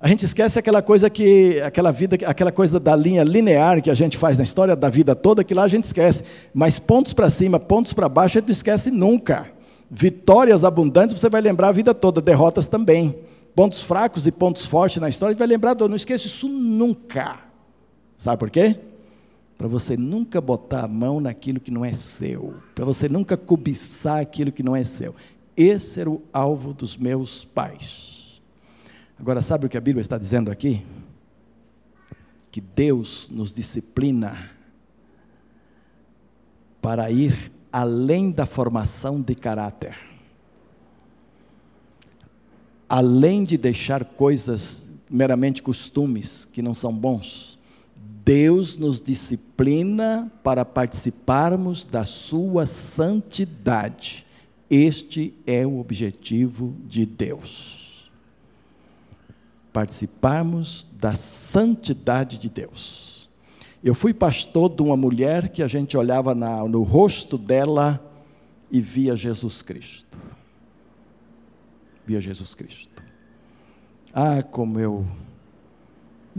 A 0.00 0.08
gente 0.08 0.24
esquece 0.24 0.58
aquela 0.58 0.80
coisa 0.80 1.10
que, 1.10 1.60
aquela 1.60 1.92
vida, 1.92 2.16
aquela 2.26 2.50
coisa 2.50 2.80
da 2.80 2.96
linha 2.96 3.22
linear 3.22 3.82
que 3.82 3.90
a 3.90 3.94
gente 3.94 4.16
faz 4.16 4.38
na 4.38 4.42
história 4.42 4.74
da 4.74 4.88
vida 4.88 5.14
toda, 5.14 5.44
que 5.44 5.54
lá 5.54 5.64
a 5.64 5.68
gente 5.68 5.84
esquece. 5.84 6.24
Mas 6.54 6.78
pontos 6.78 7.12
para 7.12 7.28
cima, 7.28 7.60
pontos 7.60 7.92
para 7.92 8.08
baixo, 8.08 8.38
a 8.38 8.40
gente 8.40 8.48
não 8.48 8.52
esquece 8.52 8.90
nunca. 8.90 9.46
Vitórias 9.90 10.64
abundantes 10.64 11.20
você 11.20 11.28
vai 11.28 11.40
lembrar 11.40 11.68
a 11.68 11.72
vida 11.72 11.92
toda, 11.92 12.20
derrotas 12.20 12.66
também. 12.66 13.14
Pontos 13.54 13.82
fracos 13.82 14.26
e 14.26 14.32
pontos 14.32 14.66
fortes 14.66 15.00
na 15.00 15.08
história, 15.08 15.30
a 15.30 15.34
gente 15.34 15.38
vai 15.38 15.48
lembrar, 15.48 15.76
não 15.76 15.94
esqueça 15.94 16.26
isso 16.26 16.48
nunca. 16.48 17.38
Sabe 18.16 18.38
por 18.38 18.50
quê? 18.50 18.78
Para 19.60 19.68
você 19.68 19.94
nunca 19.94 20.40
botar 20.40 20.84
a 20.84 20.88
mão 20.88 21.20
naquilo 21.20 21.60
que 21.60 21.70
não 21.70 21.84
é 21.84 21.92
seu, 21.92 22.54
para 22.74 22.82
você 22.82 23.10
nunca 23.10 23.36
cobiçar 23.36 24.18
aquilo 24.18 24.50
que 24.50 24.62
não 24.62 24.74
é 24.74 24.82
seu. 24.82 25.14
Esse 25.54 26.00
era 26.00 26.08
o 26.08 26.22
alvo 26.32 26.72
dos 26.72 26.96
meus 26.96 27.44
pais. 27.44 28.40
Agora, 29.18 29.42
sabe 29.42 29.66
o 29.66 29.68
que 29.68 29.76
a 29.76 29.80
Bíblia 29.82 30.00
está 30.00 30.16
dizendo 30.16 30.50
aqui? 30.50 30.82
Que 32.50 32.58
Deus 32.58 33.28
nos 33.28 33.52
disciplina 33.52 34.50
para 36.80 37.10
ir 37.10 37.52
além 37.70 38.30
da 38.30 38.46
formação 38.46 39.20
de 39.20 39.34
caráter. 39.34 39.94
Além 42.88 43.44
de 43.44 43.58
deixar 43.58 44.06
coisas 44.06 44.90
meramente 45.10 45.62
costumes 45.62 46.46
que 46.46 46.62
não 46.62 46.72
são 46.72 46.94
bons, 46.94 47.49
Deus 48.30 48.76
nos 48.76 49.00
disciplina 49.00 50.30
para 50.44 50.64
participarmos 50.64 51.84
da 51.84 52.04
sua 52.04 52.64
santidade. 52.64 54.24
Este 54.70 55.34
é 55.44 55.66
o 55.66 55.80
objetivo 55.80 56.76
de 56.86 57.04
Deus. 57.04 58.08
Participarmos 59.72 60.86
da 60.92 61.12
santidade 61.14 62.38
de 62.38 62.48
Deus. 62.48 63.28
Eu 63.82 63.96
fui 63.96 64.14
pastor 64.14 64.76
de 64.76 64.80
uma 64.80 64.96
mulher 64.96 65.48
que 65.48 65.60
a 65.60 65.66
gente 65.66 65.96
olhava 65.96 66.32
na, 66.32 66.62
no 66.68 66.84
rosto 66.84 67.36
dela 67.36 68.00
e 68.70 68.80
via 68.80 69.16
Jesus 69.16 69.60
Cristo. 69.60 70.16
Via 72.06 72.20
Jesus 72.20 72.54
Cristo. 72.54 73.02
Ah, 74.14 74.40
como 74.40 74.78
eu, 74.78 75.04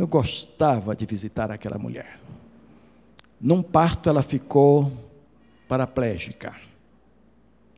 eu 0.02 0.08
gostava 0.08 0.96
de 0.96 1.06
visitar 1.06 1.52
aquela 1.52 1.78
mulher. 1.78 2.20
Num 3.40 3.62
parto 3.62 4.10
ela 4.10 4.22
ficou 4.22 4.92
paraplégica 5.68 6.54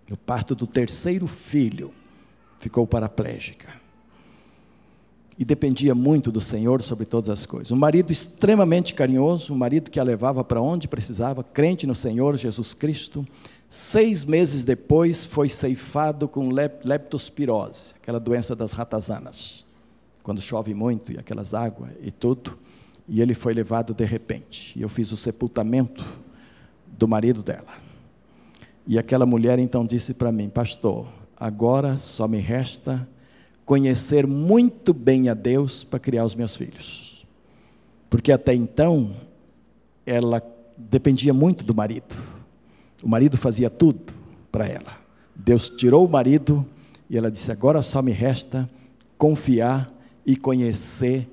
no 0.09 0.17
parto 0.17 0.53
do 0.53 0.67
terceiro 0.67 1.27
filho, 1.27 1.91
ficou 2.59 2.85
paraplégica. 2.85 3.69
E 5.37 5.43
dependia 5.43 5.95
muito 5.95 6.31
do 6.31 6.39
Senhor 6.39 6.81
sobre 6.83 7.05
todas 7.05 7.29
as 7.29 7.45
coisas. 7.45 7.71
Um 7.71 7.75
marido 7.75 8.11
extremamente 8.11 8.93
carinhoso, 8.93 9.53
um 9.53 9.57
marido 9.57 9.89
que 9.89 9.99
a 9.99 10.03
levava 10.03 10.43
para 10.43 10.61
onde 10.61 10.87
precisava, 10.87 11.43
crente 11.43 11.87
no 11.87 11.95
Senhor 11.95 12.37
Jesus 12.37 12.75
Cristo. 12.75 13.25
Seis 13.67 14.23
meses 14.23 14.63
depois 14.63 15.25
foi 15.25 15.49
ceifado 15.49 16.27
com 16.27 16.51
leptospirose, 16.51 17.95
aquela 17.95 18.19
doença 18.19 18.55
das 18.55 18.73
ratazanas, 18.73 19.62
quando 20.23 20.41
chove 20.41 20.73
muito 20.73 21.11
e 21.11 21.17
aquelas 21.17 21.53
águas 21.53 21.91
e 22.01 22.09
tudo. 22.09 22.57
E 23.07 23.21
ele 23.21 23.33
foi 23.33 23.53
levado 23.53 23.93
de 23.93 24.05
repente. 24.05 24.79
E 24.79 24.81
eu 24.81 24.89
fiz 24.89 25.11
o 25.11 25.17
sepultamento 25.17 26.03
do 26.97 27.07
marido 27.07 27.43
dela. 27.43 27.83
E 28.87 28.97
aquela 28.97 29.25
mulher 29.25 29.59
então 29.59 29.85
disse 29.85 30.13
para 30.13 30.31
mim: 30.31 30.49
Pastor, 30.49 31.07
agora 31.37 31.97
só 31.97 32.27
me 32.27 32.39
resta 32.39 33.07
conhecer 33.65 34.25
muito 34.25 34.93
bem 34.93 35.29
a 35.29 35.33
Deus 35.33 35.83
para 35.83 35.99
criar 35.99 36.25
os 36.25 36.35
meus 36.35 36.55
filhos. 36.55 37.25
Porque 38.09 38.31
até 38.31 38.53
então, 38.53 39.15
ela 40.05 40.41
dependia 40.77 41.33
muito 41.33 41.63
do 41.63 41.73
marido. 41.73 42.15
O 43.01 43.07
marido 43.07 43.37
fazia 43.37 43.69
tudo 43.69 44.13
para 44.51 44.67
ela. 44.67 44.97
Deus 45.35 45.69
tirou 45.69 46.05
o 46.05 46.09
marido 46.09 46.65
e 47.09 47.17
ela 47.17 47.29
disse: 47.29 47.51
Agora 47.51 47.81
só 47.81 48.01
me 48.01 48.11
resta 48.11 48.69
confiar 49.17 49.92
e 50.25 50.35
conhecer 50.35 51.29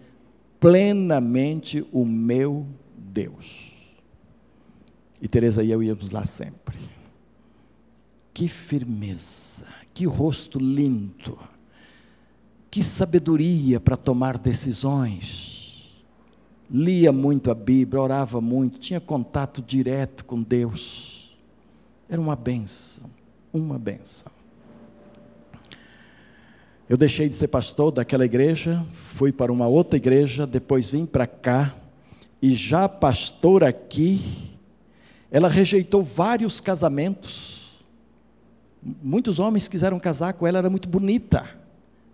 plenamente 0.59 1.87
o 1.93 2.05
meu 2.05 2.67
Deus. 2.97 3.71
E 5.21 5.29
Teresa 5.29 5.63
e 5.63 5.71
eu 5.71 5.83
íamos 5.83 6.11
lá 6.11 6.25
sempre. 6.25 6.79
Que 8.33 8.49
firmeza, 8.49 9.67
que 9.93 10.07
rosto 10.07 10.59
lindo, 10.59 11.39
que 12.71 12.83
sabedoria 12.83 13.81
para 13.81 13.97
tomar 13.97 14.39
decisões. 14.39 15.59
Lia 16.71 17.11
muito 17.11 17.51
a 17.51 17.55
Bíblia, 17.55 18.01
orava 18.01 18.41
muito, 18.41 18.79
tinha 18.79 19.01
contato 19.01 19.61
direto 19.61 20.25
com 20.25 20.41
Deus. 20.41 21.37
Era 22.09 22.21
uma 22.21 22.37
benção, 22.37 23.11
uma 23.53 23.79
benção. 23.79 24.40
Eu 26.91 26.99
deixei 26.99 27.27
de 27.27 27.35
ser 27.35 27.49
pastor 27.49 27.91
daquela 27.91 28.27
igreja, 28.27 28.85
fui 29.15 29.33
para 29.33 29.51
uma 29.51 29.67
outra 29.67 29.97
igreja, 29.97 30.47
depois 30.47 30.91
vim 30.91 31.07
para 31.07 31.27
cá, 31.27 31.75
e 32.43 32.53
já 32.53 32.87
pastor 32.87 33.65
aqui, 33.65 34.21
ela 35.31 35.49
rejeitou 35.49 36.03
vários 36.03 36.61
casamentos 36.61 37.61
Muitos 38.83 39.39
homens 39.39 39.69
quiseram 39.69 40.01
casar 40.01 40.33
com 40.33 40.47
ela, 40.47 40.59
era 40.59 40.71
muito 40.71 40.89
bonita. 40.89 41.49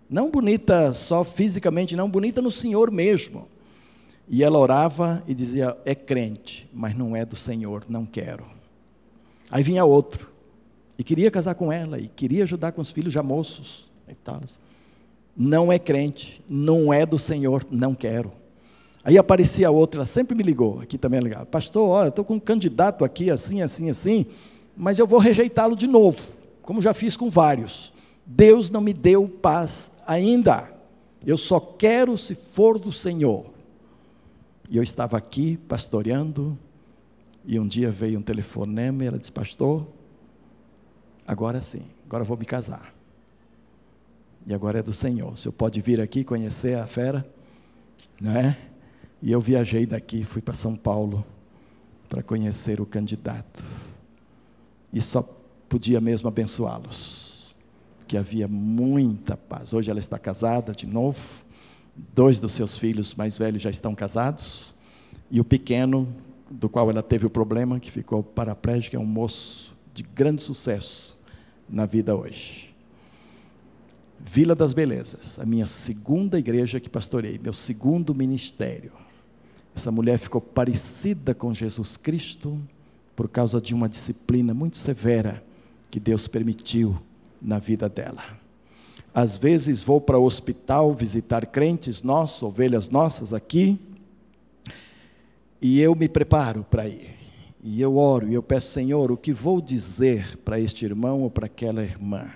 Não 0.09 0.29
bonita 0.29 0.91
só 0.93 1.23
fisicamente, 1.23 1.95
não, 1.95 2.09
bonita 2.09 2.41
no 2.41 2.51
Senhor 2.51 2.91
mesmo. 2.91 3.47
E 4.27 4.43
ela 4.43 4.59
orava 4.59 5.23
e 5.25 5.33
dizia: 5.33 5.77
É 5.85 5.95
crente, 5.95 6.69
mas 6.73 6.95
não 6.95 7.15
é 7.15 7.25
do 7.25 7.35
Senhor, 7.35 7.85
não 7.87 8.05
quero. 8.05 8.45
Aí 9.49 9.63
vinha 9.63 9.85
outro, 9.85 10.29
e 10.99 11.03
queria 11.03 11.31
casar 11.31 11.55
com 11.55 11.71
ela, 11.71 11.97
e 11.97 12.09
queria 12.09 12.43
ajudar 12.43 12.73
com 12.73 12.81
os 12.81 12.91
filhos 12.91 13.13
já 13.13 13.23
moços. 13.23 13.87
E. 14.07 14.15
Não 15.35 15.71
é 15.71 15.77
crente, 15.77 16.43
não 16.49 16.91
é 16.91 17.05
do 17.05 17.17
Senhor, 17.17 17.65
não 17.69 17.93
quero. 17.93 18.31
Aí 19.03 19.17
aparecia 19.17 19.69
outra, 19.69 19.99
ela 19.99 20.05
sempre 20.05 20.35
me 20.35 20.43
ligou, 20.43 20.81
aqui 20.81 20.97
também 20.97 21.19
é 21.19 21.23
legal. 21.23 21.45
Pastor, 21.45 21.87
olha, 21.87 22.09
estou 22.09 22.25
com 22.25 22.35
um 22.35 22.39
candidato 22.39 23.05
aqui, 23.05 23.29
assim, 23.29 23.61
assim, 23.61 23.89
assim, 23.89 24.25
mas 24.75 24.99
eu 24.99 25.07
vou 25.07 25.19
rejeitá-lo 25.19 25.75
de 25.75 25.87
novo 25.87 26.37
como 26.67 26.81
já 26.81 26.93
fiz 26.93 27.15
com 27.15 27.29
vários. 27.29 27.93
Deus 28.25 28.69
não 28.69 28.81
me 28.81 28.91
deu 28.91 29.25
paz 29.25 29.95
ainda. 30.05 30.69
Eu 31.25 31.37
só 31.37 31.61
quero 31.61 32.17
se 32.17 32.35
for 32.35 32.77
do 32.77 32.91
Senhor. 32.91 33.45
E 34.69 34.75
eu 34.75 34.83
estava 34.83 35.15
aqui 35.17 35.55
pastoreando, 35.55 36.59
e 37.45 37.57
um 37.57 37.65
dia 37.65 37.89
veio 37.89 38.19
um 38.19 38.21
telefonema 38.21 39.01
e 39.01 39.07
ela 39.07 39.17
disse: 39.17 39.31
Pastor, 39.31 39.87
agora 41.25 41.61
sim, 41.61 41.83
agora 42.05 42.25
vou 42.25 42.35
me 42.35 42.43
casar. 42.43 42.93
E 44.47 44.53
agora 44.53 44.79
é 44.79 44.81
do 44.81 44.93
Senhor. 44.93 45.33
O 45.33 45.37
senhor 45.37 45.51
pode 45.51 45.81
vir 45.81 45.99
aqui 45.99 46.23
conhecer 46.23 46.77
a 46.77 46.87
fera, 46.87 47.29
não 48.19 48.31
é? 48.31 48.57
E 49.21 49.29
eu 49.29 49.41
viajei 49.41 49.85
daqui, 49.85 50.23
fui 50.23 50.41
para 50.41 50.53
São 50.53 50.73
Paulo 50.73 51.25
para 52.07 52.23
conhecer 52.23 52.79
o 52.79 52.85
candidato. 52.85 53.61
E 54.93 55.01
só 55.01 55.21
podia 55.67 55.99
mesmo 55.99 56.29
abençoá-los, 56.29 57.53
que 58.07 58.15
havia 58.15 58.47
muita 58.47 59.35
paz. 59.35 59.73
Hoje 59.73 59.91
ela 59.91 59.99
está 59.99 60.17
casada 60.17 60.71
de 60.71 60.87
novo, 60.87 61.43
dois 62.15 62.39
dos 62.39 62.53
seus 62.53 62.77
filhos 62.77 63.13
mais 63.15 63.37
velhos 63.37 63.61
já 63.61 63.69
estão 63.69 63.93
casados, 63.93 64.73
e 65.29 65.41
o 65.41 65.43
pequeno, 65.43 66.07
do 66.49 66.69
qual 66.69 66.89
ela 66.89 67.03
teve 67.03 67.25
o 67.25 67.29
problema, 67.29 67.81
que 67.81 67.91
ficou 67.91 68.23
paraplégico, 68.23 68.95
é 68.95 68.99
um 68.99 69.05
moço 69.05 69.75
de 69.93 70.03
grande 70.03 70.41
sucesso 70.41 71.17
na 71.67 71.85
vida 71.85 72.15
hoje. 72.15 72.66
Vila 74.19 74.55
das 74.55 74.73
Belezas, 74.73 75.39
a 75.39 75.45
minha 75.45 75.65
segunda 75.65 76.37
igreja 76.39 76.79
que 76.79 76.89
pastorei, 76.89 77.39
meu 77.41 77.53
segundo 77.53 78.13
ministério. 78.13 78.91
Essa 79.75 79.91
mulher 79.91 80.17
ficou 80.17 80.41
parecida 80.41 81.35
com 81.35 81.53
Jesus 81.53 81.97
Cristo 81.97 82.59
por 83.15 83.29
causa 83.29 83.61
de 83.61 83.73
uma 83.73 83.87
disciplina 83.87 84.53
muito 84.53 84.77
severa 84.77 85.43
que 85.89 85.99
Deus 85.99 86.27
permitiu 86.27 86.99
na 87.41 87.59
vida 87.59 87.87
dela. 87.87 88.23
Às 89.13 89.37
vezes 89.37 89.81
vou 89.81 90.01
para 90.01 90.19
o 90.19 90.25
hospital 90.25 90.93
visitar 90.93 91.45
crentes 91.45 92.03
nossos, 92.03 92.43
ovelhas 92.43 92.89
nossas 92.89 93.33
aqui, 93.33 93.79
e 95.61 95.79
eu 95.79 95.95
me 95.95 96.07
preparo 96.07 96.63
para 96.63 96.87
ir. 96.87 97.15
E 97.63 97.81
eu 97.81 97.97
oro 97.97 98.29
e 98.29 98.33
eu 98.33 98.43
peço, 98.43 98.69
Senhor, 98.69 99.11
o 99.11 99.17
que 99.17 99.33
vou 99.33 99.59
dizer 99.59 100.37
para 100.37 100.59
este 100.59 100.85
irmão 100.85 101.21
ou 101.23 101.31
para 101.31 101.47
aquela 101.47 101.83
irmã? 101.83 102.29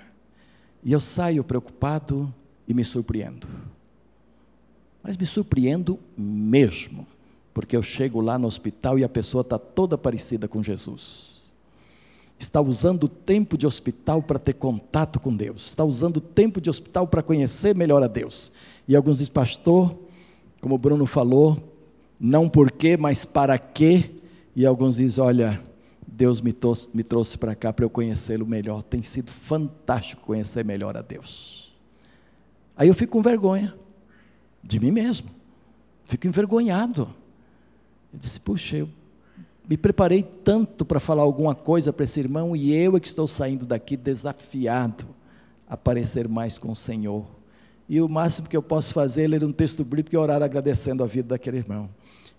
E 0.83 0.91
eu 0.91 0.99
saio 0.99 1.43
preocupado 1.43 2.33
e 2.67 2.73
me 2.73 2.83
surpreendo. 2.83 3.47
Mas 5.03 5.17
me 5.17 5.25
surpreendo 5.25 5.99
mesmo, 6.17 7.07
porque 7.53 7.75
eu 7.75 7.83
chego 7.83 8.21
lá 8.21 8.37
no 8.37 8.47
hospital 8.47 8.97
e 8.97 9.03
a 9.03 9.09
pessoa 9.09 9.41
está 9.41 9.57
toda 9.57 9.97
parecida 9.97 10.47
com 10.47 10.61
Jesus. 10.61 11.41
Está 12.37 12.59
usando 12.59 13.03
o 13.03 13.09
tempo 13.09 13.57
de 13.57 13.67
hospital 13.67 14.21
para 14.21 14.39
ter 14.39 14.53
contato 14.53 15.19
com 15.19 15.35
Deus, 15.35 15.67
está 15.67 15.83
usando 15.83 16.17
o 16.17 16.21
tempo 16.21 16.59
de 16.59 16.69
hospital 16.69 17.07
para 17.07 17.21
conhecer 17.21 17.75
melhor 17.75 18.01
a 18.01 18.07
Deus. 18.07 18.51
E 18.87 18.95
alguns 18.95 19.19
dizem, 19.19 19.33
pastor, 19.33 19.95
como 20.59 20.75
o 20.75 20.77
Bruno 20.77 21.05
falou, 21.05 21.71
não 22.19 22.49
por 22.49 22.71
quê, 22.71 22.97
mas 22.97 23.25
para 23.25 23.57
quê? 23.57 24.11
E 24.55 24.65
alguns 24.65 24.97
dizem, 24.97 25.23
olha, 25.23 25.61
Deus 26.11 26.41
me, 26.41 26.51
trouxe, 26.51 26.89
me 26.93 27.03
trouxe 27.03 27.37
para 27.37 27.55
cá 27.55 27.71
para 27.71 27.85
eu 27.85 27.89
conhecê-lo 27.89 28.45
melhor. 28.45 28.83
Tem 28.83 29.01
sido 29.01 29.31
fantástico 29.31 30.25
conhecer 30.25 30.65
melhor 30.65 30.97
a 30.97 31.01
Deus. 31.01 31.73
Aí 32.75 32.89
eu 32.89 32.93
fico 32.93 33.13
com 33.13 33.21
vergonha 33.21 33.73
de 34.61 34.79
mim 34.79 34.91
mesmo. 34.91 35.29
Fico 36.05 36.27
envergonhado. 36.27 37.09
Eu 38.13 38.19
disse, 38.19 38.39
puxa, 38.39 38.77
eu 38.77 38.89
me 39.67 39.77
preparei 39.77 40.21
tanto 40.21 40.83
para 40.83 40.99
falar 40.99 41.23
alguma 41.23 41.55
coisa 41.55 41.93
para 41.93 42.03
esse 42.03 42.19
irmão 42.19 42.53
e 42.55 42.73
eu 42.73 42.97
é 42.97 42.99
que 42.99 43.07
estou 43.07 43.27
saindo 43.27 43.65
daqui 43.65 43.95
desafiado 43.95 45.05
a 45.69 45.77
parecer 45.77 46.27
mais 46.27 46.57
com 46.57 46.71
o 46.71 46.75
Senhor. 46.75 47.25
E 47.87 48.01
o 48.01 48.09
máximo 48.09 48.49
que 48.49 48.57
eu 48.57 48.61
posso 48.61 48.93
fazer 48.93 49.23
é 49.23 49.27
ler 49.27 49.43
um 49.45 49.51
texto 49.53 49.83
bíblico 49.83 50.13
e 50.13 50.17
orar 50.17 50.43
agradecendo 50.43 51.03
a 51.03 51.07
vida 51.07 51.29
daquele 51.29 51.57
irmão. 51.57 51.89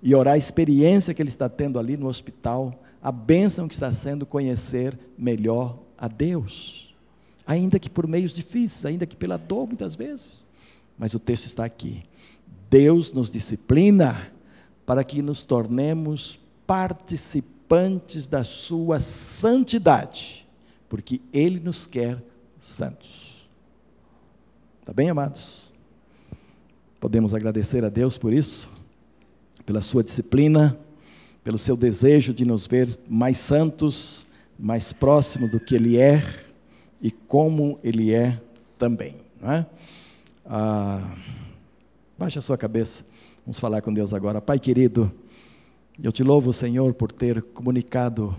E 0.03 0.15
orar 0.15 0.35
a 0.35 0.39
experiência 0.39 1.15
que 1.15 1.23
ele 1.23 1.31
está 1.31 1.49
tendo 1.49 1.79
ali 1.79 1.97
no 1.97 2.09
hospital, 2.09 2.83
a 3.03 3.11
bênção 3.11 3.67
que 3.67 3.75
está 3.75 3.93
sendo 3.93 4.25
conhecer 4.25 4.97
melhor 5.19 5.79
a 5.99 6.07
Deus, 6.07 6.95
ainda 7.45 7.79
que 7.79 7.91
por 7.91 8.07
meios 8.07 8.33
difíceis, 8.33 8.87
ainda 8.87 9.07
que 9.07 9.17
pela 9.17 9.37
dor 9.37 9.67
muitas 9.67 9.97
vezes. 9.97 10.47
Mas 10.97 11.13
o 11.13 11.19
texto 11.19 11.47
está 11.47 11.65
aqui. 11.65 12.05
Deus 12.71 13.13
nos 13.13 13.29
disciplina 13.29 14.33
para 14.87 15.03
que 15.03 15.21
nos 15.21 15.43
tornemos 15.43 16.39
participantes 16.67 18.27
da 18.27 18.45
sua 18.45 19.01
santidade, 19.01 20.47
porque 20.89 21.21
ele 21.33 21.59
nos 21.59 21.87
quer 21.87 22.23
santos. 22.59 23.49
Está 24.81 24.93
bem, 24.93 25.11
amados? 25.11 25.73
Podemos 27.01 27.35
agradecer 27.35 27.85
a 27.85 27.89
Deus 27.89 28.17
por 28.17 28.33
isso, 28.33 28.71
pela 29.67 29.83
sua 29.83 30.05
disciplina 30.05 30.79
pelo 31.45 31.59
seu 31.59 31.77
desejo 31.77 32.33
de 32.33 32.45
nos 32.45 32.67
ver 32.67 32.89
mais 33.09 33.39
santos, 33.39 34.27
mais 34.59 34.93
próximo 34.93 35.49
do 35.49 35.59
que 35.59 35.75
Ele 35.75 35.99
é 35.99 36.45
e 37.01 37.11
como 37.11 37.79
Ele 37.83 38.13
é 38.13 38.41
também. 38.79 39.17
É? 39.43 39.65
Ah, 40.47 41.17
baixe 42.17 42.39
a 42.39 42.43
sua 42.43 42.57
cabeça, 42.57 43.05
vamos 43.45 43.59
falar 43.59 43.83
com 43.83 43.93
Deus 43.93 44.15
agora. 44.15 44.41
Pai 44.41 44.59
querido, 44.59 45.13
eu 46.01 46.13
te 46.13 46.23
louvo, 46.23 46.53
Senhor, 46.53 46.95
por 46.95 47.11
ter 47.11 47.43
comunicado 47.43 48.37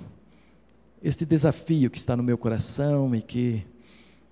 este 1.04 1.26
desafio 1.26 1.90
que 1.90 1.98
está 1.98 2.16
no 2.16 2.24
meu 2.24 2.38
coração 2.38 3.14
e 3.14 3.22
que 3.22 3.66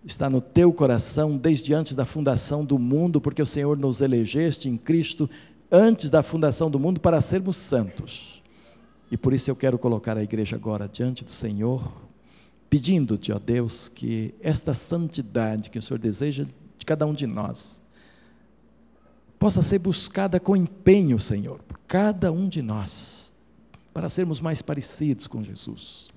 está 0.06 0.30
no 0.30 0.40
teu 0.40 0.72
coração 0.72 1.36
desde 1.38 1.74
antes 1.74 1.94
da 1.94 2.06
fundação 2.06 2.64
do 2.64 2.80
mundo, 2.80 3.20
porque 3.20 3.42
o 3.42 3.46
Senhor 3.46 3.78
nos 3.78 4.02
elegeste 4.02 4.70
em 4.70 4.78
Cristo 4.78 5.30
antes 5.70 6.10
da 6.10 6.24
fundação 6.24 6.72
do 6.72 6.80
mundo 6.80 7.00
para 7.00 7.20
sermos 7.20 7.58
santos. 7.58 8.41
E 9.12 9.18
por 9.18 9.34
isso 9.34 9.52
eu 9.52 9.56
quero 9.58 9.78
colocar 9.78 10.18
a 10.18 10.24
igreja 10.24 10.56
agora 10.56 10.88
diante 10.88 11.26
do 11.26 11.32
Senhor, 11.32 11.92
pedindo-te, 12.70 13.34
ó 13.34 13.38
Deus, 13.38 13.90
que 13.90 14.34
esta 14.40 14.74
santidade 14.74 15.70
que 15.70 15.78
o 15.78 15.82
Senhor 15.82 16.00
deseja 16.00 16.46
de 16.78 16.86
cada 16.86 17.06
um 17.06 17.14
de 17.14 17.28
nós, 17.28 17.82
possa 19.38 19.62
ser 19.62 19.80
buscada 19.80 20.40
com 20.40 20.56
empenho, 20.56 21.20
Senhor, 21.20 21.60
por 21.64 21.78
cada 21.80 22.32
um 22.32 22.48
de 22.48 22.62
nós, 22.62 23.34
para 23.94 24.08
sermos 24.08 24.40
mais 24.40 24.62
parecidos 24.62 25.28
com 25.28 25.44
Jesus, 25.44 26.10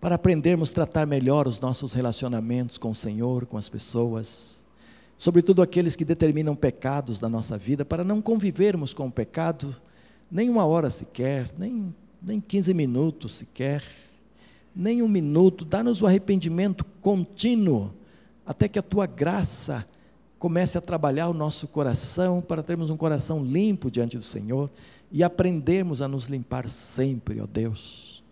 para 0.00 0.14
aprendermos 0.14 0.70
a 0.70 0.74
tratar 0.74 1.06
melhor 1.06 1.46
os 1.46 1.60
nossos 1.60 1.92
relacionamentos 1.92 2.78
com 2.78 2.92
o 2.92 2.94
Senhor, 2.94 3.44
com 3.44 3.58
as 3.58 3.68
pessoas, 3.68 4.64
sobretudo 5.18 5.60
aqueles 5.60 5.94
que 5.94 6.06
determinam 6.06 6.56
pecados 6.56 7.18
da 7.18 7.28
nossa 7.28 7.58
vida, 7.58 7.84
para 7.84 8.02
não 8.02 8.22
convivermos 8.22 8.94
com 8.94 9.08
o 9.08 9.12
pecado 9.12 9.76
nem 10.30 10.48
uma 10.50 10.64
hora 10.64 10.90
sequer, 10.90 11.50
nem, 11.58 11.94
nem 12.20 12.40
15 12.40 12.74
minutos 12.74 13.34
sequer, 13.34 13.82
nem 14.74 15.02
um 15.02 15.08
minuto, 15.08 15.64
dá-nos 15.64 16.02
o 16.02 16.06
arrependimento 16.06 16.84
contínuo, 17.00 17.92
até 18.46 18.68
que 18.68 18.78
a 18.78 18.82
tua 18.82 19.06
graça 19.06 19.86
comece 20.38 20.78
a 20.78 20.80
trabalhar 20.80 21.28
o 21.28 21.34
nosso 21.34 21.66
coração, 21.66 22.40
para 22.40 22.62
termos 22.62 22.90
um 22.90 22.96
coração 22.96 23.44
limpo 23.44 23.90
diante 23.90 24.16
do 24.16 24.22
Senhor 24.22 24.70
e 25.10 25.22
aprendermos 25.24 26.00
a 26.00 26.08
nos 26.08 26.26
limpar 26.26 26.68
sempre, 26.68 27.40
ó 27.40 27.46
Deus. 27.46 28.22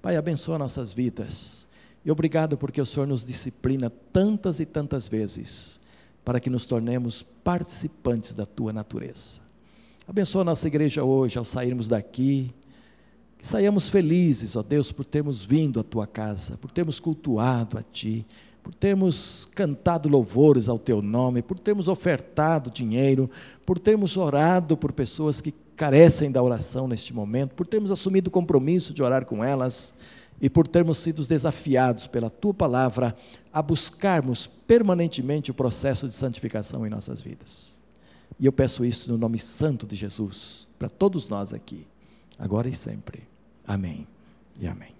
Pai, 0.00 0.16
abençoa 0.16 0.58
nossas 0.58 0.92
vidas. 0.92 1.68
E 2.04 2.10
obrigado 2.10 2.56
porque 2.56 2.80
o 2.80 2.86
Senhor 2.86 3.06
nos 3.06 3.26
disciplina 3.26 3.92
tantas 4.12 4.58
e 4.58 4.64
tantas 4.64 5.06
vezes 5.06 5.78
para 6.24 6.40
que 6.40 6.48
nos 6.48 6.64
tornemos 6.64 7.22
participantes 7.22 8.32
da 8.32 8.46
tua 8.46 8.72
natureza. 8.72 9.49
Abençoa 10.10 10.40
a 10.40 10.44
nossa 10.44 10.66
igreja 10.66 11.04
hoje 11.04 11.38
ao 11.38 11.44
sairmos 11.44 11.86
daqui. 11.86 12.52
Que 13.38 13.46
saiamos 13.46 13.88
felizes, 13.88 14.56
ó 14.56 14.62
Deus, 14.64 14.90
por 14.90 15.04
termos 15.04 15.44
vindo 15.44 15.78
à 15.78 15.84
tua 15.84 16.04
casa, 16.04 16.58
por 16.60 16.72
termos 16.72 16.98
cultuado 16.98 17.78
a 17.78 17.82
ti, 17.92 18.26
por 18.60 18.74
termos 18.74 19.48
cantado 19.54 20.08
louvores 20.08 20.68
ao 20.68 20.80
teu 20.80 21.00
nome, 21.00 21.42
por 21.42 21.60
termos 21.60 21.86
ofertado 21.86 22.72
dinheiro, 22.72 23.30
por 23.64 23.78
termos 23.78 24.16
orado 24.16 24.76
por 24.76 24.92
pessoas 24.92 25.40
que 25.40 25.54
carecem 25.76 26.32
da 26.32 26.42
oração 26.42 26.88
neste 26.88 27.14
momento, 27.14 27.54
por 27.54 27.68
termos 27.68 27.92
assumido 27.92 28.26
o 28.26 28.32
compromisso 28.32 28.92
de 28.92 29.04
orar 29.04 29.24
com 29.24 29.44
elas 29.44 29.94
e 30.40 30.50
por 30.50 30.66
termos 30.66 30.98
sido 30.98 31.24
desafiados 31.24 32.08
pela 32.08 32.28
tua 32.28 32.52
palavra 32.52 33.14
a 33.52 33.62
buscarmos 33.62 34.44
permanentemente 34.44 35.52
o 35.52 35.54
processo 35.54 36.08
de 36.08 36.14
santificação 36.14 36.84
em 36.84 36.90
nossas 36.90 37.22
vidas. 37.22 37.79
E 38.40 38.46
eu 38.46 38.52
peço 38.52 38.86
isso 38.86 39.12
no 39.12 39.18
nome 39.18 39.38
santo 39.38 39.86
de 39.86 39.94
Jesus, 39.94 40.66
para 40.78 40.88
todos 40.88 41.28
nós 41.28 41.52
aqui, 41.52 41.86
agora 42.38 42.70
e 42.70 42.74
sempre. 42.74 43.22
Amém 43.66 44.08
e 44.58 44.66
amém. 44.66 44.99